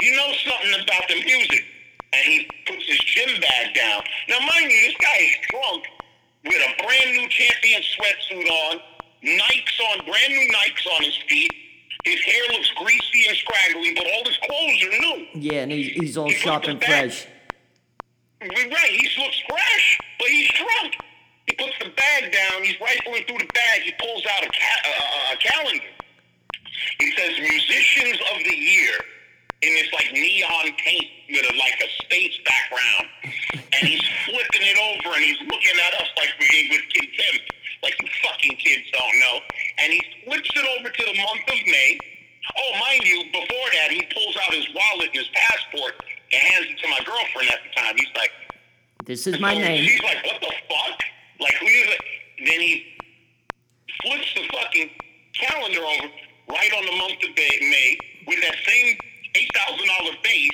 You 0.00 0.16
know 0.16 0.32
something 0.42 0.74
about 0.82 1.06
the 1.08 1.22
music. 1.22 1.64
And 2.12 2.24
he 2.26 2.50
puts 2.66 2.84
his 2.86 2.98
gym 2.98 3.40
bag 3.40 3.74
down. 3.74 4.02
Now, 4.28 4.40
mind 4.40 4.70
you, 4.70 4.80
this 4.90 4.96
guy 4.98 5.18
is 5.22 5.36
drunk 5.50 5.84
with 6.44 6.58
a 6.58 6.82
brand 6.82 7.14
new 7.14 7.28
champion 7.28 7.82
sweatsuit 7.94 8.48
on, 8.50 8.80
Nikes 9.22 9.78
on, 9.92 10.04
brand 10.06 10.32
new 10.32 10.50
Nikes 10.50 10.86
on 10.96 11.04
his 11.04 11.16
feet. 11.28 11.52
His 12.04 12.20
hair 12.20 12.42
looks 12.52 12.70
greasy 12.76 13.28
and 13.28 13.36
scraggly, 13.36 13.94
but 13.94 14.06
all 14.06 14.24
his 14.24 14.36
clothes 14.38 14.84
are 14.84 14.98
new. 14.98 15.26
Yeah, 15.34 15.62
and 15.62 15.72
he, 15.72 15.82
he's 15.84 16.16
all 16.16 16.28
He 16.28 16.34
sharp 16.34 16.64
and 16.64 16.82
fresh. 16.82 17.26
Right, 18.40 18.90
he 18.90 19.08
looks 19.22 19.42
fresh, 19.48 19.98
but 20.18 20.28
he's 20.28 20.48
drunk. 20.52 20.94
He 21.46 21.54
puts 21.56 21.76
the 21.78 21.90
bag 21.90 22.32
down. 22.32 22.62
He's 22.64 22.80
rifling 22.80 23.24
through 23.26 23.38
the 23.38 23.52
bag. 23.52 23.82
He 23.82 23.92
pulls 24.00 24.24
out 24.24 24.44
a, 24.44 24.48
ca- 24.48 24.88
uh, 24.88 25.34
a 25.34 25.36
calendar. 25.36 25.84
He 26.98 27.12
says 27.16 27.32
musicians 27.38 28.18
of 28.32 28.38
the 28.44 28.56
year 28.56 28.94
in 29.62 29.74
this 29.74 29.92
like 29.92 30.10
neon 30.12 30.72
paint 30.78 31.04
with 31.28 31.44
a, 31.50 31.54
like 31.58 31.76
a 31.84 32.04
space 32.04 32.38
background, 32.46 33.06
and 33.52 33.88
he's 33.88 34.00
flipping 34.24 34.62
it 34.64 34.78
over 34.80 35.14
and 35.14 35.22
he's 35.24 35.40
looking 35.40 35.76
at 35.86 36.00
us 36.00 36.08
like 36.16 36.30
we 36.40 36.68
with 36.70 36.80
contempt, 36.94 37.44
like 37.82 37.94
you 38.00 38.08
fucking 38.22 38.56
kids 38.56 38.90
don't 38.92 39.18
know. 39.20 39.40
And 39.78 39.92
he 39.92 40.02
flips 40.24 40.50
it 40.54 40.66
over 40.78 40.88
to 40.90 41.02
the 41.04 41.16
month 41.16 41.44
of 41.48 41.60
May. 41.66 41.98
Oh, 42.56 42.72
mind 42.80 43.04
you, 43.04 43.24
before 43.32 43.68
that 43.74 43.90
he 43.90 44.02
pulls 44.12 44.36
out 44.36 44.52
his 44.52 44.66
wallet 44.74 45.08
and 45.08 45.18
his 45.18 45.28
passport 45.34 45.94
and 46.32 46.42
hands 46.42 46.66
it 46.70 46.78
to 46.82 46.88
my 46.88 47.00
girlfriend 47.04 47.50
at 47.50 47.60
the 47.64 47.80
time. 47.80 47.94
He's 47.96 48.14
like, 48.16 48.32
This 49.04 49.26
is 49.26 49.40
my 49.40 49.54
so 49.54 49.60
name. 49.60 49.84
She's 49.86 50.02
like, 50.02 50.24
what 50.24 50.40
the 50.40 50.52
fuck? 50.68 50.98
Like, 51.40 51.54
who 51.54 51.66
is 51.66 51.88
it? 51.88 52.00
Then 52.46 52.60
he 52.60 52.84
flips 54.02 54.34
the 54.34 54.48
fucking 54.52 54.90
calendar 55.34 55.80
over 55.80 56.08
right 56.48 56.72
on 56.76 56.84
the 56.84 56.96
month 56.96 57.22
of 57.22 57.30
May, 57.36 57.58
May 57.60 57.98
with 58.26 58.40
that 58.42 58.56
same 58.66 58.96
$8,000 59.34 60.22
bass 60.22 60.50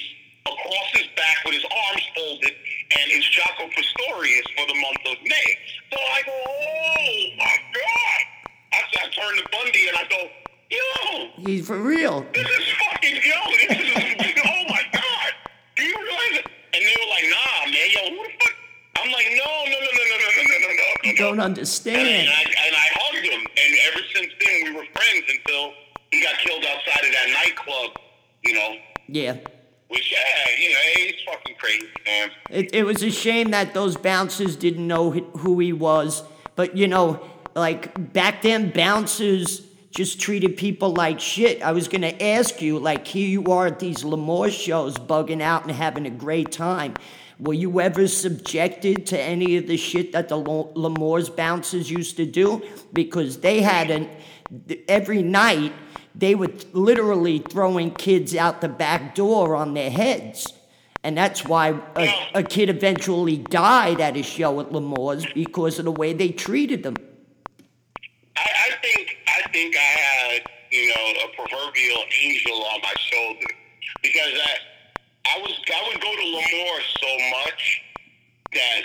Don't 21.46 21.58
And 21.58 21.58
understand. 21.58 22.28
I, 22.28 22.42
and 22.66 22.76
I 22.76 22.88
hugged 22.94 23.26
him, 23.26 23.40
and 23.40 23.76
ever 23.88 24.00
since 24.14 24.32
then 24.44 24.64
we 24.64 24.70
were 24.72 24.84
friends 24.94 25.24
until 25.28 25.72
he 26.10 26.22
got 26.22 26.38
killed 26.38 26.64
outside 26.64 27.04
of 27.04 27.12
that 27.12 27.28
nightclub. 27.44 27.90
You 28.44 28.54
know, 28.54 28.76
Yeah. 29.08 29.36
which 29.88 30.12
yeah, 30.12 30.18
you 30.58 30.70
know, 30.70 30.76
it's 30.96 31.22
fucking 31.24 31.56
crazy, 31.58 31.86
man. 32.04 32.30
It, 32.50 32.74
it 32.74 32.82
was 32.84 33.02
a 33.02 33.10
shame 33.10 33.50
that 33.50 33.74
those 33.74 33.96
bouncers 33.96 34.56
didn't 34.56 34.86
know 34.86 35.10
who 35.10 35.58
he 35.58 35.72
was. 35.72 36.22
But, 36.54 36.76
you 36.76 36.86
know, 36.88 37.20
like 37.54 38.12
back 38.12 38.42
then, 38.42 38.70
bouncers 38.70 39.62
just 39.90 40.20
treated 40.20 40.56
people 40.56 40.92
like 40.92 41.18
shit. 41.18 41.60
I 41.62 41.72
was 41.72 41.88
going 41.88 42.02
to 42.02 42.22
ask 42.22 42.60
you, 42.62 42.78
like, 42.78 43.06
here 43.06 43.28
you 43.28 43.44
are 43.46 43.66
at 43.66 43.78
these 43.80 44.04
L'Amour 44.04 44.50
shows, 44.50 44.96
bugging 44.96 45.40
out 45.42 45.62
and 45.64 45.72
having 45.72 46.06
a 46.06 46.10
great 46.10 46.52
time. 46.52 46.94
Were 47.38 47.54
you 47.54 47.80
ever 47.80 48.08
subjected 48.08 49.06
to 49.06 49.20
any 49.20 49.56
of 49.56 49.66
the 49.66 49.76
shit 49.76 50.12
that 50.12 50.28
the 50.28 50.36
L'Amour's 50.36 51.28
bouncers 51.28 51.90
used 51.90 52.16
to 52.16 52.24
do? 52.24 52.62
Because 52.92 53.38
they 53.38 53.60
had 53.60 53.90
an 53.90 54.08
every 54.88 55.22
night 55.22 55.72
they 56.14 56.34
were 56.34 56.50
literally 56.72 57.40
throwing 57.40 57.90
kids 57.90 58.34
out 58.34 58.62
the 58.62 58.68
back 58.68 59.14
door 59.14 59.54
on 59.54 59.74
their 59.74 59.90
heads. 59.90 60.50
And 61.04 61.16
that's 61.16 61.44
why 61.44 61.78
a, 61.94 62.30
a 62.36 62.42
kid 62.42 62.70
eventually 62.70 63.36
died 63.36 64.00
at 64.00 64.16
a 64.16 64.22
show 64.22 64.58
at 64.60 64.72
L'Amour's 64.72 65.26
because 65.34 65.78
of 65.78 65.84
the 65.84 65.92
way 65.92 66.14
they 66.14 66.30
treated 66.30 66.82
them. 66.82 66.96
I, 68.36 68.40
I 68.40 68.70
think 68.82 69.16
I 69.28 69.48
think 69.52 69.76
I 69.76 69.78
had 69.78 70.42
you 70.72 70.88
know 70.88 71.12
a 71.24 71.36
proverbial 71.36 71.98
angel 72.22 72.64
on 72.64 72.80
my 72.80 72.94
shoulder 72.98 73.46
because 74.02 74.32
I 74.34 74.58
I 75.34 75.38
was 75.40 75.52
I 75.52 75.80
would 75.88 76.00
go 76.00 76.12
to 76.12 76.26
L'Amour 76.30 76.78
so 77.00 77.10
much 77.34 77.82
that 78.54 78.82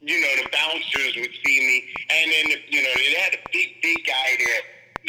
you 0.00 0.20
know 0.20 0.32
the 0.42 0.48
bouncers 0.52 1.12
would 1.16 1.34
see 1.44 1.58
me. 1.60 1.84
And 2.10 2.30
then 2.30 2.46
you 2.68 2.82
know 2.82 2.94
they 2.96 3.14
had 3.14 3.34
a 3.34 3.42
big 3.52 3.80
big 3.82 3.98
guy 4.06 4.28
there 4.38 4.62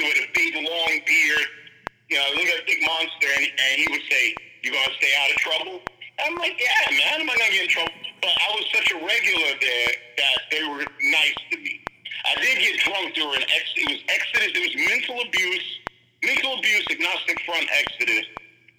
with 0.08 0.18
a 0.18 0.30
big 0.34 0.56
long 0.56 0.94
beard. 1.06 1.48
You 2.10 2.18
know 2.18 2.28
look 2.36 2.48
at 2.48 2.64
a 2.64 2.66
big 2.66 2.82
monster. 2.82 3.30
And, 3.38 3.46
and 3.46 3.74
he 3.78 3.88
would 3.92 4.06
say 4.10 4.36
you 4.64 4.72
gonna 4.72 4.98
stay 4.98 5.14
out 5.22 5.30
of 5.32 5.38
trouble? 5.38 5.82
I'm 6.26 6.36
like 6.38 6.58
yeah 6.60 6.98
man 6.98 7.22
am 7.22 7.30
I 7.30 7.38
gonna 7.38 7.52
get 7.52 7.64
in 7.64 7.70
trouble. 7.70 7.94
But 8.22 8.34
I 8.34 8.48
was 8.58 8.66
such 8.74 8.90
a 8.92 8.98
regular 8.98 9.54
there 9.62 9.92
that 10.18 10.38
they 10.50 10.64
were 10.66 10.86
nice 11.14 11.40
to 11.52 11.58
me. 11.62 11.82
I 12.26 12.42
did 12.42 12.58
get 12.58 12.80
drunk 12.82 13.14
during 13.14 13.44
ex. 13.44 13.64
It 13.76 13.88
was 13.92 14.02
Exodus. 14.10 14.52
It 14.58 14.64
was 14.66 14.76
mental 14.76 15.22
abuse, 15.22 15.70
mental 16.24 16.58
abuse, 16.58 16.86
agnostic 16.90 17.40
front 17.46 17.70
Exodus, 17.72 18.26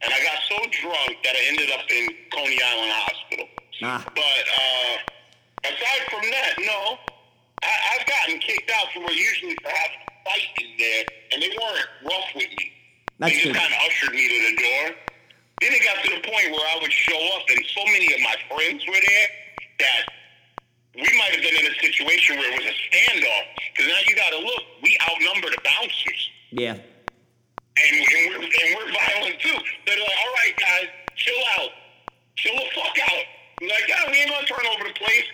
and 0.02 0.12
I 0.12 0.18
got 0.22 0.38
so 0.48 0.58
drunk 0.82 1.18
that 1.24 1.34
I 1.34 1.42
ended 1.48 1.70
up 1.74 1.84
in 1.90 2.08
Coney 2.32 2.58
Island 2.62 2.92
Hospital. 2.94 3.46
Ah. 3.82 4.02
But 4.14 4.44
uh, 4.46 5.70
aside 5.70 6.02
from 6.10 6.24
that, 6.30 6.52
no, 6.58 6.98
I, 7.62 7.72
I've 7.94 8.06
gotten 8.06 8.38
kicked 8.40 8.70
out 8.70 8.92
from 8.92 9.02
where 9.04 9.14
usually 9.14 9.56
for 9.62 9.70
having 9.70 10.02
a 10.06 10.12
fight 10.26 10.50
in 10.62 10.70
there, 10.78 11.04
and 11.32 11.42
they 11.42 11.50
weren't 11.50 11.88
rough 12.04 12.30
with 12.34 12.50
me. 12.58 12.72
That's 13.18 13.34
they 13.34 13.50
just 13.50 13.58
kind 13.58 13.72
of 13.72 13.78
ushered 13.86 14.14
me 14.14 14.22
to 14.26 14.38
the 14.50 14.56
door. 14.62 14.84
Then 15.60 15.74
it 15.74 15.82
got 15.82 15.98
to 16.04 16.10
the 16.14 16.22
point 16.22 16.54
where 16.54 16.66
I 16.70 16.78
would 16.80 16.92
show 16.92 17.18
up, 17.34 17.42
and 17.50 17.58
so 17.74 17.82
many 17.86 18.14
of 18.14 18.20
my 18.22 18.36
friends 18.46 18.86
were 18.86 19.02
there 19.02 19.28
that 19.82 20.02
we 20.94 21.10
might 21.18 21.34
have 21.34 21.42
been 21.42 21.58
in 21.58 21.66
a 21.66 21.74
situation 21.82 22.38
where 22.38 22.50
it 22.52 22.62
was 22.62 22.66
a 22.70 22.76
standoff. 22.86 23.46
Because 23.74 23.90
now 23.90 23.98
you 24.06 24.14
got 24.14 24.30
to 24.30 24.38
look, 24.38 24.62
we 24.82 24.98
outnumber 25.10 25.50
the 25.50 25.58
bouncers, 25.64 26.30
Yeah. 26.50 26.76
And, 27.78 27.94
and 27.94 28.22
we're 28.34 28.42
and 28.42 28.68
we're 28.74 28.90
violent 28.92 29.38
too. 29.40 29.54
They're 29.86 29.98
like, 29.98 30.18
all 30.18 30.32
right, 30.42 30.54
guys, 30.58 30.88
chill 31.16 31.42
out, 31.58 31.70
chill 32.36 32.54
the 32.56 32.66
fuck 32.74 32.96
out. 33.12 33.24
Like, 33.62 33.86
yeah, 33.88 34.10
we 34.10 34.18
ain't 34.18 34.30
gonna 34.30 34.46
turn 34.46 34.66
over 34.74 34.84
the 34.88 34.94
place. 34.98 35.26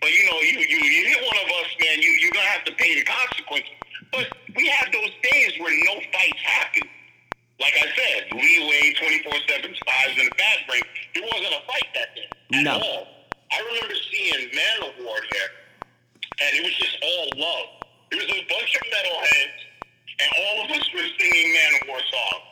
But 0.00 0.10
you 0.10 0.24
know, 0.30 0.38
you 0.40 0.58
you 0.66 0.78
you 0.82 1.02
hit 1.14 1.22
one 1.22 1.38
of 1.38 1.48
us, 1.62 1.68
man, 1.80 2.02
you 2.02 2.10
you're 2.20 2.32
gonna 2.32 2.46
have 2.50 2.64
to 2.64 2.72
pay 2.74 2.94
the 2.98 3.04
consequences. 3.04 3.70
But 4.10 4.26
we 4.56 4.66
had 4.68 4.92
those 4.92 5.10
days 5.22 5.52
where 5.60 5.72
no 5.86 5.94
fights 6.12 6.42
happened. 6.42 6.90
Like 7.60 7.74
I 7.78 7.86
said, 7.94 8.32
leeway, 8.34 8.92
24-7 8.98 9.78
Spyz 9.78 10.18
in 10.18 10.26
the 10.26 10.34
bad 10.36 10.58
brain. 10.66 10.82
There 11.14 11.22
wasn't 11.22 11.54
a 11.54 11.62
fight 11.70 11.86
that 11.94 12.10
day 12.16 12.26
at 12.58 12.64
No. 12.64 12.74
all. 12.80 13.06
I 13.52 13.58
remember 13.62 13.94
seeing 14.10 14.50
Manowar 14.50 15.20
here, 15.30 15.50
and 16.42 16.50
it 16.58 16.62
was 16.64 16.74
just 16.74 16.96
all 17.02 17.28
love. 17.38 17.66
There 18.10 18.18
was 18.18 18.28
a 18.28 18.42
bunch 18.50 18.74
of 18.74 18.82
metalheads, 18.90 19.58
and 20.18 20.28
all 20.42 20.64
of 20.64 20.70
us 20.72 20.84
were 20.92 21.06
singing 21.20 21.54
Manowar 21.54 22.00
songs. 22.02 22.44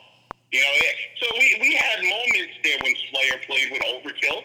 You 0.53 0.61
know, 0.61 0.71
it, 0.79 0.95
so 1.19 1.25
we, 1.37 1.57
we 1.59 1.75
had 1.75 1.99
moments 2.03 2.55
there 2.63 2.77
when 2.81 2.95
Slayer 3.11 3.37
played 3.45 3.71
with 3.71 3.81
Overkill. 3.81 4.43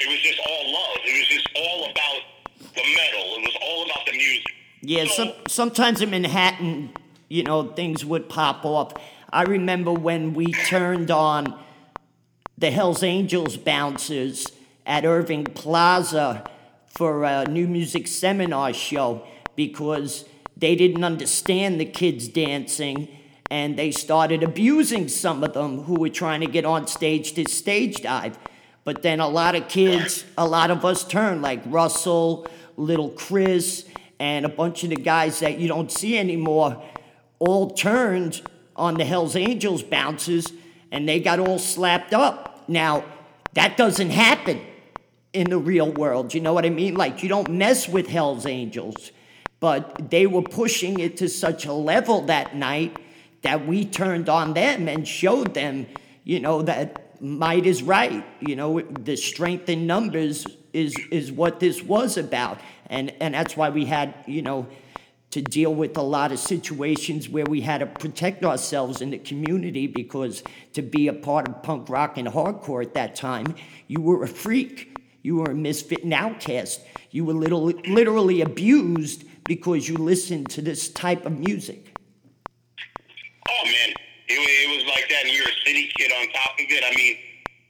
It 0.00 0.08
was 0.08 0.20
just 0.22 0.40
all 0.40 0.72
love. 0.72 0.98
It 1.04 1.20
was 1.20 1.28
just 1.28 1.48
all 1.56 1.84
about 1.90 2.22
the 2.58 2.82
metal. 2.96 3.24
It 3.36 3.42
was 3.44 3.56
all 3.60 3.84
about 3.84 4.06
the 4.06 4.12
music. 4.12 4.52
Yeah, 4.82 5.04
So- 5.04 5.14
some, 5.14 5.32
sometimes 5.56 6.02
in 6.02 6.10
Manhattan, 6.10 6.90
you 7.30 7.42
know, 7.42 7.72
things 7.72 8.04
would 8.04 8.28
pop 8.28 8.62
off. 8.66 8.92
I 9.32 9.44
remember 9.44 9.90
when 9.90 10.34
we 10.34 10.52
turned 10.52 11.10
on 11.10 11.58
the 12.58 12.70
Hells 12.70 13.02
Angels 13.02 13.56
bouncers 13.56 14.46
at 14.84 15.06
Irving 15.06 15.44
Plaza 15.44 16.48
for 16.86 17.24
a 17.24 17.46
new 17.46 17.66
music 17.66 18.06
seminar 18.06 18.74
show 18.74 19.26
because 19.56 20.26
they 20.58 20.76
didn't 20.76 21.02
understand 21.02 21.80
the 21.80 21.86
kids 21.86 22.28
dancing 22.28 23.08
and 23.50 23.78
they 23.78 23.90
started 23.90 24.42
abusing 24.42 25.08
some 25.08 25.42
of 25.42 25.54
them 25.54 25.84
who 25.84 25.94
were 25.94 26.10
trying 26.10 26.42
to 26.42 26.46
get 26.46 26.66
on 26.66 26.86
stage 26.86 27.32
to 27.32 27.48
stage 27.48 28.02
dive. 28.02 28.38
But 28.84 29.00
then 29.00 29.20
a 29.20 29.28
lot 29.28 29.54
of 29.54 29.68
kids, 29.68 30.26
a 30.36 30.46
lot 30.46 30.70
of 30.70 30.84
us 30.84 31.02
turned, 31.02 31.40
like 31.40 31.62
Russell, 31.64 32.46
little 32.76 33.08
Chris, 33.10 33.86
and 34.18 34.44
a 34.44 34.48
bunch 34.48 34.84
of 34.84 34.90
the 34.90 34.96
guys 34.96 35.40
that 35.40 35.58
you 35.58 35.68
don't 35.68 35.90
see 35.90 36.18
anymore, 36.18 36.82
all 37.38 37.70
turned 37.70 38.42
on 38.74 38.94
the 38.94 39.04
Hells 39.04 39.36
Angels 39.36 39.82
bouncers 39.82 40.52
and 40.90 41.08
they 41.08 41.20
got 41.20 41.38
all 41.38 41.58
slapped 41.58 42.14
up. 42.14 42.64
Now, 42.68 43.04
that 43.54 43.76
doesn't 43.76 44.10
happen 44.10 44.60
in 45.32 45.50
the 45.50 45.58
real 45.58 45.90
world. 45.92 46.34
You 46.34 46.40
know 46.40 46.52
what 46.52 46.64
I 46.64 46.70
mean? 46.70 46.94
Like, 46.94 47.22
you 47.22 47.28
don't 47.28 47.50
mess 47.50 47.88
with 47.88 48.08
Hells 48.08 48.46
Angels. 48.46 49.12
But 49.60 50.10
they 50.10 50.26
were 50.26 50.42
pushing 50.42 51.00
it 51.00 51.16
to 51.18 51.28
such 51.28 51.64
a 51.64 51.72
level 51.72 52.22
that 52.22 52.54
night 52.54 52.96
that 53.42 53.66
we 53.66 53.84
turned 53.84 54.28
on 54.28 54.54
them 54.54 54.88
and 54.88 55.06
showed 55.06 55.54
them, 55.54 55.86
you 56.24 56.40
know, 56.40 56.62
that 56.62 57.20
might 57.22 57.64
is 57.64 57.82
right. 57.82 58.24
You 58.40 58.56
know, 58.56 58.80
the 58.80 59.16
strength 59.16 59.68
in 59.68 59.86
numbers 59.86 60.46
is 60.72 60.94
is 61.10 61.32
what 61.32 61.60
this 61.60 61.82
was 61.82 62.16
about. 62.16 62.60
And 62.88 63.12
and 63.20 63.34
that's 63.34 63.56
why 63.56 63.70
we 63.70 63.86
had, 63.86 64.14
you 64.26 64.42
know, 64.42 64.66
to 65.30 65.42
deal 65.42 65.74
with 65.74 65.96
a 65.96 66.02
lot 66.02 66.32
of 66.32 66.38
situations 66.38 67.28
where 67.28 67.44
we 67.44 67.60
had 67.60 67.78
to 67.78 67.86
protect 67.86 68.44
ourselves 68.44 69.00
in 69.00 69.10
the 69.10 69.18
community 69.18 69.86
because 69.86 70.42
to 70.72 70.82
be 70.82 71.08
a 71.08 71.12
part 71.12 71.48
of 71.48 71.62
punk 71.62 71.88
rock 71.88 72.16
and 72.16 72.28
hardcore 72.28 72.82
at 72.82 72.94
that 72.94 73.14
time, 73.14 73.54
you 73.86 74.00
were 74.00 74.22
a 74.22 74.28
freak. 74.28 74.92
You 75.22 75.36
were 75.36 75.50
a 75.50 75.54
misfit 75.54 76.04
and 76.04 76.12
outcast. 76.12 76.80
You 77.10 77.24
were 77.24 77.34
literally, 77.34 77.74
literally 77.88 78.42
abused 78.42 79.24
because 79.44 79.88
you 79.88 79.96
listened 79.96 80.50
to 80.50 80.62
this 80.62 80.88
type 80.88 81.26
of 81.26 81.36
music. 81.36 81.98
Oh 83.48 83.64
man, 83.64 83.90
it, 84.28 84.34
it 84.34 84.76
was 84.76 84.86
like 84.86 85.08
that, 85.08 85.24
and 85.24 85.34
you're 85.34 85.48
a 85.48 85.64
city 85.64 85.90
kid 85.96 86.12
on 86.12 86.28
top 86.28 86.54
of 86.54 86.66
it. 86.68 86.84
I 86.84 86.94
mean, 86.94 87.16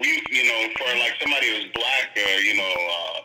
we, 0.00 0.08
you 0.30 0.44
know, 0.44 0.60
for 0.76 0.90
like 0.98 1.14
somebody 1.20 1.48
who's 1.50 1.70
black 1.72 2.12
or 2.16 2.40
you 2.40 2.56
know, 2.56 2.74
uh, 2.90 3.20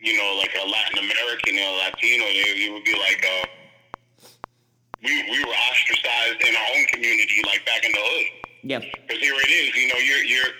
you 0.00 0.16
know, 0.16 0.38
like 0.38 0.52
a 0.54 0.66
Latin 0.68 0.98
American 0.98 1.56
or 1.58 1.70
Latino, 1.84 2.24
it, 2.28 2.68
it 2.68 2.72
would 2.72 2.84
be 2.84 2.96
like, 2.98 3.24
uh, 3.24 4.28
we 5.02 5.22
we 5.30 5.44
were 5.44 5.58
ostracized 5.70 6.40
in 6.46 6.54
our 6.54 6.68
own 6.76 6.84
community, 6.92 7.42
like 7.46 7.64
back 7.66 7.84
in 7.84 7.92
the 7.92 8.00
hood. 8.00 8.26
Yeah. 8.62 8.78
Because 8.80 9.22
here 9.22 9.34
it 9.36 9.50
is, 9.50 9.76
you 9.76 9.88
know, 9.88 10.00
you're 10.00 10.24
you're 10.24 10.52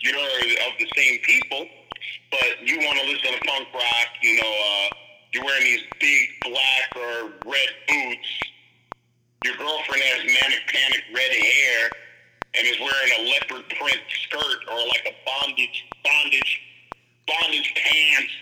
you're 0.00 0.18
of 0.18 0.74
the 0.78 0.88
same 0.96 1.18
people 1.22 1.66
but 2.32 2.66
you 2.66 2.78
want 2.80 2.98
to 2.98 3.06
listen 3.06 3.38
to 3.38 3.40
punk 3.46 3.68
rock, 3.74 4.08
you 4.22 4.40
know, 4.40 4.48
uh, 4.48 4.88
you're 5.32 5.44
wearing 5.44 5.64
these 5.64 5.84
big 6.00 6.28
black 6.42 6.88
or 6.96 7.32
red 7.44 7.70
boots. 7.86 8.28
Your 9.44 9.56
girlfriend 9.56 10.02
has 10.02 10.24
manic 10.24 10.64
panic 10.66 11.02
red 11.14 11.30
hair 11.30 11.90
and 12.62 12.70
is 12.70 12.78
wearing 12.78 13.12
a 13.18 13.30
leopard 13.30 13.68
print 13.76 14.00
skirt 14.22 14.58
or 14.70 14.78
like 14.78 15.02
a 15.06 15.14
bondage 15.26 15.84
bondage 16.04 16.60
bondage 17.26 17.74
pants 17.74 18.32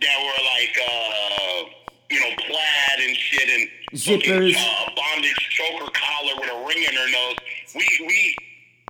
that 0.00 0.16
were 0.22 0.44
like 0.54 0.74
uh, 0.78 1.64
you 2.10 2.20
know 2.20 2.36
plaid 2.36 2.98
and 3.00 3.16
shit 3.16 3.48
and 3.48 3.68
zippers, 3.98 4.54
uh, 4.54 4.90
bondage 4.94 5.48
choker 5.50 5.90
collar 5.92 6.34
with 6.40 6.50
a 6.50 6.66
ring 6.66 6.84
in 6.84 6.94
her 6.94 7.10
nose. 7.10 7.36
We 7.74 7.86
we 8.06 8.36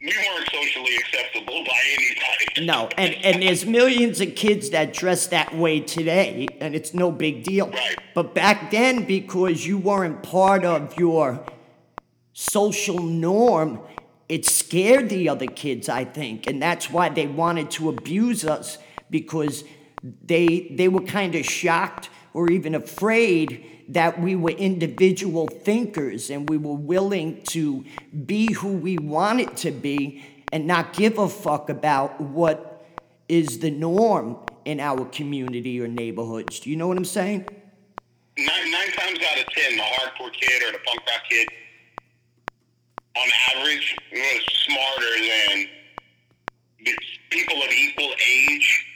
we 0.03 0.09
weren't 0.09 0.49
socially 0.53 0.97
acceptable 0.97 1.65
by 1.65 1.81
anybody. 1.95 2.67
No, 2.67 2.89
and, 2.97 3.15
and 3.25 3.43
there's 3.43 3.67
millions 3.67 4.21
of 4.21 4.35
kids 4.37 4.71
that 4.71 4.93
dress 4.93 5.27
that 5.29 5.57
way 5.57 5.81
today, 5.81 6.47
and 6.61 6.75
it's 6.75 6.95
no 6.95 7.11
big 7.11 7.43
deal. 7.43 7.71
Right. 7.71 7.99
But 8.15 8.35
back 8.35 8.71
then, 8.71 9.05
because 9.05 9.67
you 9.67 9.79
weren't 9.79 10.23
part 10.23 10.65
of 10.65 10.97
your 10.99 11.45
social 12.33 13.03
norm, 13.03 13.81
it 14.29 14.45
scared 14.45 15.09
the 15.09 15.29
other 15.29 15.47
kids, 15.47 15.89
I 15.89 16.05
think, 16.05 16.47
and 16.47 16.61
that's 16.61 16.91
why 16.91 17.09
they 17.09 17.27
wanted 17.27 17.71
to 17.73 17.89
abuse 17.89 18.45
us 18.45 18.79
because 19.11 19.65
they 20.03 20.69
they 20.71 20.89
were 20.89 21.03
kind 21.03 21.35
of 21.35 21.45
shocked 21.45 22.11
or 22.35 22.51
even 22.51 22.75
afraid 22.75 23.65
that 23.89 24.21
we 24.21 24.37
were 24.37 24.51
individual 24.51 25.47
thinkers 25.47 26.31
and 26.31 26.49
we 26.49 26.59
were 26.59 26.75
willing 26.75 27.43
to 27.43 27.85
be 28.27 28.53
who 28.53 28.69
we 28.69 28.99
wanted 28.99 29.57
to 29.57 29.71
be 29.71 30.23
and 30.53 30.67
not 30.67 30.93
give 30.93 31.19
a 31.19 31.29
fuck 31.29 31.71
about 31.71 32.21
what 32.21 32.87
is 33.29 33.59
the 33.61 33.71
norm 33.71 34.37
in 34.65 34.79
our 34.79 35.05
community 35.07 35.81
or 35.81 35.89
neighborhoods. 35.89 36.61
Do 36.61 36.71
you 36.71 36.77
know 36.77 36.87
what 36.87 36.97
I'm 36.97 37.05
saying? 37.05 37.47
Nine, 38.37 38.71
nine 38.71 38.93
times 38.93 39.19
out 39.33 39.41
of 39.41 39.47
ten, 39.47 39.77
the 39.77 39.83
hardcore 39.83 40.33
kid 40.33 40.63
or 40.63 40.73
the 40.73 40.79
punk 40.85 41.01
rock 41.07 41.23
kid, 41.29 41.49
on 43.23 43.29
average, 43.57 43.97
was 44.13 44.43
smarter 44.67 45.15
than 45.21 45.69
the 46.85 46.95
people 47.31 47.57
of 47.57 47.71
equal 47.71 48.11
age 48.27 48.87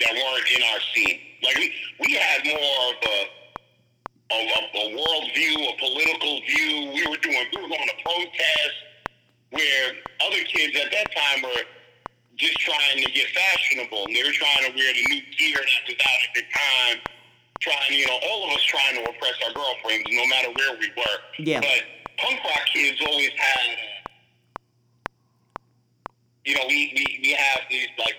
that 0.00 0.12
weren't 0.12 0.48
in 0.56 0.62
our 0.62 0.80
scene. 0.94 1.20
Like 1.42 1.56
we, 1.56 1.72
we 2.00 2.14
had 2.14 2.44
more 2.44 2.90
of 2.90 2.96
a 3.02 3.36
a, 4.30 4.34
a, 4.34 4.84
worldview, 4.90 5.54
a 5.70 5.78
political 5.78 6.40
view. 6.42 6.90
We 6.94 7.06
were 7.06 7.16
doing, 7.18 7.46
we 7.54 7.62
were 7.62 7.68
going 7.68 7.88
to 7.88 8.02
protest 8.02 8.76
where 9.50 9.92
other 10.26 10.42
kids 10.44 10.76
at 10.82 10.90
that 10.90 11.14
time 11.14 11.42
were 11.42 11.62
just 12.36 12.58
trying 12.58 13.02
to 13.02 13.10
get 13.12 13.28
fashionable. 13.28 14.04
And 14.06 14.16
they 14.16 14.22
were 14.24 14.34
trying 14.34 14.66
to 14.66 14.76
wear 14.76 14.92
the 14.92 15.04
new 15.14 15.22
gear 15.38 15.56
that 15.56 15.82
was 15.86 15.96
out 16.00 16.20
at 16.26 16.34
the 16.34 16.42
time. 16.42 16.98
Trying, 17.60 17.98
you 17.98 18.06
know, 18.06 18.18
all 18.28 18.44
of 18.44 18.50
us 18.52 18.62
trying 18.64 18.96
to 18.96 19.10
oppress 19.10 19.32
our 19.46 19.54
girlfriends, 19.54 20.04
no 20.10 20.26
matter 20.26 20.48
where 20.58 20.76
we 20.78 20.90
were. 20.94 21.18
Yeah. 21.38 21.60
But 21.60 21.95
punk 22.18 22.42
rock 22.44 22.66
kids 22.72 23.00
always 23.06 23.30
had, 23.36 23.76
you 26.44 26.54
know, 26.54 26.64
we, 26.68 26.92
we, 26.94 27.20
we 27.22 27.32
have 27.32 27.60
these 27.70 27.88
like 27.98 28.16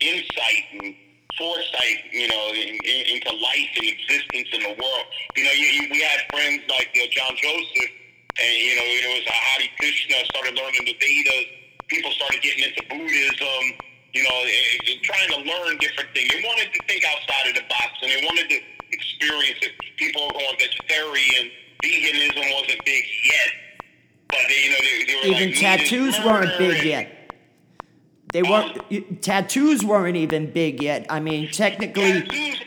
insight 0.00 0.64
and 0.80 0.94
foresight, 1.38 2.04
you 2.12 2.28
know, 2.28 2.52
in, 2.52 2.68
in, 2.68 3.00
into 3.16 3.32
life 3.32 3.70
and 3.78 3.86
existence 3.88 4.48
in 4.52 4.60
the 4.60 4.74
world. 4.76 5.06
You 5.36 5.44
know, 5.44 5.54
you, 5.54 5.66
you, 5.66 5.82
we 5.90 6.00
had 6.00 6.20
friends 6.32 6.62
like 6.68 6.90
uh, 6.96 7.06
John 7.10 7.32
Joseph, 7.36 7.92
and 8.40 8.52
you 8.58 8.74
know, 8.76 8.86
it 8.86 9.10
was 9.20 9.26
a 9.28 9.36
Hare 9.36 9.68
Krishna 9.78 10.16
started 10.34 10.54
learning 10.56 10.84
the 10.84 10.96
Vedas. 10.98 11.46
People 11.88 12.10
started 12.12 12.42
getting 12.42 12.64
into 12.64 12.82
Buddhism. 12.88 13.62
You 14.12 14.26
know, 14.26 14.38
it, 14.42 14.90
it, 14.90 15.02
trying 15.06 15.30
to 15.30 15.38
learn 15.46 15.78
different 15.78 16.10
things. 16.14 16.28
They 16.34 16.42
wanted 16.42 16.74
to 16.74 16.80
think 16.90 17.04
outside 17.06 17.46
of 17.50 17.54
the 17.54 17.66
box, 17.70 17.94
and 18.02 18.10
they 18.10 18.22
wanted 18.26 18.50
to 18.50 18.58
experience 18.90 19.62
it. 19.62 19.72
People 19.96 20.26
were 20.26 20.34
going 20.34 20.58
vegetarian. 20.58 21.50
Veganism 21.82 22.52
wasn't 22.54 22.84
big 22.84 23.04
yet, 23.24 23.52
but 24.28 24.38
they, 24.48 24.62
you 24.64 24.70
know, 24.70 24.76
they, 24.80 25.04
they 25.04 25.14
were 25.14 25.36
even 25.36 25.50
like, 25.50 25.60
tattoos 25.60 26.14
mm, 26.16 26.24
weren't 26.24 26.58
big 26.58 26.84
yet. 26.84 27.32
They 28.32 28.42
weren't 28.42 28.78
um, 28.78 29.18
tattoos 29.20 29.84
weren't 29.84 30.16
even 30.16 30.52
big 30.52 30.82
yet. 30.82 31.06
I 31.10 31.20
mean, 31.20 31.50
technically, 31.50 32.22
tattoos, 32.22 32.60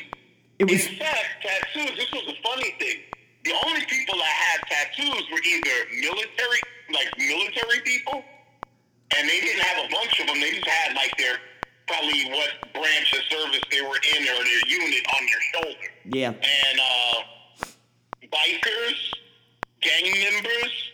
it 0.60 0.70
was. 0.70 0.86
In 0.88 0.96
fact, 0.98 1.26
tattoos. 1.42 1.96
This 1.96 2.12
was 2.12 2.28
a 2.28 2.42
funny 2.44 2.76
thing. 2.80 2.98
The 3.46 3.54
only 3.66 3.86
people 3.86 4.16
that 4.16 4.24
had 4.24 4.60
tattoos 4.68 5.24
were 5.32 5.40
either 5.40 5.76
military 7.20 7.80
people, 7.84 8.24
and 9.18 9.30
they 9.30 9.40
didn't 9.40 9.62
have 9.62 9.86
a 9.86 9.90
bunch 9.90 10.20
of 10.20 10.28
them. 10.28 10.40
They 10.40 10.52
just 10.52 10.68
had 10.68 10.96
like 10.96 11.16
their 11.18 11.38
probably 11.88 12.26
what 12.32 12.74
branch 12.74 13.14
of 13.14 13.24
service 13.30 13.62
they 13.72 13.82
were 13.82 14.00
in 14.16 14.24
or 14.24 14.44
their 14.44 14.68
unit 14.68 15.06
on 15.16 15.26
their 15.26 15.42
shoulder. 15.54 15.90
Yeah. 16.06 16.30
And 16.30 16.80
uh, 16.80 17.66
bikers, 18.32 19.14
gang 19.82 20.12
members, 20.12 20.92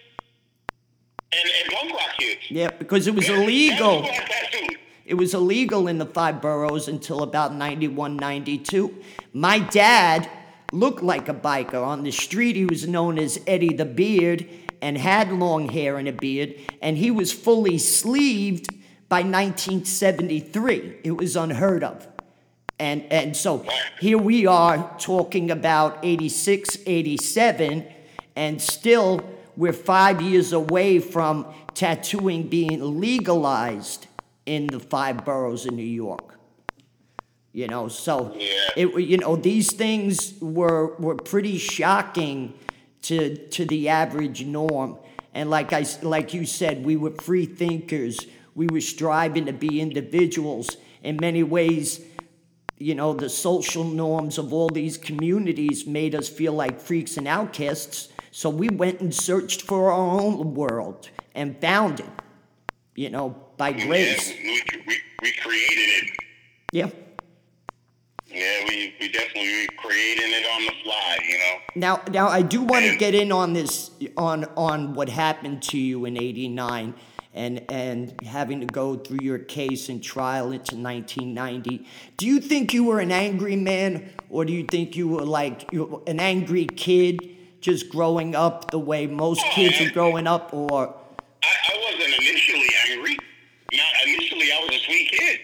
and, 1.32 1.49
and 1.61 1.74
punk 1.74 1.93
rock 1.93 2.17
kids. 2.17 2.41
Yeah, 2.49 2.72
because 2.90 3.06
it 3.06 3.14
was 3.14 3.30
illegal. 3.30 4.02
who 4.02 4.08
had 4.08 4.28
tattoos. 4.28 4.78
It 5.06 5.14
was 5.14 5.36
illegal 5.36 5.88
in 5.88 6.00
the 6.00 6.08
five 6.08 6.42
boroughs 6.42 6.88
until 6.88 7.22
about 7.22 7.54
91, 7.54 8.16
92. 8.16 8.96
My 9.32 9.60
dad 9.60 10.28
looked 10.72 11.04
like 11.04 11.30
a 11.30 11.34
biker. 11.34 11.86
On 11.86 12.04
the 12.04 12.12
street, 12.12 12.56
he 12.56 12.66
was 12.66 12.88
known 12.88 13.20
as 13.20 13.40
Eddie 13.46 13.74
the 13.74 13.86
Beard 13.86 14.48
and 14.82 14.98
had 14.98 15.32
long 15.32 15.70
hair 15.70 15.98
and 15.98 16.08
a 16.08 16.14
beard, 16.14 16.56
and 16.82 16.98
he 16.98 17.12
was 17.12 17.32
fully 17.32 17.78
sleeved 17.78 18.74
by 19.08 19.22
1973. 19.22 20.98
It 21.04 21.12
was 21.12 21.36
unheard 21.36 21.84
of. 21.84 22.08
And, 22.80 23.04
and 23.12 23.36
so 23.36 23.66
here 24.00 24.18
we 24.18 24.48
are 24.48 24.96
talking 24.98 25.52
about 25.52 26.00
86, 26.02 26.78
87, 26.86 27.86
and 28.36 28.62
still 28.62 29.22
we're 29.60 29.74
five 29.74 30.22
years 30.22 30.53
away 30.53 30.99
from 30.99 31.45
tattooing 31.74 32.43
being 32.47 32.80
legalized 33.01 34.07
in 34.45 34.72
the 34.72 34.80
five 34.80 35.26
boroughs 35.26 35.66
in 35.66 35.76
New 35.76 35.84
York. 36.05 36.39
You 37.51 37.68
know, 37.68 37.89
so 37.89 38.34
Yeah. 38.38 38.84
it 38.84 38.99
you 39.12 39.18
know 39.18 39.36
these 39.36 39.74
things 39.74 40.34
were 40.39 40.95
were 40.97 41.18
pretty 41.18 41.57
shocking 41.57 42.53
to 43.03 43.36
to 43.49 43.66
the 43.66 43.89
average 43.89 44.45
norm. 44.45 44.97
And 45.34 45.49
like 45.49 45.74
I 45.74 45.84
like 46.03 46.34
you 46.34 46.45
said, 46.45 46.86
we 46.86 46.95
were 46.95 47.12
free 47.12 47.45
thinkers. 47.45 48.28
We 48.55 48.68
were 48.70 48.82
striving 48.82 49.45
to 49.47 49.53
be 49.53 49.82
individuals. 49.82 50.78
In 51.03 51.20
many 51.20 51.43
ways, 51.43 52.01
you 52.78 52.95
know, 52.95 53.12
the 53.14 53.30
social 53.30 53.84
norms 53.84 54.38
of 54.38 54.53
all 54.53 54.70
these 54.70 54.97
communities 54.97 55.86
made 55.86 56.16
us 56.16 56.30
feel 56.30 56.53
like 56.53 56.80
freaks 56.80 57.18
and 57.18 57.28
outcasts 57.28 58.10
So 58.32 58.49
we 58.49 58.69
went 58.69 59.01
and 59.01 59.13
searched 59.13 59.61
for 59.61 59.91
our 59.91 60.21
own 60.21 60.53
world 60.53 61.09
and 61.34 61.59
found 61.59 61.99
it, 61.99 62.09
you 62.95 63.09
know, 63.09 63.36
by 63.57 63.73
grace. 63.73 64.30
Yeah, 64.30 64.43
we, 64.43 64.61
we, 64.88 64.97
we 65.21 65.32
created 65.34 65.89
it. 65.89 66.09
Yeah. 66.71 66.89
Yeah, 68.32 68.65
we, 68.67 68.93
we 68.99 69.11
definitely 69.11 69.67
creating 69.77 70.32
it 70.32 70.45
on 70.53 70.65
the 70.65 70.73
fly, 70.84 71.17
you 71.27 71.38
know. 71.39 71.55
Now, 71.75 72.01
now 72.11 72.27
I 72.27 72.43
do 72.43 72.61
want 72.61 72.86
to 72.86 72.95
get 72.95 73.15
in 73.15 73.32
on 73.32 73.53
this 73.53 73.89
on 74.17 74.45
on 74.55 74.93
what 74.93 75.09
happened 75.09 75.63
to 75.63 75.80
you 75.80 76.05
in 76.05 76.15
'89 76.15 76.93
and 77.34 77.65
and 77.69 78.21
having 78.23 78.59
to 78.59 78.67
go 78.67 78.95
through 78.97 79.19
your 79.23 79.39
case 79.39 79.89
and 79.89 80.03
trial 80.03 80.51
into 80.51 80.75
1990. 80.75 81.88
Do 82.17 82.27
you 82.27 82.39
think 82.39 82.71
you 82.71 82.84
were 82.84 82.99
an 82.99 83.11
angry 83.11 83.55
man, 83.55 84.11
or 84.30 84.45
do 84.45 84.53
you 84.53 84.63
think 84.63 84.95
you 84.95 85.07
were 85.07 85.25
like 85.25 85.71
you 85.71 86.03
an 86.05 86.19
angry 86.19 86.65
kid, 86.65 87.36
just 87.62 87.89
growing 87.89 88.36
up 88.36 88.72
the 88.72 88.80
way 88.80 89.07
most 89.07 89.43
kids 89.51 89.80
are 89.82 89.91
growing 89.91 90.28
up, 90.28 90.53
or? 90.53 90.95
I, 91.43 91.47
I 91.47 91.91
wasn't 91.91 92.14
initially 92.20 92.70
angry. 92.89 93.18
Not 93.74 93.93
initially, 94.05 94.51
I 94.51 94.60
was 94.62 94.76
a 94.76 94.80
sweet 94.80 95.12
kid. 95.12 95.39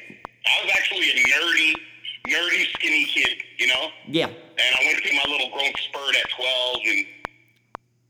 I 0.45 0.65
was 0.65 0.71
actually 0.73 1.09
a 1.11 1.15
nerdy, 1.29 1.73
nerdy, 2.27 2.65
skinny 2.73 3.05
kid, 3.05 3.37
you 3.57 3.67
know. 3.67 3.89
Yeah. 4.07 4.27
And 4.27 4.71
I 4.75 4.85
went 4.85 5.03
through 5.03 5.13
my 5.13 5.27
little 5.31 5.49
growth 5.51 5.77
spurt 5.89 6.15
at 6.15 6.29
12 6.31 6.77
and 6.85 7.05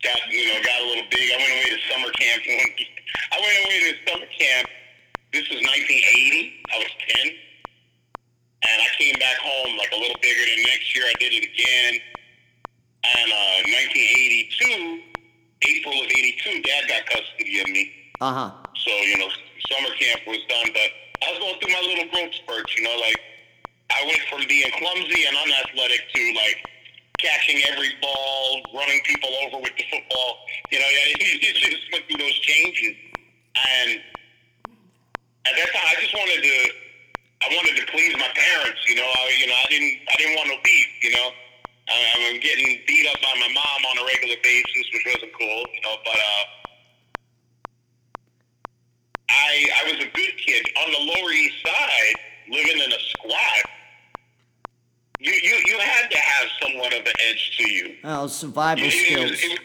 got, 0.04 0.20
you 0.30 0.46
know, 0.48 0.60
got 0.64 0.82
a 0.82 0.86
little 0.86 1.08
big. 1.10 1.26
I 1.32 1.38
went 1.38 1.52
away 1.52 1.70
to 1.74 1.80
summer 1.92 2.12
camp. 2.12 2.44
I 3.32 3.38
went 3.42 3.58
away 3.66 3.78
to 3.80 4.12
summer 4.12 4.30
camp. 4.40 4.70
This 5.34 5.50
was 5.50 5.60
1980. 5.60 6.54
I 6.72 6.78
was 6.78 6.92
10. 7.26 7.34
And 8.66 8.82
I 8.82 8.90
came 8.98 9.16
back 9.20 9.38
home 9.38 9.78
like 9.78 9.92
a 9.92 10.00
little 10.00 10.18
bigger 10.22 10.42
than 10.42 10.64
next 10.64 10.96
year. 10.96 11.06
I 11.06 11.14
did 11.20 11.34
it 11.34 11.44
again. 11.44 12.00
And 13.06 13.30
uh, 13.32 13.78
1982, 14.66 15.02
April 15.62 15.94
of 16.02 16.08
82, 16.08 16.62
Dad 16.62 16.88
got 16.88 17.06
custody 17.06 17.62
of 17.62 17.68
me. 17.70 17.92
Uh 18.22 18.34
huh. 18.34 18.52
So, 18.76 18.92
you 18.92 19.18
know, 19.18 19.30
summer 19.70 19.94
camp 20.00 20.22
was 20.28 20.40
done, 20.50 20.70
but 20.74 20.90
I 21.22 21.32
was 21.32 21.40
going 21.40 21.58
through 21.62 21.74
my 21.74 21.84
little 21.86 22.10
growth 22.10 22.34
spurts, 22.34 22.76
you 22.78 22.84
know, 22.84 22.96
like 23.02 23.20
I 23.92 24.06
went 24.06 24.22
from 24.30 24.42
being 24.48 24.70
clumsy 24.78 25.26
and 25.26 25.38
unathletic 25.38 26.02
to 26.14 26.22
like 26.34 26.58
catching 27.20 27.62
every 27.72 27.94
ball, 28.02 28.62
running 28.74 29.02
people 29.06 29.30
over 29.46 29.58
with 29.62 29.76
the 29.78 29.86
football. 29.90 30.32
You 30.72 30.80
know, 30.80 30.90
yeah, 30.90 31.26
you 31.42 31.54
just 31.54 31.86
went 31.92 32.06
through 32.08 32.20
those 32.20 32.40
changes. 32.40 32.96
And 33.56 34.02
at 35.46 35.54
that 35.56 35.70
time, 35.72 35.88
I 35.88 35.96
just 36.02 36.14
wanted 36.14 36.42
to, 36.44 36.58
I 37.42 37.48
wanted 37.56 37.76
to 37.80 37.86
please 37.92 38.14
my 38.18 38.30
parents. 38.34 38.82
You 38.88 38.96
know, 38.96 39.08
I, 39.08 39.34
you 39.40 39.48
know, 39.48 39.56
I 39.56 39.66
didn't, 39.70 39.94
I 40.10 40.14
didn't 40.18 40.36
want 40.36 40.50
no 40.50 40.58
beef. 40.64 40.88
You 41.04 41.12
know, 41.12 41.30
I, 41.88 42.30
I'm 42.34 42.40
getting 42.40 42.80
beat 42.88 43.08
up 43.14 43.22
by 43.22 43.34
my 43.40 43.48
mom 43.54 43.86
on 43.92 43.98
a 44.04 44.06
regular 44.06 44.36
basis, 44.44 44.86
which 44.94 45.06
wasn't 45.06 45.34
cool. 45.38 45.64
You 45.74 45.82
know, 45.82 45.96
but 46.04 46.18
uh, 46.18 46.44
I, 49.30 49.68
I 49.86 49.92
was 49.92 50.00
a 50.02 50.10
good 50.10 50.34
kid 50.46 50.66
on 50.84 50.92
the 50.92 51.00
Lower 51.00 51.32
East 51.32 51.56
Side, 51.66 52.16
living 52.50 52.82
in 52.82 52.92
a 52.92 53.00
squat. 53.10 53.70
You, 55.20 55.32
you, 55.32 55.56
you 55.66 55.78
had 55.80 56.10
to 56.12 56.18
have 56.18 56.48
somewhat 56.62 56.94
of 56.94 57.00
an 57.06 57.14
edge 57.30 57.58
to 57.58 57.70
you. 57.70 57.96
Oh, 58.04 58.28
survival 58.28 58.84
It- 58.86 58.92
skills. 58.92 59.32
it 59.32 59.50
was- 59.50 59.60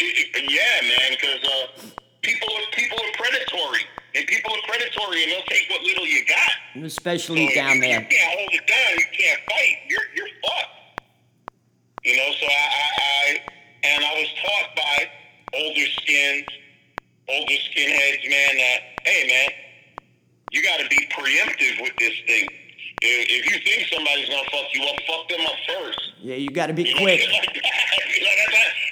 it- 0.00 0.50
yeah, 0.50 0.88
man, 0.88 1.10
because 1.20 1.42
uh, 1.42 1.90
people 2.22 2.48
are 2.54 2.70
people 2.72 2.96
are 2.98 3.12
predatory, 3.16 3.80
and 4.14 4.26
people 4.28 4.52
are 4.52 4.62
predatory, 4.68 5.24
and 5.24 5.32
they'll 5.32 5.42
take 5.48 5.68
what 5.70 5.82
little 5.82 6.06
you 6.06 6.24
got. 6.24 6.84
Especially 6.84 7.48
So 7.48 7.54
down 7.56 7.80
there. 7.80 8.00
You 8.02 8.06
can't 8.06 8.38
hold 8.38 8.48
it 8.52 8.66
down. 8.68 8.96
You 8.96 9.04
can't 9.18 9.40
fight. 9.50 9.76
You're 9.88 10.00
you're 10.14 10.28
fucked. 10.42 10.77
You 12.04 12.16
know. 12.16 12.30
So 12.40 12.46
I, 12.46 12.50
I, 12.50 12.88
I 13.00 13.38
and 13.84 14.04
I 14.04 14.12
was 14.14 14.28
taught 14.42 14.76
by 14.76 15.08
older 15.54 15.86
skins, 16.00 16.46
older 17.28 17.52
skinheads, 17.70 18.28
man. 18.28 18.56
That 18.56 18.80
hey, 19.04 19.26
man, 19.28 19.50
you 20.52 20.62
got 20.62 20.78
to 20.80 20.88
be 20.88 21.06
preemptive 21.12 21.82
with 21.82 21.92
this 21.98 22.14
thing. 22.26 22.48
If, 23.00 23.28
if 23.30 23.46
you 23.46 23.58
think 23.60 23.88
somebody's 23.92 24.28
gonna 24.28 24.42
fuck 24.50 24.66
you 24.74 24.82
up, 24.82 24.96
fuck 25.06 25.28
them 25.28 25.46
up 25.46 25.52
first. 25.68 26.00
Yeah, 26.20 26.34
you 26.34 26.50
got 26.50 26.66
to 26.66 26.72
be 26.72 26.82
You 26.82 26.96
quick. 26.96 27.20
shit 27.20 27.30
like. 27.32 27.54
You 27.54 28.24
know, 28.24 28.30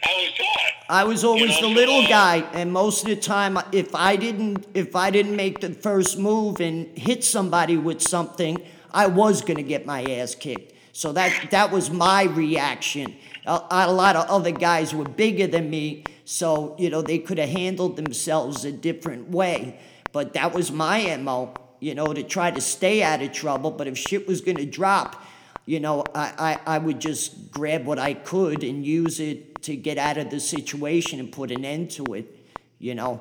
how 0.04 0.12
I 0.12 0.22
was 0.22 0.32
taught. 0.38 0.72
I 0.88 1.04
was 1.04 1.24
always 1.24 1.50
know, 1.60 1.68
the 1.68 1.74
little 1.74 2.00
uh, 2.04 2.08
guy, 2.08 2.36
and 2.52 2.72
most 2.72 3.02
of 3.02 3.08
the 3.08 3.16
time, 3.16 3.58
if 3.72 3.92
I 3.94 4.14
didn't, 4.14 4.66
if 4.74 4.94
I 4.94 5.10
didn't 5.10 5.34
make 5.34 5.60
the 5.60 5.70
first 5.70 6.18
move 6.18 6.60
and 6.60 6.96
hit 6.96 7.24
somebody 7.24 7.76
with 7.76 8.00
something, 8.00 8.58
I 8.92 9.08
was 9.08 9.42
gonna 9.42 9.62
get 9.64 9.84
my 9.86 10.04
ass 10.04 10.36
kicked. 10.36 10.74
So 10.96 11.12
that 11.12 11.50
that 11.50 11.70
was 11.72 11.90
my 11.90 12.22
reaction. 12.22 13.16
A, 13.44 13.60
a 13.70 13.92
lot 13.92 14.16
of 14.16 14.30
other 14.30 14.50
guys 14.50 14.94
were 14.94 15.04
bigger 15.04 15.46
than 15.46 15.68
me, 15.68 16.04
so 16.24 16.74
you 16.78 16.88
know 16.88 17.02
they 17.02 17.18
could 17.18 17.36
have 17.36 17.50
handled 17.50 17.96
themselves 17.96 18.64
a 18.64 18.72
different 18.72 19.28
way. 19.28 19.78
But 20.12 20.32
that 20.32 20.54
was 20.54 20.72
my 20.72 21.14
mo, 21.18 21.52
you 21.80 21.94
know, 21.94 22.14
to 22.14 22.22
try 22.22 22.50
to 22.50 22.62
stay 22.62 23.02
out 23.02 23.20
of 23.20 23.30
trouble. 23.32 23.72
But 23.72 23.88
if 23.88 23.98
shit 23.98 24.26
was 24.26 24.40
gonna 24.40 24.64
drop, 24.64 25.22
you 25.66 25.80
know, 25.80 26.02
I, 26.14 26.58
I, 26.66 26.76
I 26.76 26.78
would 26.78 26.98
just 26.98 27.50
grab 27.50 27.84
what 27.84 27.98
I 27.98 28.14
could 28.14 28.64
and 28.64 28.82
use 28.82 29.20
it 29.20 29.60
to 29.64 29.76
get 29.76 29.98
out 29.98 30.16
of 30.16 30.30
the 30.30 30.40
situation 30.40 31.20
and 31.20 31.30
put 31.30 31.50
an 31.50 31.66
end 31.66 31.90
to 31.90 32.14
it, 32.14 32.34
you 32.78 32.94
know. 32.94 33.20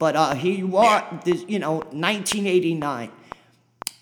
But 0.00 0.16
uh, 0.16 0.34
here 0.34 0.56
you 0.56 0.76
are, 0.76 1.20
this, 1.24 1.44
you 1.46 1.60
know, 1.60 1.74
1989. 1.92 3.12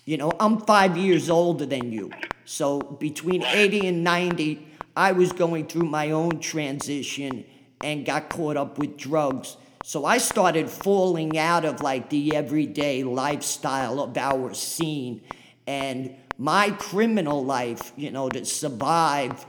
You 0.05 0.17
know, 0.17 0.31
I'm 0.39 0.61
five 0.61 0.97
years 0.97 1.29
older 1.29 1.67
than 1.67 1.91
you. 1.91 2.09
So 2.51 2.81
between 2.81 3.43
80 3.43 3.87
and 3.87 4.03
90, 4.03 4.67
I 4.93 5.13
was 5.13 5.31
going 5.31 5.67
through 5.67 5.85
my 5.85 6.11
own 6.11 6.41
transition 6.41 7.45
and 7.81 8.05
got 8.05 8.29
caught 8.29 8.57
up 8.57 8.77
with 8.77 8.97
drugs. 8.97 9.55
So 9.85 10.03
I 10.03 10.17
started 10.17 10.69
falling 10.69 11.37
out 11.37 11.63
of 11.63 11.79
like 11.79 12.09
the 12.09 12.35
everyday 12.35 13.05
lifestyle 13.05 14.01
of 14.01 14.17
our 14.17 14.53
scene. 14.53 15.21
And 15.65 16.13
my 16.37 16.71
criminal 16.71 17.41
life, 17.41 17.93
you 17.95 18.11
know, 18.11 18.27
to 18.27 18.43
survive 18.43 19.45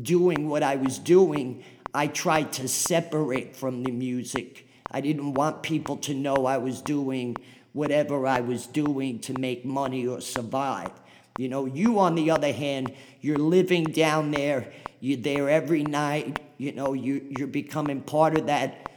doing 0.00 0.48
what 0.48 0.62
I 0.62 0.76
was 0.76 0.98
doing, 0.98 1.62
I 1.92 2.06
tried 2.06 2.54
to 2.54 2.68
separate 2.68 3.54
from 3.54 3.82
the 3.82 3.92
music. 3.92 4.66
I 4.90 5.02
didn't 5.02 5.34
want 5.34 5.62
people 5.62 5.98
to 5.98 6.14
know 6.14 6.46
I 6.46 6.56
was 6.56 6.80
doing 6.80 7.36
whatever 7.74 8.26
I 8.26 8.40
was 8.40 8.66
doing 8.66 9.18
to 9.20 9.38
make 9.38 9.66
money 9.66 10.06
or 10.06 10.22
survive. 10.22 10.92
You 11.38 11.48
know, 11.48 11.66
you 11.66 11.98
on 11.98 12.14
the 12.14 12.30
other 12.30 12.52
hand, 12.52 12.92
you're 13.20 13.38
living 13.38 13.84
down 13.84 14.30
there, 14.30 14.72
you're 15.00 15.18
there 15.18 15.50
every 15.50 15.82
night, 15.82 16.40
you 16.58 16.72
know, 16.72 16.92
you, 16.94 17.26
you're 17.36 17.48
becoming 17.48 18.00
part 18.00 18.38
of 18.38 18.46
that 18.46 18.90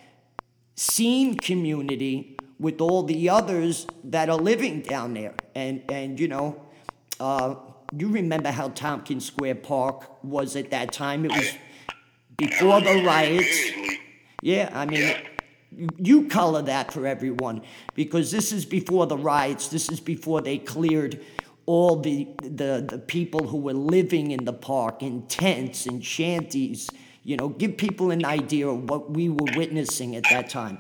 scene 0.76 1.36
community 1.36 2.38
with 2.60 2.80
all 2.82 3.04
the 3.04 3.30
others 3.30 3.88
that 4.04 4.30
are 4.30 4.38
living 4.38 4.82
down 4.82 5.14
there. 5.14 5.34
And, 5.56 5.84
and 5.90 6.20
you 6.20 6.28
know, 6.28 6.62
uh, 7.20 7.56
you 7.98 8.08
remember 8.10 8.52
how 8.52 8.70
Tompkins 8.70 9.26
Square 9.26 9.56
Park 9.56 10.24
was 10.24 10.56
at 10.56 10.72
that 10.72 10.94
time. 10.94 11.26
It 11.26 11.32
was 11.32 11.54
before 12.38 12.82
the 12.82 13.04
riots. 13.04 13.72
Yeah, 14.42 14.70
I 14.74 14.86
mean, 14.86 15.16
you, 15.72 15.90
you 15.98 16.28
color 16.28 16.62
that 16.62 16.94
for 16.94 17.06
everyone 17.06 17.62
because 17.96 18.32
this 18.32 18.52
is 18.52 18.66
before 18.66 19.08
the 19.08 19.18
riots. 19.18 19.68
This 19.68 19.90
is 19.90 20.00
before 20.00 20.42
they 20.42 20.58
cleared 20.58 21.20
all 21.70 21.98
the, 21.98 22.28
the, 22.42 22.84
the 22.90 22.98
people 22.98 23.46
who 23.48 23.58
were 23.58 23.76
living 23.76 24.32
in 24.32 24.44
the 24.44 24.54
park 24.54 25.04
in 25.04 25.22
tents 25.28 25.86
and 25.86 26.04
shanties. 26.04 26.90
You 27.24 27.38
know, 27.38 27.50
give 27.50 27.78
people 27.78 28.10
an 28.10 28.26
idea 28.26 28.68
of 28.68 28.90
what 28.90 29.12
we 29.12 29.30
were 29.30 29.54
witnessing 29.56 30.16
at 30.16 30.24
that 30.32 30.50
time. 30.50 30.80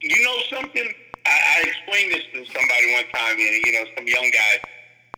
You 0.00 0.24
know 0.24 0.36
something? 0.50 0.92
I, 1.24 1.30
I 1.30 1.68
explained 1.68 2.10
this 2.10 2.24
to 2.32 2.44
somebody 2.52 2.92
one 2.92 3.04
time, 3.14 3.36
and 3.38 3.66
you 3.66 3.72
know, 3.72 3.84
some 3.96 4.08
young 4.08 4.28
guys, 4.34 4.58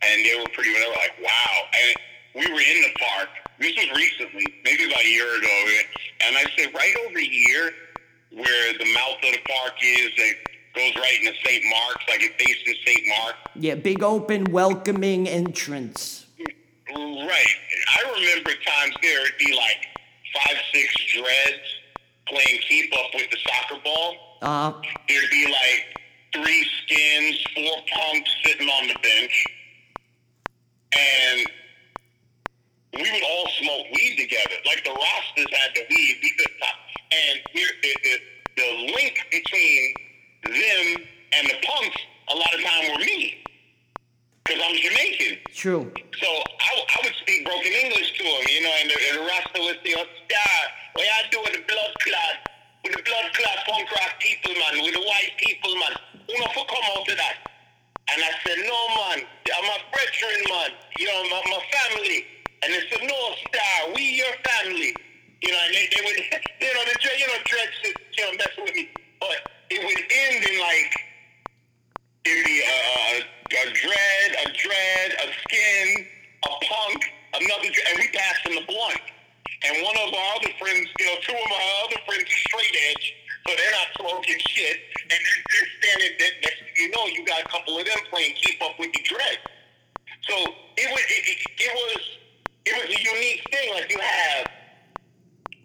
and 0.03 0.23
they 0.23 0.37
were 0.39 0.51
pretty. 0.53 0.75
They 0.75 0.85
were 0.87 0.93
like, 0.93 1.17
"Wow!" 1.25 1.53
And 1.73 1.97
we 2.35 2.53
were 2.53 2.61
in 2.61 2.83
the 2.83 2.93
park. 3.01 3.29
This 3.59 3.75
was 3.77 3.89
recently, 3.97 4.45
maybe 4.63 4.85
about 4.85 5.01
a 5.01 5.09
year 5.09 5.39
ago, 5.39 5.57
and 6.21 6.37
I 6.37 6.45
said, 6.55 6.75
right 6.75 6.95
over 7.09 7.19
here, 7.19 7.73
where 8.31 8.73
the 8.75 8.93
mouth 8.93 9.17
of 9.25 9.33
the 9.33 9.41
park 9.49 9.73
is, 9.81 10.11
it 10.19 10.37
goes 10.77 10.95
right 10.97 11.19
into 11.21 11.33
St. 11.45 11.65
Mark's, 11.65 12.05
like 12.09 12.23
it 12.23 12.39
faces 12.39 12.77
St. 12.87 13.03
Mark. 13.09 13.35
Yeah, 13.55 13.75
big 13.75 14.03
open, 14.03 14.53
welcoming 14.53 15.27
entrance. 15.27 16.27
Right. 16.95 17.57
I 17.97 18.13
remember 18.15 18.51
times 18.51 18.95
there 19.03 19.25
it'd 19.25 19.39
be 19.39 19.55
like 19.57 19.87
five, 20.35 20.57
six 20.73 20.95
dreads 21.13 21.67
playing 22.29 22.61
keep 22.69 22.93
up 22.93 23.11
with 23.15 23.31
the 23.31 23.39
soccer 23.49 23.83
ball. 23.83 24.15
Uh, 24.43 24.73
There'd 25.09 25.31
be 25.31 25.47
like 25.47 25.97
three 26.35 26.69
skins, 26.83 27.45
four 27.55 27.77
punks 27.95 28.31
sitting 28.45 28.69
on 28.69 28.89
the 28.89 28.95
bench. 29.03 29.47
And 30.97 31.47
we 32.95 33.11
would 33.11 33.23
all 33.23 33.49
smoke 33.61 33.87
weed 33.95 34.17
together. 34.17 34.57
Like 34.67 34.85
the 34.85 34.91
rosters 34.91 35.59
had 35.59 35.71
the 35.75 35.83
weed, 35.89 36.19
we 36.23 36.33
could. 36.39 36.53
And 37.13 37.41
here, 37.53 37.69
the, 37.83 37.97
the, 38.03 38.19
the 38.57 38.93
link 38.95 39.19
between 39.31 39.95
them 40.49 40.87
and 41.33 41.45
the 41.49 41.57
punks 41.67 41.99
a 42.29 42.35
lot 42.35 42.55
of 42.55 42.61
time 42.61 42.93
were 42.93 43.05
me 43.05 43.45
because 44.47 44.63
I'm 44.63 44.77
Jamaican. 44.79 45.39
True. 45.51 45.91
So 46.23 46.29
I, 46.31 46.71
I 46.79 46.97
would 47.03 47.17
speak 47.19 47.45
broken 47.45 47.73
English 47.73 48.15
to 48.19 48.23
them, 48.23 48.43
you 48.47 48.63
know, 48.63 48.75
and 48.79 48.87
the, 48.91 48.97
the 49.19 49.23
Rasta 49.27 49.59
would 49.59 49.79
say, 49.83 49.95
oh, 49.99 50.07
star, 50.07 50.59
what 50.95 51.03
y'all 51.03 51.27
do 51.35 51.39
with 51.43 51.55
the 51.59 51.65
blood 51.67 51.93
clot, 51.99 52.35
with 52.87 52.95
the 52.95 53.03
blood 53.03 53.27
clot 53.35 53.59
punk 53.67 53.91
rock 53.91 54.15
people, 54.23 54.55
man, 54.55 54.87
with 54.87 54.95
the 54.95 55.03
white 55.03 55.35
people, 55.43 55.75
man. 55.75 55.95
Who 56.31 56.35
not 56.39 56.55
for 56.55 56.67
come 56.67 56.87
out 56.95 57.07
of 57.07 57.17
that? 57.19 57.37
And 58.07 58.23
I 58.23 58.31
said, 58.47 58.59
no, 58.63 58.79
man, 59.03 59.19
I'm 59.27 59.67
a 59.67 59.79
brethren, 59.91 60.39
man, 60.47 60.71
you 60.99 61.07
know, 61.11 61.27
my, 61.27 61.43
my 61.51 61.63
family. 61.75 62.23
And 62.63 62.71
they 62.71 62.83
said, 62.87 63.03
no, 63.03 63.19
star, 63.51 63.95
we 63.95 64.23
your 64.23 64.35
family. 64.47 64.95
You 65.43 65.51
know, 65.53 65.59
and 65.67 65.75
they, 65.75 65.87
they 65.91 66.03
would, 66.07 66.19
you 66.63 66.71
know, 66.71 66.83
the, 66.87 66.95
you 67.19 67.27
know, 67.27 67.39
Dredge, 67.45 67.99
you 68.15 68.23
know, 68.25 68.33
messing 68.39 68.65
with 68.65 68.75
me. 68.75 68.89
But 69.19 69.56
it 69.71 69.81
would 69.83 70.03
end 70.03 70.45
in 70.45 70.61
like, 70.61 70.93
it'd 72.25 72.45
be 72.45 72.63
a, 72.63 73.23
a, 73.23 73.65
dread, 73.73 74.29
a 74.43 74.47
dread, 74.55 75.09
a 75.19 75.27
skin, 75.43 76.07
a 76.45 76.53
punk, 76.65 77.01
another 77.35 77.69
and 77.69 77.99
we 77.99 78.09
passed 78.09 78.47
in 78.47 78.55
the 78.55 78.65
blunt. 78.67 79.03
And 79.65 79.83
one 79.83 79.97
of 79.97 80.13
our 80.13 80.31
other 80.37 80.53
friends, 80.61 80.89
you 80.99 81.07
know, 81.07 81.17
two 81.23 81.33
of 81.33 81.49
my 81.51 81.65
other 81.85 82.01
friends 82.07 82.25
are 82.25 82.43
straight 82.51 82.77
edge, 82.91 83.15
so 83.47 83.55
they're 83.57 83.73
not 83.73 83.89
smoking 83.99 84.39
shit. 84.47 84.79
And 85.03 85.11
they're, 85.11 85.71
standing 85.81 86.13
there 86.19 86.35
next 86.43 86.63
you 86.77 86.91
know, 86.91 87.07
you 87.07 87.25
got 87.25 87.41
a 87.41 87.49
couple 87.49 87.79
of 87.79 87.87
them 87.87 87.99
playing 88.11 88.35
keep 88.35 88.63
up 88.63 88.79
with 88.79 88.93
the 88.93 89.03
dread. 89.03 89.39
So 90.29 90.35
it 90.77 90.89
was, 90.91 91.03
it, 91.09 91.23
it, 91.25 91.39
it 91.59 91.73
was, 91.75 92.03
it 92.67 92.75
was 92.77 92.89
a 92.97 93.01
unique 93.03 93.43
thing. 93.51 93.75
Like 93.75 93.91
you 93.91 93.99
have, 93.99 94.47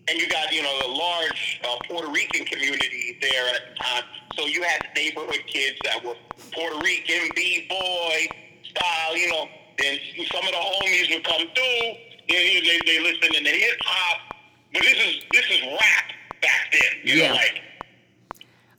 and 0.07 0.19
you 0.19 0.29
got, 0.29 0.51
you 0.51 0.61
know, 0.63 0.85
a 0.87 0.91
large 0.91 1.61
uh, 1.63 1.75
Puerto 1.87 2.09
Rican 2.11 2.45
community 2.45 3.17
there 3.21 3.47
at 3.49 3.61
the 3.69 3.75
time. 3.75 4.03
So 4.37 4.45
you 4.45 4.63
had 4.63 4.81
neighborhood 4.95 5.43
kids 5.47 5.77
that 5.83 6.03
were 6.03 6.15
Puerto 6.53 6.79
Rican, 6.81 7.31
b-boy 7.35 8.27
style, 8.69 9.17
you 9.17 9.29
know. 9.29 9.47
Then 9.77 9.97
some 10.31 10.41
of 10.45 10.51
the 10.51 10.57
homies 10.57 11.13
would 11.15 11.23
come 11.23 11.41
through. 11.41 11.93
They, 12.27 12.61
they, 12.61 12.81
they 12.85 12.99
listen 12.99 13.43
to 13.43 13.49
hip 13.49 13.77
hop. 13.85 14.19
But 14.73 14.83
this 14.83 14.93
is 14.93 15.23
this 15.31 15.45
is 15.49 15.61
rap 15.63 16.11
back 16.41 16.71
then. 16.71 16.81
You 17.03 17.15
Yeah. 17.21 17.29
know, 17.29 17.35
like 17.35 17.61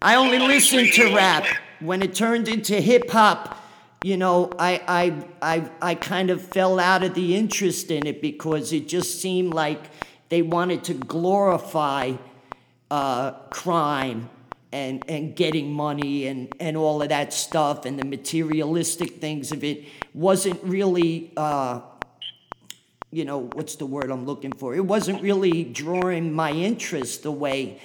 I 0.01 0.15
only 0.17 0.39
listened 0.39 0.93
to 0.95 1.15
rap. 1.15 1.45
When 1.81 2.03
it 2.03 2.15
turned 2.15 2.49
into 2.49 2.81
hip 2.81 3.11
hop, 3.11 3.57
you 4.03 4.17
know, 4.17 4.55
I, 4.59 4.83
I, 4.89 5.57
I, 5.57 5.71
I 5.81 5.95
kind 5.95 6.31
of 6.31 6.43
fell 6.43 6.81
out 6.81 7.03
of 7.03 7.15
the 7.15 7.37
interest 7.37 7.91
in 7.91 8.07
it 8.07 8.21
because 8.23 8.73
it 8.73 8.89
just 8.89 9.21
seemed 9.21 9.53
like 9.55 9.81
they 10.33 10.41
wanted 10.41 10.83
to 10.83 10.95
glorify 10.95 12.15
uh, 12.91 13.33
crime 13.51 14.31
and, 14.73 15.05
and 15.07 15.37
getting 15.37 15.71
money 15.71 16.27
and, 16.27 16.51
and 16.59 16.75
all 16.75 17.03
of 17.03 17.11
that 17.11 17.35
stuff 17.35 17.85
and 17.85 17.99
the 17.99 18.05
materialistic 18.07 19.17
things 19.17 19.53
of 19.53 19.63
it 19.63 19.85
wasn't 20.15 20.59
really, 20.65 21.31
uh, 21.37 21.83
you 23.11 23.27
know, 23.27 23.51
what's 23.53 23.77
the 23.77 23.85
word 23.85 24.11
I'm 24.11 24.25
looking 24.25 24.55
for? 24.55 24.75
It 24.75 24.87
wasn't 24.87 25.21
really 25.21 25.65
drawing 25.65 26.33
my 26.33 26.51
interest 26.51 27.25
the 27.25 27.31
way 27.31 27.79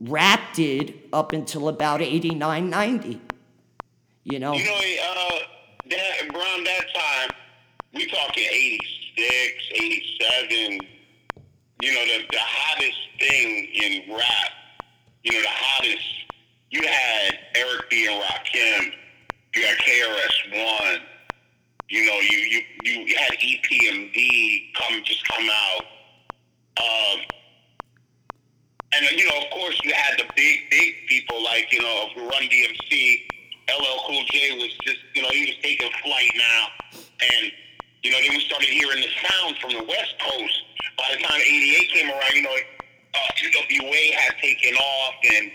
rap 0.00 0.54
did 0.54 0.98
up 1.12 1.34
until 1.34 1.68
about 1.68 2.00
89, 2.00 2.70
90. 2.70 3.20
You 4.24 4.38
know? 4.38 4.54
You 4.54 4.64
know, 4.64 4.72
uh, 4.72 5.38
that, 5.90 6.34
around 6.34 6.64
that 6.64 6.86
time, 6.94 7.36
we 7.92 8.06
talking 8.06 8.48
86, 8.50 9.72
87. 9.74 10.89
You 11.82 11.94
know, 11.94 12.04
the, 12.04 12.24
the 12.30 12.38
hottest 12.38 12.98
thing 13.18 13.68
in 13.74 14.14
rap, 14.14 14.52
you 15.24 15.32
know, 15.32 15.40
the 15.40 15.48
hottest, 15.48 16.06
you 16.70 16.82
had 16.86 17.38
Eric 17.54 17.88
B. 17.88 18.06
and 18.06 18.22
Rakim, 18.22 18.92
you 19.54 19.66
had 19.66 19.78
KRS-One, 19.78 21.00
you 21.88 22.06
know, 22.06 22.20
you, 22.20 22.62
you, 22.84 22.92
you 22.92 23.16
had 23.16 23.32
EPMD 23.32 24.74
come, 24.74 25.02
just 25.04 25.26
come 25.26 25.48
out. 25.50 25.84
Um, 26.78 27.20
and 28.92 29.18
you 29.18 29.28
know, 29.28 29.38
of 29.38 29.50
course, 29.50 29.80
you 29.82 29.92
had 29.94 30.18
the 30.18 30.24
big, 30.36 30.70
big 30.70 30.94
people 31.08 31.42
like, 31.42 31.72
you 31.72 31.80
know, 31.80 32.08
Run 32.16 32.42
DMC. 32.42 33.22
LL 33.70 34.02
Cool 34.06 34.22
J 34.26 34.58
was 34.58 34.76
just, 34.84 34.98
you 35.14 35.22
know, 35.22 35.28
he 35.30 35.46
was 35.46 35.54
taking 35.62 35.90
flight 36.02 36.30
now. 36.36 36.66
And, 37.22 37.52
you 38.02 38.10
know, 38.10 38.18
then 38.20 38.30
we 38.30 38.40
started 38.40 38.68
hearing 38.68 39.00
the 39.00 39.12
sound 39.20 39.56
from 39.60 39.72
the 39.72 39.84
West 39.84 40.14
Coast. 40.20 40.56
By 40.96 41.16
the 41.16 41.22
time 41.22 41.40
88 41.40 41.90
came 41.92 42.08
around, 42.08 42.32
you 42.34 42.42
know, 42.42 42.56
uh, 43.14 43.18
NWA 43.36 44.12
had 44.14 44.38
taken 44.40 44.74
off. 44.74 45.14
And, 45.36 45.50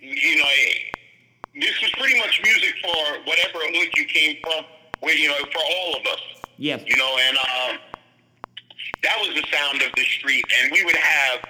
you 0.00 0.36
know, 0.36 0.48
it, 0.48 0.96
this 1.54 1.80
was 1.80 1.90
pretty 1.92 2.18
much 2.18 2.40
music 2.44 2.74
for 2.82 3.24
whatever 3.24 3.60
hood 3.64 3.88
you 3.96 4.04
came 4.04 4.36
from, 4.42 4.64
where, 5.00 5.16
you 5.16 5.28
know, 5.28 5.38
for 5.52 5.62
all 5.64 5.96
of 5.96 6.06
us. 6.06 6.20
Yeah. 6.58 6.78
You 6.84 6.96
know, 6.96 7.16
and 7.28 7.36
um, 7.38 7.78
that 9.02 9.16
was 9.20 9.34
the 9.34 9.44
sound 9.50 9.80
of 9.80 9.90
the 9.96 10.04
street. 10.04 10.44
And 10.60 10.70
we 10.70 10.84
would 10.84 10.96
have 10.96 11.40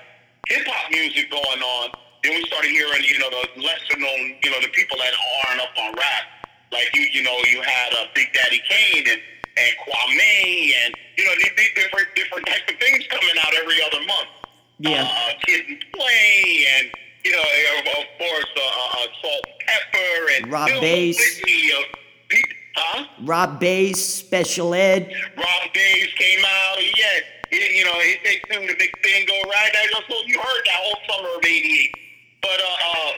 hip 0.46 0.66
hop 0.66 0.92
music 0.92 1.30
going 1.30 1.60
on. 1.60 1.90
Then 2.22 2.36
we 2.36 2.46
started 2.46 2.70
hearing, 2.70 3.02
you 3.02 3.18
know, 3.18 3.30
the 3.30 3.62
lesser 3.62 3.98
known, 3.98 4.36
you 4.44 4.50
know, 4.50 4.60
the 4.62 4.70
people 4.72 4.96
that 4.98 5.12
aren't 5.46 5.60
up 5.60 5.74
on 5.76 5.92
rap. 5.94 6.24
Like 6.70 6.88
you, 6.94 7.02
you 7.02 7.22
know, 7.22 7.36
you 7.50 7.62
had 7.62 7.92
uh, 7.94 8.06
Big 8.14 8.32
Daddy 8.32 8.62
Kane 8.68 9.04
and, 9.08 9.20
and 9.56 9.72
Kwame 9.86 10.72
and, 10.84 10.94
you 11.16 11.24
know, 11.24 11.34
these, 11.38 11.50
these 11.56 11.74
different 11.74 12.08
different 12.14 12.46
types 12.46 12.70
of 12.72 12.78
things 12.78 13.06
coming 13.08 13.36
out 13.40 13.54
every 13.54 13.82
other 13.82 14.04
month. 14.06 14.28
Yeah. 14.78 15.02
Uh, 15.08 15.32
Kid 15.46 15.64
and 15.68 15.84
Play 15.92 16.66
and, 16.78 16.90
you 17.24 17.32
know, 17.32 17.38
of, 17.40 18.18
course, 18.18 18.46
uh, 18.56 18.60
uh, 18.60 19.06
Salt-N-Pepa 19.22 20.36
and 20.42 20.52
Rob 20.52 20.68
Base. 20.80 21.18
litany 21.40 21.70
of 21.72 21.84
pe- 22.28 22.40
Huh? 22.76 23.06
Rob 23.22 23.60
Base, 23.60 24.04
Special 24.04 24.74
Ed. 24.74 25.12
Rob 25.36 25.72
Days 25.72 26.08
came 26.18 26.44
out. 26.44 26.78
Yeah, 26.82 27.20
you 27.52 27.84
know, 27.84 27.92
he 28.00 28.16
they 28.24 28.40
soon 28.50 28.66
the 28.66 28.74
big 28.74 28.90
thing 29.00 29.26
go 29.26 29.40
right. 29.48 29.70
I 29.72 29.86
just 29.92 30.08
so 30.08 30.16
you 30.26 30.40
heard 30.40 30.62
that 30.66 30.74
whole 30.82 30.96
summer 31.08 31.28
of 31.38 31.44
'88. 31.44 31.94
But 32.42 32.50
uh, 32.60 32.88
uh, 32.90 33.12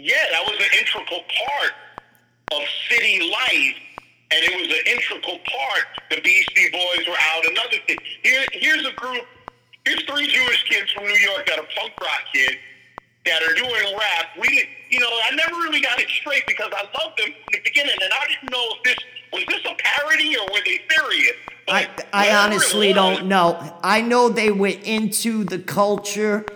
yeah, 0.00 0.24
that 0.32 0.42
was 0.44 0.56
an 0.58 0.78
integral 0.78 1.22
part 1.22 1.72
of 2.52 2.62
city 2.90 3.30
life, 3.30 3.76
and 4.30 4.40
it 4.44 4.52
was 4.56 4.68
an 4.68 4.84
integral 4.86 5.38
part. 5.44 5.84
The 6.10 6.20
Beastie 6.20 6.70
Boys 6.70 7.06
were 7.08 7.16
out. 7.34 7.46
Another 7.46 7.78
thing. 7.86 7.98
Here, 8.22 8.44
here's 8.52 8.86
a 8.86 8.92
group. 8.92 9.24
Here's 9.84 10.02
three 10.04 10.26
Jewish 10.28 10.64
kids 10.68 10.90
from 10.92 11.04
New 11.04 11.18
York 11.20 11.46
that 11.46 11.58
are 11.58 11.66
punk 11.76 11.92
rock 12.00 12.22
kids 12.32 12.56
that 13.24 13.42
are 13.42 13.54
doing 13.54 13.96
rap. 13.96 14.26
We, 14.38 14.48
didn't- 14.48 14.68
you 14.90 15.00
know, 15.00 15.08
I 15.08 15.34
never 15.34 15.54
really 15.62 15.80
got 15.80 16.00
it 16.00 16.08
straight 16.08 16.46
because 16.46 16.70
I 16.74 16.82
loved 16.82 17.18
them 17.18 17.28
from 17.32 17.52
the 17.52 17.60
beginning, 17.64 17.94
and 18.02 18.12
I 18.12 18.26
didn't 18.28 18.50
know 18.50 18.64
if 18.76 18.82
this 18.84 18.98
was 19.32 19.44
this 19.48 19.60
a 19.70 19.74
parody 19.76 20.36
or 20.36 20.44
were 20.52 20.60
they 20.64 20.80
serious. 20.90 21.36
I, 21.68 21.88
But 21.94 22.06
I 22.12 22.32
honestly 22.34 22.92
don't 22.94 23.26
know. 23.26 23.78
I 23.82 24.00
know 24.00 24.30
they 24.30 24.50
were 24.50 24.68
into 24.68 25.44
the 25.44 25.58
culture 25.58 26.46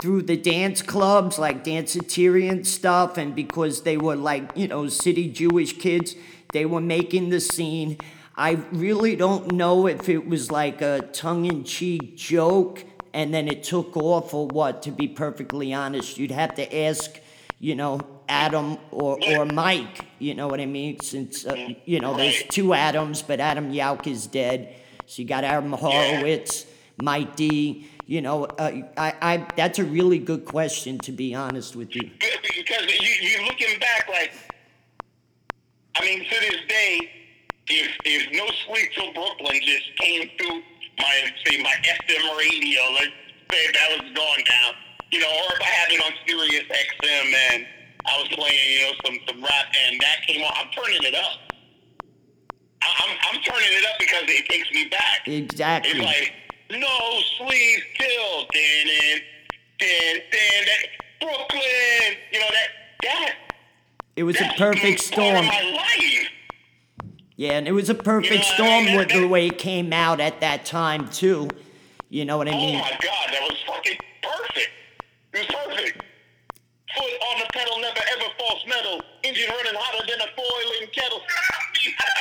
through 0.00 0.22
the 0.22 0.36
dance 0.36 0.82
clubs, 0.82 1.38
like 1.38 1.64
Danceteria 1.64 2.64
stuff, 2.64 3.18
and 3.18 3.34
because 3.34 3.82
they 3.82 3.96
were 3.96 4.14
like, 4.16 4.50
you 4.54 4.68
know, 4.68 4.86
city 4.88 5.28
Jewish 5.28 5.76
kids, 5.78 6.14
they 6.52 6.64
were 6.64 6.80
making 6.80 7.30
the 7.30 7.40
scene. 7.40 7.98
I 8.36 8.52
really 8.72 9.16
don't 9.16 9.52
know 9.52 9.86
if 9.86 10.08
it 10.08 10.26
was 10.26 10.50
like 10.50 10.80
a 10.80 11.02
tongue 11.12 11.44
in 11.44 11.64
cheek 11.64 12.16
joke 12.16 12.84
and 13.12 13.34
then 13.34 13.48
it 13.48 13.62
took 13.62 13.96
off 13.96 14.32
or 14.34 14.46
what, 14.46 14.82
to 14.82 14.90
be 14.90 15.08
perfectly 15.08 15.74
honest. 15.74 16.18
You'd 16.18 16.30
have 16.30 16.54
to 16.54 16.78
ask, 16.84 17.18
you 17.58 17.74
know, 17.74 18.00
Adam 18.28 18.78
or, 18.90 19.18
or 19.28 19.44
Mike, 19.44 20.06
you 20.18 20.34
know 20.34 20.46
what 20.48 20.60
I 20.60 20.66
mean? 20.66 21.00
Since, 21.00 21.44
uh, 21.44 21.74
you 21.84 22.00
know, 22.00 22.16
there's 22.16 22.42
two 22.44 22.72
Adams, 22.72 23.22
but 23.22 23.40
Adam 23.40 23.72
Yauch 23.72 24.06
is 24.06 24.26
dead. 24.26 24.74
So 25.06 25.22
you 25.22 25.28
got 25.28 25.42
Adam 25.42 25.72
Horovitz, 25.72 26.66
Mike 27.02 27.34
D. 27.34 27.88
You 28.06 28.22
know, 28.22 28.44
uh, 28.44 28.72
I, 28.96 29.14
I, 29.20 29.46
that's 29.56 29.78
a 29.78 29.84
really 29.84 30.18
good 30.18 30.44
question, 30.44 30.98
to 31.00 31.12
be 31.12 31.34
honest 31.34 31.76
with 31.76 31.94
you. 31.94 32.10
because 32.18 33.00
you, 33.00 33.28
you 33.28 33.44
looking 33.44 33.78
back 33.78 34.08
like 34.08 34.32
I 36.00 36.04
mean 36.04 36.24
to 36.24 36.30
this 36.40 36.60
day 36.66 37.10
if 37.68 37.90
if 38.04 38.32
no 38.32 38.46
sleep 38.66 38.88
till 38.94 39.12
Brooklyn 39.12 39.60
just 39.62 39.84
came 39.96 40.30
through 40.38 40.62
my 40.98 41.14
say 41.44 41.62
my 41.62 41.74
FM 41.84 42.38
radio 42.38 42.80
let's 42.94 43.12
say 43.52 43.66
that 43.72 44.00
was 44.00 44.12
going 44.14 44.44
down 44.48 44.72
you 45.12 45.20
know 45.20 45.28
or 45.28 45.52
if 45.56 45.60
I 45.60 45.64
had 45.66 45.92
it 45.92 46.00
on 46.00 46.12
Sirius 46.26 46.64
XM 46.64 47.34
and 47.52 47.66
I 48.06 48.18
was 48.18 48.28
playing 48.28 48.80
you 48.80 48.86
know 48.86 48.92
some 49.04 49.18
some 49.28 49.42
rap 49.44 49.66
and 49.86 50.00
that 50.00 50.26
came 50.26 50.42
on 50.42 50.52
I'm 50.56 50.70
turning 50.72 51.02
it 51.04 51.14
up 51.14 51.52
I'm 52.80 53.16
I'm 53.30 53.40
turning 53.42 53.68
it 53.68 53.84
up 53.84 53.98
because 53.98 54.24
it 54.26 54.48
takes 54.48 54.72
me 54.72 54.88
back 54.88 55.28
Exactly. 55.28 55.90
it's 55.92 56.00
like 56.00 56.32
no 56.80 57.20
sleep 57.36 57.82
till 57.98 58.46
then 58.54 58.86
and 58.88 59.22
then 59.80 60.20
then 60.32 60.64
that 60.64 61.00
Brooklyn, 61.20 62.16
you 62.32 62.40
know 62.40 62.48
that 62.48 62.68
that 63.02 63.34
It 64.16 64.24
was 64.24 64.40
a 64.40 64.50
perfect 64.56 65.00
storm. 65.00 65.36
of 65.36 65.44
my 65.44 65.62
life. 65.76 66.28
Yeah, 67.36 67.52
and 67.52 67.66
it 67.66 67.72
was 67.72 67.88
a 67.88 67.94
perfect 67.94 68.32
You 68.32 68.38
know, 68.38 68.82
storm 68.82 68.96
with 68.96 69.08
the 69.08 69.26
way 69.26 69.46
it 69.46 69.56
came 69.58 69.92
out 69.92 70.20
at 70.20 70.40
that 70.40 70.66
time, 70.66 71.08
too. 71.08 71.48
You 72.10 72.24
know 72.24 72.36
what 72.36 72.48
I 72.48 72.50
mean? 72.50 72.76
Oh 72.76 72.82
my 72.82 72.90
God, 72.90 73.28
that 73.32 73.42
was 73.48 73.58
fucking 73.66 73.96
perfect. 74.22 74.70
It 75.32 75.38
was 75.38 75.46
perfect. 75.46 76.02
Foot 76.98 77.04
on 77.30 77.40
the 77.40 77.46
pedal, 77.52 77.78
never 77.80 78.00
ever 78.16 78.24
false 78.38 78.66
metal. 78.66 79.00
Engine 79.22 79.48
running 79.48 79.74
hotter 79.74 80.06
than 80.06 80.20
a 80.20 80.36
boiling 80.36 80.90
kettle. 80.92 81.20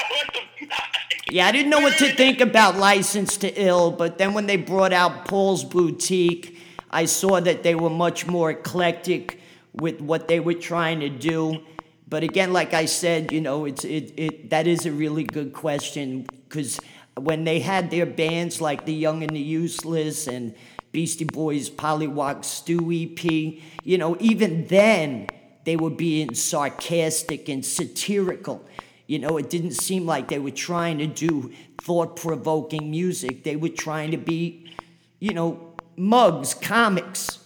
what 0.10 0.34
the 0.34 0.68
fuck? 0.68 1.00
Yeah, 1.32 1.48
I 1.48 1.52
didn't 1.52 1.70
know 1.70 1.80
what 1.80 1.98
to 1.98 2.14
think 2.16 2.40
about 2.40 2.78
Licensed 2.78 3.42
to 3.42 3.54
Ill, 3.62 3.92
but 3.92 4.18
then 4.18 4.34
when 4.34 4.48
they 4.48 4.58
brought 4.58 4.94
out 4.94 5.28
Paul's 5.28 5.64
Boutique, 5.64 6.58
I 6.92 7.06
saw 7.06 7.40
that 7.40 7.64
they 7.64 7.76
were 7.76 7.90
much 7.90 8.26
more 8.26 8.52
eclectic 8.52 9.40
with 9.74 10.02
what 10.02 10.28
they 10.28 10.40
were 10.40 10.54
trying 10.56 11.00
to 11.02 11.10
do. 11.10 11.62
But 12.10 12.24
again, 12.24 12.54
like 12.54 12.74
I 12.74 12.86
said, 12.86 13.32
you 13.32 13.40
know, 13.40 13.66
it's 13.66 13.86
it, 13.86 14.14
it 14.18 14.50
that 14.50 14.66
is 14.66 14.88
a 14.88 14.92
really 14.92 15.24
good 15.24 15.54
question 15.54 16.26
because 16.48 16.80
when 17.16 17.44
they 17.44 17.60
had 17.60 17.92
their 17.92 18.08
bands 18.08 18.60
like 18.60 18.86
the 18.86 18.94
Young 18.94 19.22
and 19.22 19.36
the 19.36 19.40
Useless 19.40 20.28
and 20.28 20.56
Beastie 20.92 21.26
Boys, 21.26 21.70
Pollywog 21.70 22.44
Stew 22.44 22.92
EP, 22.92 23.62
you 23.84 23.98
know, 23.98 24.18
even 24.20 24.66
then 24.68 25.28
they 25.66 25.76
were 25.76 25.92
being 25.92 26.34
sarcastic 26.34 27.48
and 27.48 27.64
satirical. 27.64 28.66
You 29.06 29.20
know, 29.20 29.38
it 29.38 29.50
didn't 29.52 29.74
seem 29.74 30.08
like 30.08 30.30
they 30.30 30.40
were 30.40 30.52
trying 30.52 30.98
to 31.00 31.08
do 31.08 31.52
thought 31.82 32.16
provoking 32.16 32.90
music. 32.90 33.44
They 33.44 33.56
were 33.56 33.70
trying 33.70 34.12
to 34.12 34.18
be, 34.18 34.72
you 35.20 35.34
know, 35.34 35.76
mugs, 35.96 36.56
comics. 36.56 37.40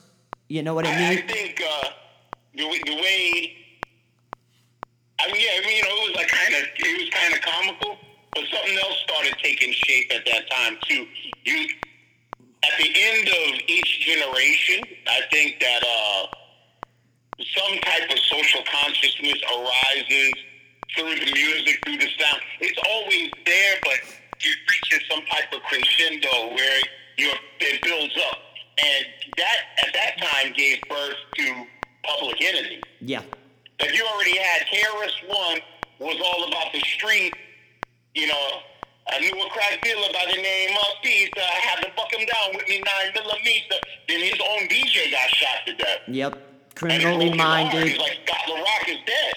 You 0.48 0.62
know 0.64 0.74
what 0.74 0.86
I 0.86 0.98
mean? 0.98 1.18
I 1.20 1.22
think 1.22 1.62
uh, 1.62 1.90
the, 2.54 2.64
the 2.86 2.96
way, 2.96 3.63
I 5.24 5.32
mean, 5.32 5.40
yeah, 5.40 5.56
I 5.56 5.66
mean, 5.66 5.78
you 5.78 5.84
know, 5.84 5.96
it 6.04 6.08
was 6.10 6.16
like 6.18 6.28
kind 6.28 6.54
of, 6.54 6.64
it 6.76 7.00
was 7.00 7.10
kind 7.16 7.34
of 7.34 7.42
comical, 7.42 7.98
but 8.36 8.44
something 8.52 8.78
else 8.84 8.98
started 9.08 9.36
taking 9.42 9.72
shape 9.72 10.12
at 10.12 10.26
that 10.26 10.50
time 10.52 10.78
too. 10.84 11.08
You, 11.46 11.68
at 12.64 12.76
the 12.78 12.92
end 12.92 13.28
of 13.28 13.60
each 13.68 14.02
generation, 14.02 14.84
I 15.08 15.22
think 15.32 15.60
that 15.62 15.82
uh, 15.84 16.28
some 17.40 17.80
type 17.80 18.12
of 18.12 18.20
social 18.20 18.64
consciousness 18.68 19.40
arises 19.48 20.34
through 20.96 21.16
the 21.16 21.32
music, 21.32 21.80
through 21.86 21.98
the 21.98 22.10
sound. 22.20 22.42
It's 22.60 22.80
always 22.90 23.32
there, 23.46 23.76
but 23.84 24.00
it 24.44 24.58
reaches 24.70 25.08
some 25.10 25.24
type 25.32 25.54
of 25.54 25.62
crescendo 25.64 26.54
where 26.54 26.80
you're, 27.18 27.36
it 27.62 27.82
builds 27.82 28.18
up. 28.30 28.40
And 28.78 29.06
that, 29.38 29.58
at 29.88 29.94
that 29.94 30.18
time, 30.22 30.54
gave 30.54 30.82
birth 30.90 31.16
to 31.38 31.66
Public 32.04 32.42
Enemy. 32.42 32.82
Yeah. 33.00 33.22
But 33.84 33.94
you 33.94 34.06
already 34.06 34.38
had 34.38 34.62
KRS 34.72 35.28
One 35.28 35.60
was 36.00 36.16
all 36.24 36.48
about 36.48 36.72
the 36.72 36.80
street. 36.80 37.34
You 38.16 38.28
know, 38.28 38.48
I 39.12 39.20
knew 39.20 39.32
a 39.32 39.50
crack 39.50 39.82
dealer 39.84 40.08
by 40.14 40.26
the 40.32 40.42
name 40.42 40.70
of 40.78 41.04
Peace. 41.04 41.30
I 41.36 41.60
had 41.60 41.82
to 41.84 41.90
buck 41.94 42.14
him 42.14 42.26
down 42.26 42.56
with 42.56 42.66
me 42.70 42.80
nine 42.80 43.12
millimeter. 43.14 43.76
Then 44.08 44.22
his 44.22 44.40
own 44.40 44.70
DJ 44.70 45.12
got 45.12 45.30
shot 45.32 45.68
to 45.68 45.76
death. 45.76 46.00
Yep. 46.08 46.76
Criminally 46.76 47.26
broke 47.26 47.34
his 47.34 47.42
heart. 47.42 47.74
minded. 47.74 47.88
He's 47.90 47.98
like 47.98 48.20
Scott 48.26 48.48
La 48.48 48.56
Rock 48.56 48.88
is 48.88 48.98
dead. 49.06 49.34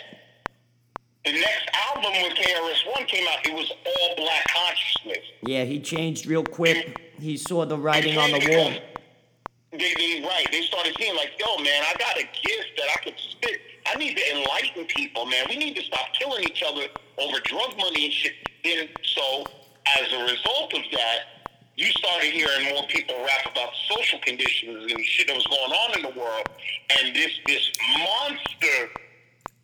The 1.25 1.33
next 1.33 1.69
album 1.91 2.13
with 2.23 2.35
KRS 2.35 2.95
One 2.95 3.05
came 3.07 3.27
out. 3.27 3.45
It 3.45 3.53
was 3.53 3.73
all 3.85 4.15
black 4.17 4.47
consciousness. 4.47 5.27
Yeah, 5.43 5.65
he 5.65 5.81
changed 5.81 6.27
real 6.27 6.45
quick. 6.45 7.01
He 7.19 7.37
saw 7.37 7.65
the 7.65 7.77
writing 7.77 8.17
on 8.17 8.31
the 8.31 8.47
wall. 8.49 8.71
They, 9.73 9.93
they, 9.95 10.23
right. 10.25 10.47
They 10.53 10.63
started 10.63 10.95
seeing 10.99 11.17
like, 11.17 11.33
yo, 11.37 11.57
man, 11.65 11.83
I 11.83 11.99
got 11.99 12.17
a 12.17 12.23
gift 12.23 12.69
that 12.77 12.87
I 12.95 13.03
could 13.03 13.19
spit. 13.19 13.61
I 13.89 13.97
need 13.97 14.17
to 14.17 14.37
enlighten 14.37 14.85
people, 14.87 15.27
man. 15.27 15.47
We 15.49 15.57
need 15.57 15.77
to 15.77 15.83
stop 15.83 16.13
killing 16.19 16.43
each 16.45 16.63
other 16.67 16.87
over 17.19 17.39
drug 17.45 17.77
money 17.79 18.07
and 18.07 18.13
shit. 18.13 18.33
And 18.65 18.89
so, 19.03 19.45
as 19.99 20.13
a 20.13 20.23
result 20.25 20.75
of 20.75 20.83
that, 20.93 21.19
you 21.77 21.87
started 21.93 22.33
hearing 22.33 22.75
more 22.75 22.85
people 22.89 23.15
rap 23.23 23.53
about 23.53 23.71
social 23.89 24.19
conditions 24.21 24.91
and 24.91 25.05
shit 25.05 25.29
that 25.29 25.37
was 25.37 25.47
going 25.47 25.73
on 25.73 25.99
in 25.99 26.03
the 26.03 26.19
world. 26.19 26.49
And 26.99 27.15
this 27.15 27.31
this 27.47 27.71
monster 27.99 28.91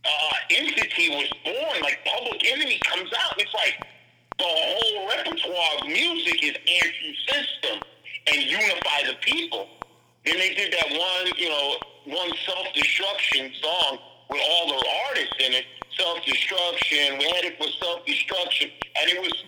uh, 0.04 0.34
entity 0.50 1.08
was 1.10 1.32
born. 1.44 1.82
Like 1.82 1.98
Public 2.04 2.44
Enemy 2.46 2.78
comes 2.84 3.10
out, 3.12 3.32
and 3.32 3.42
it's 3.42 3.54
like 3.54 3.82
the 4.38 4.44
whole 4.44 5.08
repertoire 5.08 5.78
of 5.80 5.86
music 5.88 6.44
is 6.44 6.54
anti-system 6.56 7.80
and 8.28 8.42
unify 8.42 9.02
the 9.06 9.14
people. 9.22 9.66
Then 10.24 10.38
they 10.38 10.54
did 10.54 10.72
that 10.72 10.90
one, 10.90 11.32
you 11.36 11.48
know, 11.48 11.76
one 12.04 12.30
self-destruction 12.46 13.52
song 13.60 13.98
with 14.32 14.42
all 14.50 14.68
the 14.68 14.86
artists 15.08 15.36
in 15.40 15.52
it. 15.52 15.64
Self-destruction, 15.98 17.18
we're 17.18 17.34
headed 17.36 17.54
for 17.58 17.68
self-destruction, 17.80 18.70
and 19.00 19.10
it 19.10 19.20
was 19.20 19.44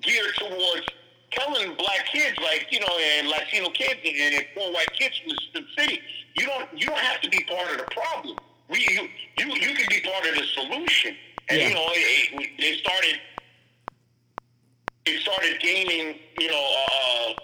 geared 0.00 0.34
towards 0.36 0.86
telling 1.32 1.74
black 1.76 2.06
kids, 2.06 2.38
like 2.42 2.68
you 2.70 2.80
know, 2.80 2.98
and 3.18 3.28
Latino 3.28 3.68
kids 3.70 4.00
and, 4.04 4.34
and 4.34 4.46
poor 4.54 4.72
white 4.72 4.92
kids 4.94 5.18
from 5.18 5.30
the 5.54 5.66
city, 5.76 6.00
you 6.34 6.46
don't 6.46 6.68
you 6.72 6.86
don't 6.86 6.98
have 6.98 7.20
to 7.22 7.28
be 7.28 7.44
part 7.44 7.70
of 7.72 7.78
the 7.78 7.84
problem. 7.94 8.38
We 8.70 8.78
you 8.78 9.08
you, 9.36 9.54
you 9.54 9.74
can 9.74 9.88
be 9.88 10.00
part 10.08 10.26
of 10.26 10.36
the 10.36 10.44
solution. 10.54 11.16
And 11.50 11.60
Yeah. 11.60 11.68
you 11.68 11.74
know, 11.74 11.86
it, 11.92 12.28
it, 12.32 12.50
they 12.58 12.76
started 12.78 13.20
it 15.06 15.20
started 15.22 15.60
gaining, 15.60 16.18
you 16.38 16.48
know, 16.50 16.76
uh, 16.90 17.34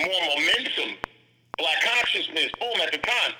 more 0.00 0.20
momentum. 0.36 0.96
Black 1.58 1.82
consciousness, 1.84 2.50
boom, 2.60 2.80
at 2.82 2.92
the 2.92 2.98
time. 2.98 3.32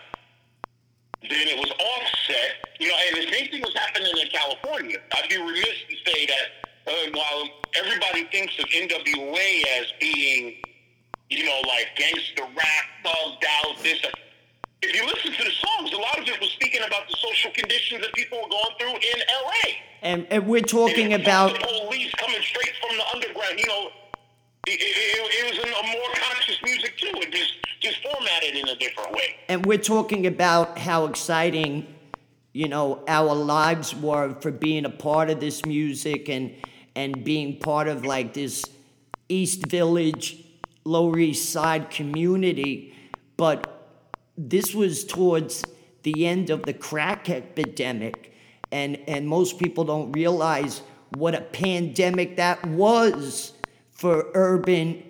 Then 1.28 1.48
it 1.48 1.56
was 1.56 1.70
offset, 1.70 2.76
you 2.78 2.88
know, 2.88 2.96
and 3.08 3.16
the 3.16 3.32
same 3.32 3.48
thing 3.48 3.62
was 3.62 3.74
happening 3.74 4.12
in 4.12 4.28
California. 4.28 4.98
I'd 5.16 5.28
be 5.28 5.38
remiss 5.38 5.80
to 5.88 5.96
say 6.04 6.26
that 6.26 6.46
uh, 6.86 7.10
while 7.14 7.48
everybody 7.76 8.24
thinks 8.28 8.58
of 8.58 8.66
NWA 8.66 9.64
as 9.80 9.86
being, 10.00 10.54
you 11.30 11.46
know, 11.46 11.60
like 11.66 11.96
gangster 11.96 12.44
rap, 12.44 12.84
thugged 13.04 13.44
out, 13.48 13.82
this, 13.82 14.04
if 14.82 14.94
you 14.94 15.06
listen 15.06 15.32
to 15.32 15.44
the 15.44 15.56
songs, 15.64 15.92
a 15.92 15.96
lot 15.96 16.18
of 16.18 16.28
it 16.28 16.38
was 16.40 16.50
speaking 16.50 16.82
about 16.86 17.08
the 17.08 17.16
social 17.16 17.50
conditions 17.52 18.02
that 18.02 18.12
people 18.12 18.36
were 18.42 18.50
going 18.50 18.74
through 18.78 18.96
in 19.00 19.18
LA. 19.24 19.80
And, 20.02 20.26
and 20.30 20.46
we're 20.46 20.60
talking 20.60 21.14
And 21.14 21.22
about 21.22 21.54
the 21.54 21.66
police 21.88 22.12
coming 22.16 22.42
straight 22.42 22.74
from 22.84 22.98
the 22.98 23.04
underground. 23.14 23.58
You 23.58 23.66
know, 23.66 23.88
it, 24.66 24.76
it, 24.76 24.76
it, 24.76 25.56
it 25.56 25.64
was 25.64 25.72
a 25.72 25.86
more 25.88 26.10
conscious 26.20 26.60
music 26.62 26.98
too. 26.98 27.12
It 27.16 27.32
just 27.32 27.54
formatted 28.44 28.62
in 28.62 28.68
a 28.68 28.78
different 28.78 29.12
way. 29.12 29.36
and 29.48 29.66
we're 29.66 29.78
talking 29.78 30.26
about 30.26 30.78
how 30.78 31.06
exciting 31.06 31.86
you 32.52 32.68
know 32.68 33.02
our 33.08 33.34
lives 33.34 33.94
were 33.94 34.34
for 34.40 34.50
being 34.50 34.84
a 34.84 34.90
part 34.90 35.30
of 35.30 35.40
this 35.40 35.64
music 35.66 36.28
and 36.28 36.54
and 36.94 37.24
being 37.24 37.58
part 37.58 37.88
of 37.88 38.04
like 38.04 38.34
this 38.34 38.64
east 39.28 39.66
village 39.66 40.44
lower 40.84 41.18
east 41.18 41.50
side 41.50 41.90
community 41.90 42.94
but 43.36 43.88
this 44.36 44.74
was 44.74 45.04
towards 45.04 45.64
the 46.02 46.26
end 46.26 46.50
of 46.50 46.62
the 46.64 46.74
crack 46.74 47.30
epidemic 47.30 48.32
and 48.70 48.98
and 49.06 49.26
most 49.28 49.58
people 49.58 49.84
don't 49.84 50.12
realize 50.12 50.82
what 51.16 51.34
a 51.34 51.40
pandemic 51.40 52.36
that 52.36 52.64
was 52.66 53.52
for 53.92 54.30
urban 54.34 55.02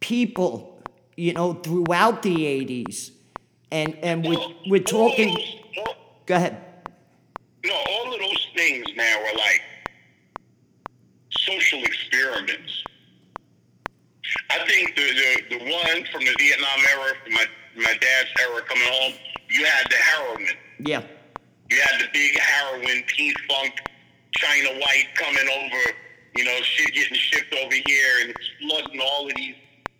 people 0.00 0.75
you 1.16 1.32
know 1.32 1.54
throughout 1.54 2.22
the 2.22 2.44
80s 2.44 3.10
and 3.70 3.96
and 4.02 4.24
we're, 4.24 4.46
we're 4.66 4.82
talking 4.82 5.36
go 6.26 6.34
ahead 6.34 6.62
no, 7.66 7.74
all 7.74 8.14
of 8.14 8.20
those 8.20 8.48
things 8.54 8.86
now 8.96 9.18
are 9.18 9.34
like 9.34 9.62
social 11.30 11.82
experiments. 11.82 12.84
I 14.50 14.58
think 14.66 14.94
the, 14.94 15.02
the, 15.02 15.58
the 15.58 15.64
one 15.64 16.04
from 16.12 16.24
the 16.24 16.34
Vietnam 16.38 16.78
era, 16.94 17.12
from 17.24 17.32
my, 17.34 17.44
my 17.76 17.94
dad's 18.00 18.28
era 18.40 18.62
coming 18.62 18.88
home, 18.88 19.14
you 19.50 19.64
had 19.64 19.86
the 19.90 19.96
heroin. 19.96 20.46
yeah 20.80 21.02
You 21.70 21.80
had 21.80 22.00
the 22.00 22.08
big 22.12 22.38
heroin, 22.38 23.02
P-Funk, 23.08 23.72
China 24.32 24.68
White 24.80 25.08
coming 25.16 25.48
over, 25.48 25.92
you 26.36 26.44
know, 26.44 26.56
shit 26.62 26.94
getting 26.94 27.16
shipped 27.16 27.52
over 27.54 27.74
here 27.74 28.12
and 28.26 28.34
flooding 28.60 29.00
all 29.00 29.26
of 29.26 29.32
these 29.36 29.54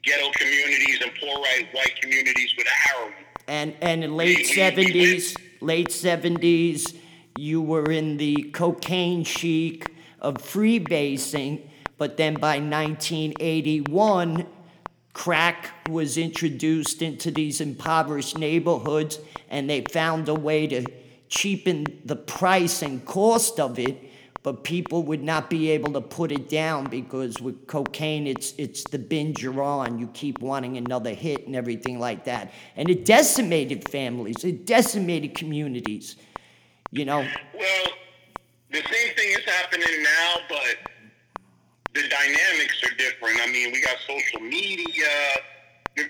ghetto 0.07 0.31
communities 0.33 1.01
and 1.03 1.11
poor 1.21 1.39
white, 1.41 1.67
white 1.73 2.01
communities 2.01 2.55
with 2.57 2.67
heroin. 2.67 3.13
and 3.49 3.75
and 3.83 4.05
in 4.05 4.17
late 4.17 4.47
70s 4.47 5.37
late 5.61 5.89
70s 5.89 6.97
you 7.35 7.61
were 7.61 7.91
in 7.91 8.17
the 8.17 8.45
cocaine 8.53 9.25
chic 9.25 9.93
of 10.21 10.37
freebasing 10.37 11.61
but 11.99 12.17
then 12.17 12.35
by 12.35 12.59
1981 12.59 14.47
crack 15.13 15.71
was 15.89 16.17
introduced 16.17 17.03
into 17.03 17.31
these 17.31 17.61
impoverished 17.61 18.39
neighborhoods 18.39 19.19
and 19.51 19.69
they 19.69 19.83
found 19.91 20.29
a 20.29 20.35
way 20.35 20.67
to 20.67 20.85
cheapen 21.29 21.85
the 22.05 22.17
price 22.17 22.83
and 22.83 23.05
cost 23.05 23.59
of 23.59 23.79
it 23.79 24.06
but 24.47 24.63
people 24.63 25.03
would 25.03 25.25
not 25.25 25.51
be 25.51 25.71
able 25.73 25.93
to 25.93 26.01
put 26.01 26.31
it 26.31 26.49
down 26.49 26.87
because 26.87 27.41
with 27.41 27.67
cocaine 27.67 28.29
it's 28.29 28.55
it's 28.59 28.85
the 28.85 28.99
binge 28.99 29.43
you're 29.43 29.61
on 29.61 29.99
you 29.99 30.07
keep 30.15 30.41
wanting 30.41 30.77
another 30.77 31.13
hit 31.13 31.49
and 31.49 31.57
everything 31.57 31.99
like 31.99 32.27
that 32.27 32.53
and 32.77 32.89
it 32.89 33.05
decimated 33.05 33.91
families 33.91 34.45
it 34.45 34.65
decimated 34.65 35.35
communities 35.35 36.15
you 36.93 37.05
know 37.05 37.27
Well, 37.55 37.87
the 38.71 38.83
same 38.83 39.15
thing 39.17 39.31
is 39.31 39.45
happening 39.47 40.03
now, 40.05 40.35
but 40.49 40.77
the 41.95 42.03
dynamics 42.09 42.83
are 42.85 42.95
different. 42.99 43.41
I 43.43 43.47
mean, 43.51 43.73
we 43.73 43.81
got 43.81 43.97
social 44.07 44.41
media. 44.41 45.09
The, 45.97 46.05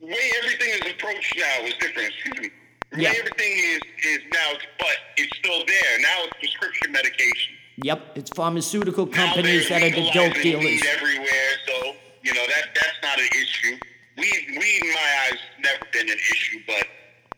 the 0.00 0.06
way 0.06 0.30
everything 0.42 0.68
is 0.70 0.92
approached 0.92 1.36
now 1.36 1.66
is 1.66 1.74
different. 1.74 2.52
Excuse 2.92 2.98
me. 2.98 3.02
The 3.02 3.02
Yeah. 3.02 3.18
everything 3.18 3.52
is 3.58 3.80
is 4.04 4.18
now, 4.32 4.52
but 4.78 4.96
it's 5.16 5.36
still 5.38 5.64
there. 5.66 5.98
Now 6.00 6.24
it's 6.24 6.32
prescription 6.38 6.92
medication. 6.92 7.54
yep 7.78 8.16
it's 8.16 8.30
pharmaceutical 8.30 9.06
companies 9.06 9.68
that 9.68 9.80
they're 9.80 9.90
the 9.90 10.10
dope 10.12 10.34
dealers 10.42 10.82
everywhere, 10.86 11.50
so 11.66 11.96
you 12.22 12.34
know 12.34 12.46
that 12.46 12.74
that's 12.74 12.98
not 13.02 13.18
an 13.18 13.28
issue. 13.40 13.76
We, 14.18 14.28
weed 14.58 14.82
in 14.84 14.92
my 14.92 15.10
eyes, 15.24 15.38
never 15.60 15.84
been 15.92 16.08
an 16.10 16.18
issue, 16.18 16.60
but 16.66 16.86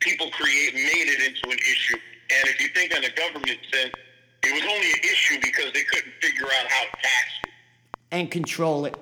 people 0.01 0.29
create 0.31 0.75
made 0.75 1.09
it 1.09 1.21
into 1.23 1.49
an 1.51 1.59
issue. 1.59 1.99
And 2.31 2.49
if 2.49 2.61
you 2.61 2.69
think 2.75 2.95
on 2.97 3.03
the 3.03 3.11
government 3.11 3.59
sense, 3.73 3.95
it 4.43 4.53
was 4.53 4.63
only 4.63 4.91
an 4.93 5.01
issue 5.05 5.39
because 5.41 5.73
they 5.73 5.85
couldn't 5.85 6.13
figure 6.21 6.47
out 6.47 6.67
how 6.69 6.83
to 6.83 6.91
tax 6.91 7.27
it. 7.45 7.51
and 8.11 8.31
control 8.31 8.87
it 8.87 8.97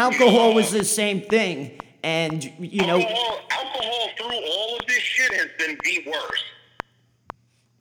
alcohol 0.00 0.54
was 0.54 0.70
the 0.72 0.84
same 0.84 1.20
thing. 1.20 1.78
And, 2.02 2.42
you 2.58 2.86
know, 2.86 2.98
alcohol, 2.98 3.40
alcohol 3.50 4.08
through 4.16 4.40
all 4.52 4.78
of 4.78 4.86
this 4.86 4.98
shit 4.98 5.32
has 5.34 5.48
been 5.58 5.78
the 5.84 6.10
worst. 6.10 6.44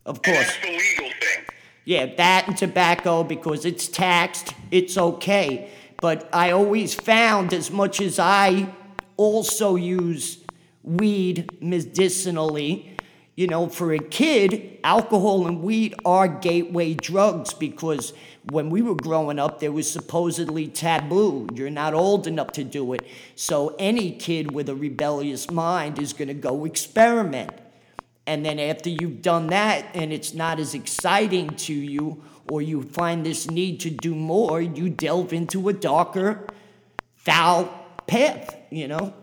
of 0.05 0.15
And 0.17 0.25
course. 0.25 0.37
that's 0.37 0.59
the 0.61 0.67
legal 0.71 1.09
thing. 1.19 1.45
Yeah, 1.85 2.05
that 2.17 2.47
and 2.47 2.57
tobacco 2.57 3.23
because 3.23 3.65
it's 3.65 3.87
taxed, 3.87 4.53
it's 4.71 4.97
okay. 4.97 5.69
But 6.01 6.29
I 6.33 6.51
always 6.51 6.93
found 6.93 7.53
as 7.53 7.71
much 7.71 8.01
as 8.01 8.19
I 8.19 8.73
also 9.17 9.75
use 9.75 10.43
weed 10.83 11.49
medicinally, 11.61 12.97
you 13.39 13.47
know, 13.47 13.69
for 13.69 13.93
a 13.93 13.99
kid, 13.99 14.79
alcohol 14.83 15.47
and 15.47 15.63
weed 15.63 15.95
are 16.03 16.27
gateway 16.27 16.93
drugs 16.93 17.53
because 17.53 18.11
when 18.49 18.69
we 18.69 18.81
were 18.81 18.95
growing 18.95 19.39
up, 19.39 19.61
there 19.61 19.71
was 19.71 19.89
supposedly 19.89 20.67
taboo. 20.67 21.47
You're 21.53 21.69
not 21.69 21.93
old 21.93 22.27
enough 22.27 22.51
to 22.51 22.65
do 22.65 22.91
it. 22.91 23.07
So 23.35 23.77
any 23.79 24.11
kid 24.11 24.51
with 24.51 24.67
a 24.67 24.75
rebellious 24.75 25.49
mind 25.49 25.99
is 25.99 26.11
going 26.11 26.27
to 26.27 26.33
go 26.33 26.65
experiment. 26.65 27.51
And 28.27 28.45
then 28.45 28.59
after 28.59 28.89
you've 28.89 29.21
done 29.21 29.47
that 29.47 29.85
and 29.93 30.11
it's 30.11 30.33
not 30.33 30.59
as 30.59 30.73
exciting 30.73 31.51
to 31.51 31.73
you, 31.73 32.21
or 32.51 32.61
you 32.61 32.83
find 32.83 33.25
this 33.25 33.49
need 33.49 33.79
to 33.79 33.89
do 33.89 34.15
more, 34.15 34.59
you 34.59 34.89
delve 34.89 35.31
into 35.31 35.69
a 35.69 35.73
darker, 35.73 36.45
foul 37.15 37.73
path, 38.05 38.57
you 38.69 38.89
know? 38.89 39.13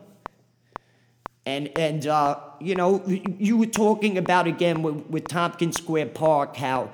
And, 1.44 1.70
and 1.78 2.06
uh, 2.06 2.40
you 2.60 2.74
know, 2.74 3.02
you 3.06 3.56
were 3.56 3.66
talking 3.66 4.18
about 4.18 4.46
again 4.46 4.82
with, 4.82 5.06
with 5.06 5.28
Tompkins 5.28 5.76
Square 5.76 6.06
Park 6.06 6.56
how 6.56 6.90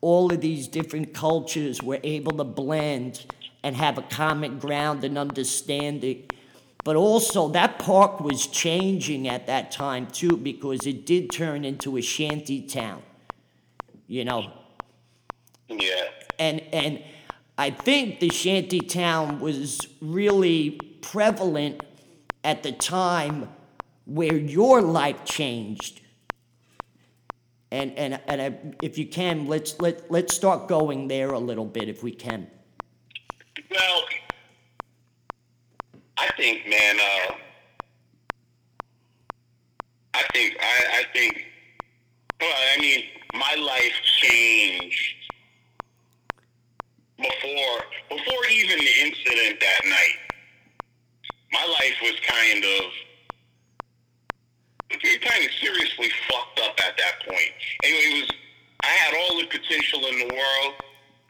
all 0.00 0.32
of 0.32 0.40
these 0.40 0.68
different 0.68 1.12
cultures 1.12 1.82
were 1.82 2.00
able 2.02 2.32
to 2.32 2.44
blend 2.44 3.26
and 3.62 3.76
have 3.76 3.98
a 3.98 4.02
common 4.02 4.58
ground 4.58 5.04
and 5.04 5.18
understanding. 5.18 6.26
But 6.84 6.96
also, 6.96 7.48
that 7.48 7.78
park 7.78 8.20
was 8.20 8.46
changing 8.46 9.28
at 9.28 9.46
that 9.46 9.70
time 9.70 10.06
too 10.06 10.36
because 10.36 10.86
it 10.86 11.04
did 11.04 11.30
turn 11.30 11.64
into 11.64 11.98
a 11.98 12.00
shanty 12.00 12.62
town, 12.62 13.02
you 14.06 14.24
know. 14.24 14.50
Yeah. 15.68 16.08
And 16.38 16.62
and 16.72 17.02
I 17.58 17.70
think 17.70 18.20
the 18.20 18.30
shanty 18.30 18.80
town 18.80 19.40
was 19.40 19.86
really 20.00 20.70
prevalent 21.02 21.82
at 22.42 22.62
the 22.62 22.72
time 22.72 23.50
where 24.10 24.36
your 24.36 24.82
life 24.82 25.24
changed. 25.24 26.00
And 27.70 27.96
and 27.96 28.20
and 28.26 28.42
I, 28.42 28.58
if 28.82 28.98
you 28.98 29.06
can, 29.06 29.46
let's 29.46 29.80
let 29.80 30.10
let's 30.10 30.34
start 30.34 30.66
going 30.66 31.06
there 31.06 31.30
a 31.30 31.38
little 31.38 31.64
bit 31.64 31.88
if 31.88 32.02
we 32.02 32.10
can. 32.10 32.48
Well, 33.70 34.02
I 36.18 36.28
think, 36.36 36.68
man. 36.68 36.96
Uh, 36.98 37.34
I 40.14 40.24
think 40.32 40.56
I, 40.60 40.84
I 40.98 41.04
think. 41.12 41.44
Well, 42.40 42.52
I 42.76 42.80
mean, 42.80 43.04
my 43.34 43.54
life 43.62 43.92
changed 44.20 45.14
before 47.16 47.78
before 48.08 48.46
even 48.50 48.78
the 48.78 48.92
incident 49.02 49.60
that 49.60 49.80
night. 49.84 50.16
My 51.52 51.64
life 51.66 51.94
was 52.02 52.14
kind 52.26 52.64
of 52.64 52.92
kind 54.98 55.44
of 55.44 55.52
seriously 55.60 56.10
fucked 56.28 56.60
up 56.60 56.78
at 56.86 56.96
that 56.96 57.26
point. 57.28 57.52
Anyway, 57.84 58.18
it 58.18 58.20
was 58.22 58.30
I 58.82 58.86
had 58.86 59.14
all 59.14 59.38
the 59.38 59.46
potential 59.46 60.06
in 60.06 60.28
the 60.28 60.34
world. 60.34 60.74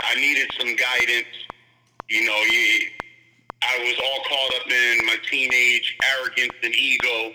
I 0.00 0.14
needed 0.14 0.50
some 0.58 0.76
guidance. 0.76 1.34
You 2.08 2.24
know, 2.24 2.36
you, 2.36 2.86
I 3.62 3.78
was 3.78 3.94
all 3.98 4.24
caught 4.24 4.60
up 4.60 4.70
in 4.70 5.06
my 5.06 5.16
teenage 5.30 5.96
arrogance 6.16 6.54
and 6.62 6.74
ego, 6.74 7.32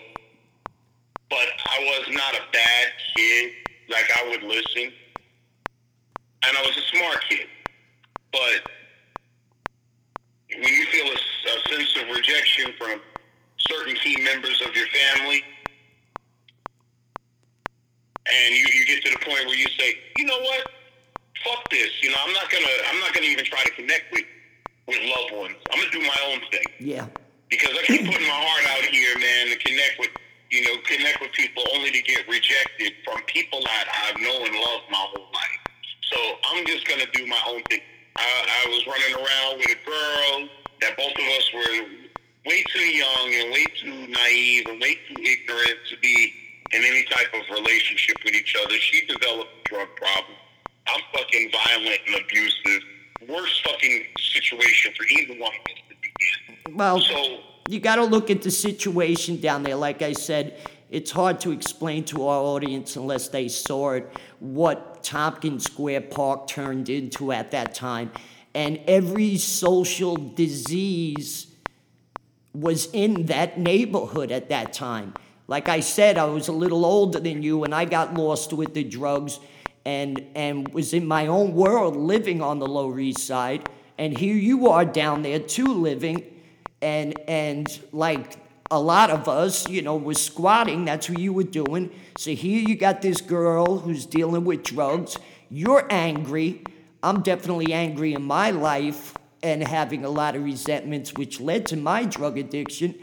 but 1.30 1.48
I 1.66 1.78
was 1.84 2.06
not 2.10 2.34
a 2.34 2.52
bad 2.52 2.86
kid. 3.14 3.52
Like 3.88 4.10
I 4.16 4.28
would 4.30 4.42
listen, 4.42 4.92
and 6.42 6.56
I 6.56 6.60
was 6.62 6.76
a 6.76 6.96
smart 6.96 7.24
kid. 7.28 7.46
But 8.32 8.68
when 10.54 10.72
you 10.72 10.86
feel 10.86 11.06
a, 11.06 11.14
a 11.14 11.74
sense 11.74 11.96
of 12.02 12.14
rejection 12.14 12.72
from 12.78 13.00
certain 13.58 13.94
key 13.96 14.20
members 14.22 14.60
of 14.66 14.74
your 14.74 14.86
family, 14.88 15.42
and 18.32 18.54
you, 18.54 18.66
you 18.74 18.86
get 18.86 19.04
to 19.04 19.10
the 19.12 19.18
point 19.24 19.46
where 19.46 19.56
you 19.56 19.68
say, 19.78 19.94
you 20.16 20.24
know 20.26 20.38
what, 20.40 20.66
fuck 21.44 21.68
this. 21.70 21.90
You 22.02 22.10
know, 22.10 22.16
I'm 22.26 22.32
not 22.32 22.50
gonna 22.50 22.66
I'm 22.90 23.00
not 23.00 23.14
gonna 23.14 23.26
even 23.26 23.44
try 23.44 23.62
to 23.64 23.70
connect 23.72 24.12
with 24.12 24.24
with 24.88 24.98
loved 25.02 25.32
ones. 25.34 25.56
I'm 25.70 25.78
gonna 25.80 25.90
do 25.92 26.00
my 26.00 26.20
own 26.30 26.40
thing 26.50 26.66
Yeah. 26.80 27.06
because 27.50 27.70
I 27.74 27.82
keep 27.86 28.06
putting 28.06 28.26
my 28.26 28.34
heart 28.46 28.64
out 28.78 28.84
here, 28.90 29.18
man, 29.18 29.48
to 29.50 29.56
connect 29.58 29.98
with 29.98 30.10
you 30.50 30.62
know 30.62 30.76
connect 30.84 31.20
with 31.20 31.32
people 31.32 31.62
only 31.74 31.90
to 31.90 32.02
get 32.02 32.26
rejected 32.28 32.92
from 33.04 33.22
people 33.26 33.60
that 33.62 33.86
I've 34.06 34.20
known 34.20 34.46
and 34.46 34.54
loved 34.54 34.84
my 34.90 34.98
whole 35.14 35.26
life. 35.32 35.60
So 36.12 36.18
I'm 36.50 36.64
just 36.66 36.86
gonna 36.86 37.06
do 37.12 37.26
my 37.26 37.40
own 37.48 37.62
thing. 37.70 37.80
I, 38.16 38.64
I 38.64 38.70
was 38.70 38.86
running 38.86 39.14
around 39.14 39.58
with 39.58 39.70
a 39.76 39.80
girl 39.84 40.48
that 40.80 40.96
both 40.96 41.12
of 41.12 41.24
us 41.36 41.52
were 41.52 41.86
way 42.46 42.62
too 42.72 42.80
young 42.80 43.34
and 43.34 43.52
way 43.52 43.66
too 43.80 44.06
naive 44.06 44.66
and 44.68 44.80
way 44.80 44.94
too 45.08 45.20
ignorant 45.20 45.78
to 45.90 45.96
be 45.98 46.32
in 46.72 46.82
any 46.84 47.04
type 47.04 47.32
of 47.34 47.42
relationship 47.54 48.16
with 48.24 48.34
each 48.34 48.54
other. 48.64 48.74
She 48.74 49.06
developed 49.06 49.50
a 49.64 49.68
drug 49.68 49.88
problem. 49.96 50.36
I'm 50.88 51.00
fucking 51.14 51.50
violent 51.52 52.00
and 52.06 52.16
abusive. 52.22 52.82
Worst 53.28 53.66
fucking 53.66 54.04
situation 54.18 54.92
for 54.96 55.04
either 55.04 55.34
one 55.40 55.52
of 55.52 55.72
us 55.72 55.82
to 55.88 55.94
be 56.00 56.66
in. 56.66 56.76
Well, 56.76 57.00
So 57.00 57.40
you 57.68 57.80
got 57.80 57.96
to 57.96 58.04
look 58.04 58.30
at 58.30 58.42
the 58.42 58.50
situation 58.50 59.40
down 59.40 59.62
there. 59.62 59.76
Like 59.76 60.02
I 60.02 60.12
said, 60.12 60.58
it's 60.90 61.10
hard 61.10 61.40
to 61.40 61.50
explain 61.50 62.04
to 62.06 62.26
our 62.28 62.40
audience 62.40 62.94
unless 62.96 63.28
they 63.28 63.48
saw 63.48 63.92
it 63.92 64.10
what 64.38 65.02
Tompkins 65.02 65.64
Square 65.64 66.02
Park 66.02 66.46
turned 66.46 66.88
into 66.88 67.32
at 67.32 67.50
that 67.50 67.74
time. 67.74 68.12
And 68.54 68.80
every 68.86 69.36
social 69.36 70.16
disease 70.16 71.48
was 72.54 72.88
in 72.92 73.26
that 73.26 73.58
neighborhood 73.58 74.30
at 74.30 74.48
that 74.48 74.72
time. 74.72 75.12
Like 75.48 75.68
I 75.68 75.80
said, 75.80 76.18
I 76.18 76.24
was 76.24 76.48
a 76.48 76.52
little 76.52 76.84
older 76.84 77.20
than 77.20 77.42
you 77.42 77.64
and 77.64 77.74
I 77.74 77.84
got 77.84 78.14
lost 78.14 78.52
with 78.52 78.74
the 78.74 78.84
drugs 78.84 79.38
and 79.84 80.26
and 80.34 80.68
was 80.74 80.92
in 80.92 81.06
my 81.06 81.28
own 81.28 81.54
world 81.54 81.96
living 81.96 82.42
on 82.42 82.58
the 82.58 82.66
Lower 82.66 82.98
East 82.98 83.20
Side. 83.20 83.68
And 83.98 84.16
here 84.18 84.34
you 84.34 84.68
are 84.68 84.84
down 84.84 85.22
there 85.22 85.38
too 85.38 85.72
living 85.72 86.24
and 86.82 87.18
and 87.28 87.66
like 87.92 88.36
a 88.70 88.80
lot 88.80 89.10
of 89.10 89.28
us, 89.28 89.68
you 89.68 89.82
know, 89.82 89.96
was 89.96 90.20
squatting. 90.22 90.84
That's 90.84 91.08
what 91.08 91.18
you 91.18 91.32
were 91.32 91.44
doing. 91.44 91.92
So 92.18 92.32
here 92.32 92.68
you 92.68 92.74
got 92.74 93.00
this 93.00 93.20
girl 93.20 93.78
who's 93.78 94.06
dealing 94.06 94.44
with 94.44 94.64
drugs. 94.64 95.16
You're 95.48 95.86
angry. 95.88 96.64
I'm 97.02 97.22
definitely 97.22 97.72
angry 97.72 98.14
in 98.14 98.22
my 98.22 98.50
life 98.50 99.14
and 99.42 99.62
having 99.62 100.04
a 100.04 100.08
lot 100.10 100.34
of 100.34 100.42
resentments, 100.42 101.14
which 101.14 101.40
led 101.40 101.66
to 101.66 101.76
my 101.76 102.04
drug 102.04 102.36
addiction. 102.36 102.96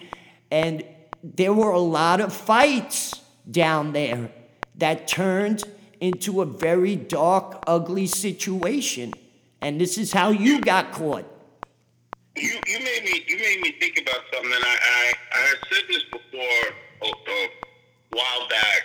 And 0.52 0.84
there 1.24 1.54
were 1.54 1.72
a 1.72 1.80
lot 1.80 2.20
of 2.20 2.34
fights 2.34 3.22
down 3.50 3.94
there 3.94 4.30
that 4.76 5.08
turned 5.08 5.64
into 6.02 6.42
a 6.42 6.46
very 6.46 6.98
dark, 6.98 7.64
ugly 7.66 8.08
situation. 8.08 9.14
And 9.62 9.80
this 9.80 9.98
is 9.98 10.12
how 10.12 10.32
you 10.32 10.60
got 10.60 10.92
caught. 10.92 11.26
you 12.36 12.60
you 12.68 12.80
made 12.80 13.04
me 13.06 13.24
you 13.28 13.38
made 13.38 13.62
me 13.62 13.72
think 13.80 13.98
about 14.02 14.20
something, 14.34 14.52
and 14.52 14.64
I 14.66 14.76
I, 14.84 15.14
I 15.34 15.40
had 15.40 15.58
said 15.72 15.84
this 15.88 16.04
before 16.12 16.74
a, 17.04 17.08
a 17.08 17.50
while 18.12 18.50
back. 18.50 18.82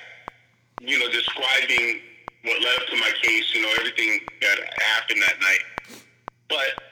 You 0.81 0.97
know, 1.01 1.10
describing 1.10 2.01
what 2.44 2.62
led 2.62 2.77
up 2.81 2.86
to 2.86 2.97
my 2.98 3.12
case. 3.20 3.52
You 3.52 3.62
know, 3.62 3.73
everything 3.81 4.20
that 4.43 4.59
happened 4.78 5.23
that 5.23 5.40
night. 5.40 6.02
But 6.48 6.82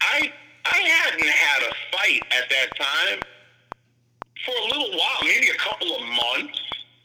I 0.00 0.32
I 0.66 0.78
hadn't 0.78 1.26
had 1.26 1.62
a 1.64 1.96
fight 1.96 2.22
at 2.30 2.48
that 2.48 2.68
time 2.78 3.18
for 4.52 4.62
a 4.62 4.78
little 4.78 4.98
while, 4.98 5.22
maybe 5.22 5.48
a 5.48 5.54
couple 5.54 5.94
of 5.94 6.02
months. 6.02 6.60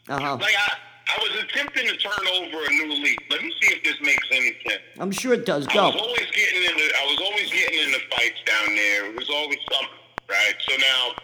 Uh-huh. 0.08 0.36
Like 0.36 0.54
I. 0.56 0.74
I 1.10 1.22
was 1.22 1.42
attempting 1.42 1.88
to 1.88 1.96
turn 1.96 2.26
over 2.34 2.66
a 2.66 2.70
new 2.70 2.92
leaf. 3.02 3.16
Let 3.30 3.42
me 3.42 3.50
see 3.62 3.74
if 3.74 3.82
this 3.82 3.96
makes 4.02 4.28
any 4.30 4.52
sense. 4.68 4.82
I'm 4.98 5.10
sure 5.10 5.32
it 5.32 5.46
does. 5.46 5.66
I 5.68 5.72
Go. 5.72 5.86
was 5.86 6.02
always 6.02 6.30
getting 6.32 6.62
into 6.64 6.84
I 7.00 7.06
was 7.06 7.18
always 7.24 7.50
getting 7.50 7.78
into 7.80 7.98
fights 8.10 8.42
down 8.44 8.74
there. 8.74 9.06
It 9.06 9.16
was 9.16 9.30
always 9.30 9.58
something, 9.72 9.88
right? 10.28 10.54
So 10.68 10.76
now 10.76 11.14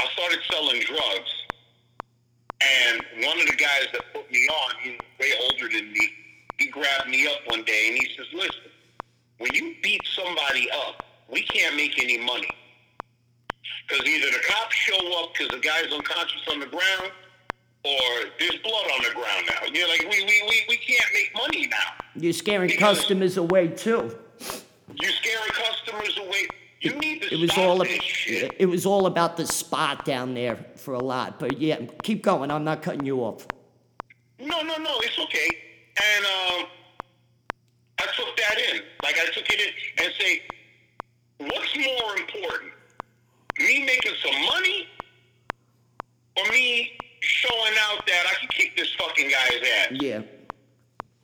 I 0.00 0.06
started 0.14 0.38
selling 0.50 0.80
drugs, 0.80 1.30
and 2.62 3.26
one 3.26 3.38
of 3.40 3.46
the 3.46 3.56
guys 3.56 3.88
that 3.92 4.00
put 4.14 4.30
me 4.32 4.48
on, 4.48 4.70
he's 4.82 4.98
way 5.20 5.32
older 5.42 5.68
than 5.68 5.92
me. 5.92 6.08
He 6.58 6.68
grabbed 6.68 7.10
me 7.10 7.26
up 7.26 7.40
one 7.48 7.62
day 7.64 7.88
and 7.88 7.98
he 7.98 8.08
says, 8.16 8.26
"Listen, 8.32 8.70
when 9.36 9.54
you 9.54 9.74
beat 9.82 10.00
somebody 10.16 10.70
up, 10.70 11.04
we 11.28 11.42
can't 11.42 11.76
make 11.76 12.02
any 12.02 12.16
money 12.16 12.48
because 13.88 14.06
either 14.06 14.30
the 14.30 14.44
cops 14.46 14.74
show 14.74 15.22
up 15.22 15.32
because 15.32 15.48
the 15.48 15.58
guy's 15.58 15.92
unconscious 15.92 16.42
on 16.50 16.60
the 16.60 16.66
ground, 16.66 17.12
or 17.84 18.30
there's 18.38 18.56
blood 18.58 18.86
on 18.94 19.02
the 19.02 19.14
ground 19.14 19.48
now. 19.48 19.66
You 19.72 19.82
know, 19.82 19.88
like 19.88 20.02
we 20.02 20.24
we, 20.24 20.42
we, 20.48 20.64
we 20.68 20.76
can't 20.76 21.10
make 21.14 21.32
money 21.36 21.66
now. 21.66 22.04
You're 22.14 22.32
scaring 22.32 22.70
customers 22.70 23.36
away 23.36 23.68
too. 23.68 24.16
You're 25.00 25.12
scaring 25.12 25.50
customers 25.50 26.18
away. 26.18 26.46
You 26.80 26.98
need 26.98 27.22
to 27.22 27.34
It 27.34 27.40
was 27.40 27.56
all 27.58 27.82
it 27.82 28.66
was 28.66 28.86
all 28.86 29.06
about 29.06 29.36
the 29.36 29.46
spot 29.46 30.04
down 30.04 30.34
there 30.34 30.56
for 30.76 30.94
a 30.94 30.98
lot. 31.02 31.38
But 31.38 31.60
yeah, 31.60 31.80
keep 32.02 32.22
going. 32.22 32.50
I'm 32.50 32.64
not 32.64 32.82
cutting 32.82 33.04
you 33.04 33.18
off. 33.18 33.46
No, 34.38 34.62
no, 34.62 34.76
no, 34.76 34.98
it's 35.00 35.18
okay. 35.18 35.48
And 36.02 36.24
um, 36.24 36.66
I 37.98 38.06
took 38.16 38.34
that 38.36 38.58
in. 38.58 38.82
Like 39.02 39.16
I 39.18 39.26
took 39.26 39.44
it 39.50 39.60
in 39.60 40.04
and 40.04 40.14
say, 40.18 40.42
what's 41.38 41.76
more 41.76 42.16
important? 42.16 42.72
Me 43.60 43.84
making 43.84 44.14
some 44.24 44.44
money 44.46 44.88
or 46.36 46.50
me 46.50 46.92
showing 47.20 47.74
out 47.90 48.06
that 48.06 48.24
I 48.26 48.34
can 48.40 48.48
kick 48.48 48.76
this 48.76 48.92
fucking 48.94 49.28
guy's 49.28 49.60
ass? 49.60 49.92
Yeah. 49.92 50.22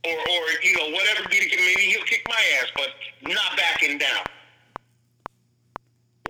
Or, 0.05 0.13
or 0.13 0.43
you 0.63 0.77
know, 0.77 0.91
whatever 0.95 1.29
be 1.31 1.41
the 1.41 1.49
case, 1.49 1.61
maybe 1.61 1.91
he'll 1.91 2.05
kick 2.05 2.23
my 2.29 2.43
ass, 2.61 2.71
but 2.77 2.89
not 3.33 3.57
backing 3.57 3.99
down. 3.99 4.25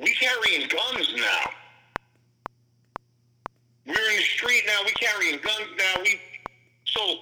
We 0.01 0.15
carrying 0.15 0.69
guns 0.69 1.13
now. 1.17 1.51
We're 3.87 4.11
in 4.11 4.17
the 4.17 4.23
street 4.23 4.63
now. 4.67 4.79
We 4.85 4.93
carrying 4.93 5.41
guns 5.41 5.69
now. 5.77 6.03
We 6.03 6.21
so 6.85 7.19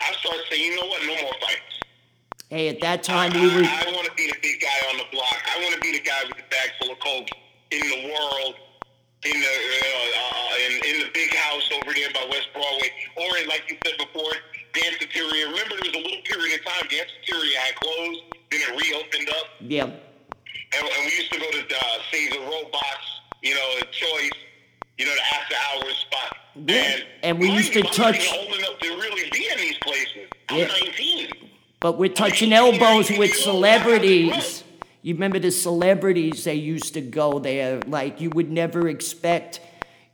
I 0.00 0.12
start 0.14 0.38
saying, 0.50 0.64
you 0.64 0.76
know 0.76 0.86
what? 0.86 1.02
No 1.02 1.22
more 1.22 1.32
fights. 1.40 1.80
Hey, 2.48 2.68
at 2.68 2.80
that 2.80 3.08
I, 3.08 3.28
time 3.28 3.32
we 3.32 3.46
were 3.46 3.62
I, 3.64 3.92
want 3.94 4.06
to 4.06 4.14
be 4.14 4.26
the 4.28 4.36
big 4.42 4.60
guy 4.60 4.90
on 4.90 4.98
the 4.98 5.04
block. 5.12 5.36
I 5.54 5.62
want 5.62 5.74
to 5.74 5.80
be 5.80 5.92
the 5.92 6.04
guy 6.04 6.24
with 6.26 6.36
the 6.36 6.44
bag 6.50 6.70
full 6.80 6.92
of 6.92 6.98
coke 6.98 7.28
in 7.72 7.80
the 7.88 8.12
world, 8.12 8.54
in 9.24 9.36
the 9.40 9.46
uh, 9.46 10.20
uh, 10.20 10.66
in, 10.66 10.72
in 10.84 10.96
the 11.06 11.10
big 11.14 11.34
house 11.34 11.68
over 11.72 11.92
there 11.94 12.10
by 12.12 12.26
West 12.30 12.48
Broadway, 12.52 12.90
or 13.16 13.36
in, 13.38 13.48
like 13.48 13.64
you 13.70 13.76
said 13.86 13.96
before, 13.98 14.32
Dance 14.74 14.96
Interior. 15.00 15.46
Remember, 15.48 15.74
there 15.80 15.90
was 15.90 15.96
a 15.96 16.04
little 16.04 16.22
period 16.24 16.60
of 16.60 16.66
time 16.66 16.84
Dance 16.90 17.10
Interior 17.24 17.58
had 17.58 17.74
closed, 17.76 18.20
then 18.50 18.60
it 18.60 18.70
reopened 18.76 19.28
up, 19.30 19.46
yeah. 19.60 19.84
and, 19.84 19.94
and 20.84 21.00
we 21.06 21.12
used 21.16 21.32
to 21.32 21.38
go 21.38 21.50
to 21.50 21.60
uh, 21.60 21.80
Save 22.10 22.32
the 22.32 22.40
Robots, 22.40 23.06
you 23.42 23.54
know, 23.54 23.68
a 23.80 23.84
Choice, 23.86 24.30
you 24.98 25.06
know, 25.06 25.14
the 25.14 25.34
after 25.34 25.54
hours 25.72 25.96
spot. 25.96 26.36
Yeah, 26.66 26.98
and 27.22 27.38
we 27.38 27.50
used 27.50 27.72
to 27.72 27.78
you, 27.80 27.84
I'm 27.86 27.96
not 27.98 28.14
touch- 28.14 28.32
old 28.36 28.54
enough 28.58 28.78
to 28.80 28.88
really 28.96 29.30
be 29.30 29.48
in 29.50 29.58
these 29.58 29.78
places. 29.78 30.28
I'm 30.50 30.58
Yeah. 30.58 30.66
19. 30.66 31.28
But 31.80 31.98
we're 31.98 32.12
touching 32.12 32.52
elbows 32.52 33.10
with 33.10 33.34
celebrities. 33.34 34.62
You 35.02 35.14
remember 35.14 35.40
the 35.40 35.50
celebrities 35.50 36.44
they 36.44 36.54
used 36.54 36.94
to 36.94 37.00
go 37.00 37.40
there? 37.40 37.80
Like 37.86 38.20
you 38.20 38.30
would 38.30 38.50
never 38.50 38.88
expect, 38.88 39.60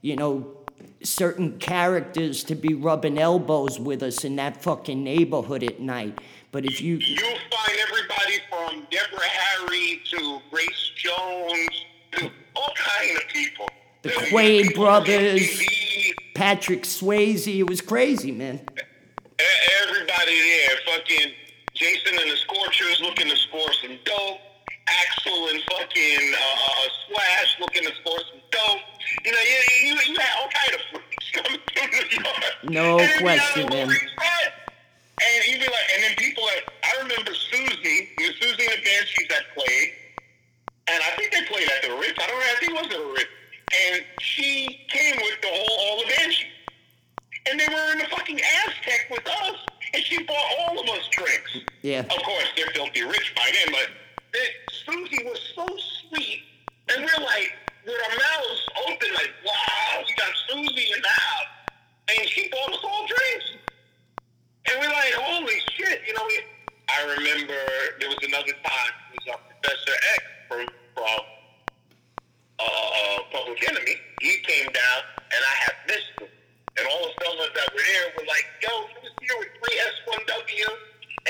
you 0.00 0.16
know, 0.16 0.56
certain 1.02 1.58
characters 1.58 2.42
to 2.44 2.54
be 2.54 2.72
rubbing 2.72 3.18
elbows 3.18 3.78
with 3.78 4.02
us 4.02 4.24
in 4.24 4.36
that 4.36 4.62
fucking 4.62 5.04
neighborhood 5.04 5.62
at 5.62 5.78
night. 5.80 6.18
But 6.50 6.64
if 6.64 6.80
you 6.80 6.96
You'll 6.96 7.18
find 7.20 7.78
everybody 7.86 8.38
from 8.48 8.86
Deborah 8.90 9.20
Harry 9.20 10.00
to 10.12 10.40
Grace 10.50 10.92
Jones 10.96 11.84
to 12.12 12.30
all 12.56 12.72
kind 12.74 13.16
of 13.18 13.28
people. 13.28 13.68
The 14.02 14.08
Quaid 14.10 14.74
brothers. 14.74 15.62
Patrick 16.34 16.84
Swayze, 16.84 17.58
it 17.58 17.64
was 17.64 17.82
crazy, 17.82 18.32
man. 18.32 18.60
Everybody 19.82 20.40
there, 20.40 20.76
fucking 20.86 21.32
Jason 21.74 22.18
and 22.18 22.30
the 22.30 22.36
Scorchers 22.36 23.00
looking 23.02 23.28
to 23.28 23.36
score 23.36 23.72
some 23.82 23.98
dope. 24.04 24.38
Axel 25.02 25.48
and 25.48 25.62
fucking 25.70 26.34
uh, 26.34 26.38
uh, 26.38 26.88
looking 27.60 27.82
to 27.84 27.92
score 28.00 28.18
some 28.30 28.40
dope. 28.50 28.80
You 29.24 29.32
know, 29.32 29.38
you, 29.38 29.88
you, 29.88 29.94
you 30.12 30.18
had 30.18 30.32
all 30.40 30.48
kind 30.50 30.74
of 30.74 30.80
freaks 30.90 31.30
coming 31.32 31.60
through 31.74 32.02
New 32.08 32.24
York. 32.24 32.54
No 32.64 32.98
And 32.98 33.20
question, 33.20 33.68
man. 33.68 33.88
And 33.90 35.44
he'd 35.44 35.58
be 35.58 35.66
like, 35.66 35.88
and 35.94 36.04
then 36.04 36.14
people 36.16 36.44
like, 36.44 36.70
I 36.84 37.02
remember 37.02 37.32
Siouxsie, 37.32 38.06
it 38.06 38.22
was 38.22 38.34
Siouxsie 38.38 38.70
and 38.70 38.78
the 38.78 38.84
Banshees 38.86 39.28
that 39.30 39.42
played, 39.54 39.88
and 40.86 41.02
I 41.02 41.10
think 41.16 41.32
they 41.32 41.42
played 41.52 41.68
at 41.68 41.82
the 41.82 41.96
Ritz. 41.98 42.14
I 42.22 42.26
don't 42.28 42.38
know, 42.38 42.46
I 42.46 42.56
think 42.60 42.72
it 42.72 42.76
was 42.78 42.86
at 42.86 42.98
the 43.02 43.12
Ritz. 43.12 43.30
And 43.68 44.04
she 44.20 44.86
came 44.88 45.16
with 45.16 45.40
the 45.42 45.48
whole, 45.48 45.78
all 45.90 45.98
the 45.98 46.06
Banshees. 46.16 46.46
And 47.50 47.58
they 47.58 47.66
were 47.66 47.92
in 47.92 47.98
the 47.98 48.04
fucking 48.04 48.40
Aztec 48.66 49.08
with 49.10 49.26
us, 49.26 49.56
and 49.94 50.02
she 50.04 50.22
bought 50.22 50.46
all 50.60 50.78
of 50.78 50.88
us 50.88 51.08
drinks. 51.10 51.58
Yeah. 51.82 52.00
Of 52.00 52.22
course, 52.22 52.46
they're 52.56 52.70
filthy 52.74 53.02
rich 53.02 53.34
by 53.34 53.50
then, 53.52 53.72
but 53.74 53.88
they, 54.32 54.48
Siouxsie 54.84 55.24
was 55.24 55.40
so 55.54 55.66
sweet, 56.08 56.42
and 56.88 57.04
we're 57.04 57.24
like, 57.24 57.52
with 57.88 57.96
our 57.96 58.16
mouths 58.16 58.60
open, 58.84 59.08
like, 59.14 59.32
wow, 59.44 60.04
we 60.04 60.12
got 60.14 60.32
Siouxsie 60.48 60.94
in 60.94 61.00
the 61.00 61.08
house. 61.08 61.52
And 62.08 62.28
she 62.28 62.48
bought 62.48 62.72
us 62.72 62.80
all 62.84 63.06
drinks. 63.06 63.48
And 64.68 64.80
we're 64.80 64.92
like, 64.92 65.12
holy 65.14 65.60
shit, 65.72 66.02
you 66.06 66.14
know, 66.14 66.24
we, 66.26 66.40
I 66.88 67.16
remember 67.16 67.56
there 68.00 68.08
was 68.08 68.20
another 68.22 68.52
time, 68.64 68.92
it 69.12 69.20
was 69.24 69.34
uh, 69.34 69.40
Professor 69.48 69.96
X 70.16 70.22
from, 70.48 70.66
from 70.94 71.20
uh, 72.60 73.18
Public 73.32 73.60
Enemy. 73.68 73.96
He 74.20 74.36
came 74.44 74.66
down, 74.72 75.00
and 75.32 75.40
I 75.40 75.54
had 75.64 75.74
missed 75.88 76.12
him. 76.20 76.28
And 76.76 76.86
all 76.92 77.08
the 77.08 77.24
fellas 77.24 77.50
that 77.56 77.68
were 77.72 77.80
there 77.80 78.06
were 78.16 78.26
like, 78.28 78.44
yo, 78.62 78.68
he 78.92 78.96
was 79.00 79.12
here 79.20 79.36
with 79.40 79.48
3S1W, 79.64 80.68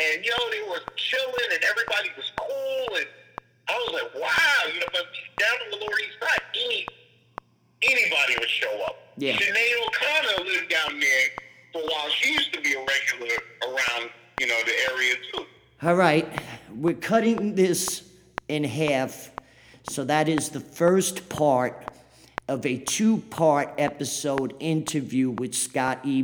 and 0.00 0.24
yo, 0.24 0.34
they 0.50 0.62
were 0.68 0.80
chilling, 0.96 1.48
and 1.52 1.62
everybody 1.64 2.10
was 2.16 2.32
cool, 2.36 2.96
and 2.96 3.06
I 3.68 3.72
was 3.74 4.02
like, 4.02 4.14
wow, 4.22 4.72
you 4.72 4.80
know, 4.80 4.86
but 4.92 5.06
down 5.38 5.56
on 5.64 5.70
the 5.70 5.76
Lower 5.84 5.98
East 6.00 6.18
Side, 6.20 6.42
any, 6.54 6.86
anybody 7.82 8.36
would 8.38 8.48
show 8.48 8.82
up. 8.86 8.96
Yeah. 9.16 9.34
Sinead 9.34 9.86
O'Connor 9.86 10.44
lived 10.44 10.70
down 10.70 11.00
there 11.00 11.28
for 11.72 11.82
a 11.82 11.84
while. 11.84 12.08
She 12.10 12.32
used 12.32 12.52
to 12.54 12.60
be 12.60 12.74
a 12.74 12.78
regular 12.78 13.34
around, 13.64 14.10
you 14.40 14.46
know, 14.46 14.58
the 14.64 14.92
area 14.92 15.14
too. 15.32 15.44
All 15.82 15.94
right, 15.94 16.26
we're 16.74 16.94
cutting 16.94 17.54
this 17.54 18.02
in 18.48 18.64
half. 18.64 19.30
So 19.88 20.04
that 20.04 20.28
is 20.28 20.50
the 20.50 20.60
first 20.60 21.28
part 21.28 21.88
of 22.48 22.64
a 22.64 22.78
two 22.78 23.18
part 23.30 23.74
episode 23.78 24.54
interview 24.60 25.30
with 25.30 25.54
Scott 25.54 26.00
E. 26.04 26.22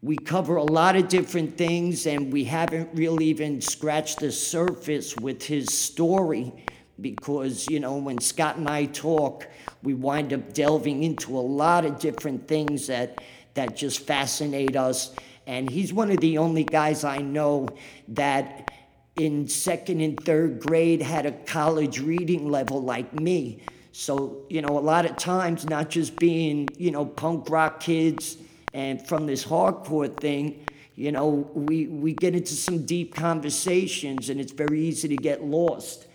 We 0.00 0.16
cover 0.16 0.56
a 0.56 0.64
lot 0.64 0.94
of 0.94 1.08
different 1.08 1.58
things, 1.58 2.06
and 2.06 2.32
we 2.32 2.44
haven't 2.44 2.90
really 2.94 3.26
even 3.26 3.60
scratched 3.60 4.20
the 4.20 4.30
surface 4.30 5.16
with 5.16 5.42
his 5.42 5.74
story 5.74 6.52
because, 7.00 7.68
you 7.68 7.80
know, 7.80 7.96
when 7.96 8.20
Scott 8.20 8.56
and 8.56 8.68
I 8.68 8.84
talk, 8.84 9.48
we 9.82 9.94
wind 9.94 10.32
up 10.32 10.52
delving 10.52 11.02
into 11.02 11.36
a 11.36 11.40
lot 11.40 11.84
of 11.84 11.98
different 11.98 12.46
things 12.46 12.86
that, 12.86 13.24
that 13.54 13.76
just 13.76 14.06
fascinate 14.06 14.76
us. 14.76 15.14
And 15.48 15.68
he's 15.68 15.92
one 15.92 16.12
of 16.12 16.20
the 16.20 16.38
only 16.38 16.62
guys 16.62 17.02
I 17.02 17.18
know 17.18 17.68
that 18.08 18.70
in 19.16 19.48
second 19.48 20.00
and 20.00 20.18
third 20.24 20.60
grade 20.60 21.02
had 21.02 21.26
a 21.26 21.32
college 21.32 21.98
reading 21.98 22.48
level 22.48 22.80
like 22.80 23.12
me. 23.14 23.62
So, 23.90 24.44
you 24.48 24.62
know, 24.62 24.78
a 24.78 24.80
lot 24.80 25.06
of 25.06 25.16
times, 25.16 25.64
not 25.64 25.90
just 25.90 26.16
being, 26.20 26.68
you 26.76 26.92
know, 26.92 27.04
punk 27.04 27.50
rock 27.50 27.80
kids 27.80 28.36
and 28.72 29.06
from 29.06 29.26
this 29.26 29.44
hardcore 29.44 30.14
thing, 30.16 30.64
you 30.94 31.12
know, 31.12 31.48
we, 31.54 31.86
we 31.86 32.12
get 32.12 32.34
into 32.34 32.54
some 32.54 32.84
deep 32.84 33.14
conversations 33.14 34.30
and 34.30 34.40
it's 34.40 34.52
very 34.52 34.80
easy 34.80 35.08
to 35.08 35.16
get 35.16 35.44
lost. 35.44 36.06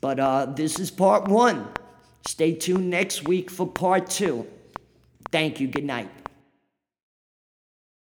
But 0.00 0.20
uh, 0.20 0.46
this 0.46 0.78
is 0.78 0.90
part 0.90 1.26
one. 1.26 1.68
Stay 2.26 2.52
tuned 2.52 2.90
next 2.90 3.24
week 3.24 3.50
for 3.50 3.66
part 3.66 4.08
two. 4.08 4.46
Thank 5.32 5.60
you. 5.60 5.68
Good 5.68 5.84
night. 5.84 6.08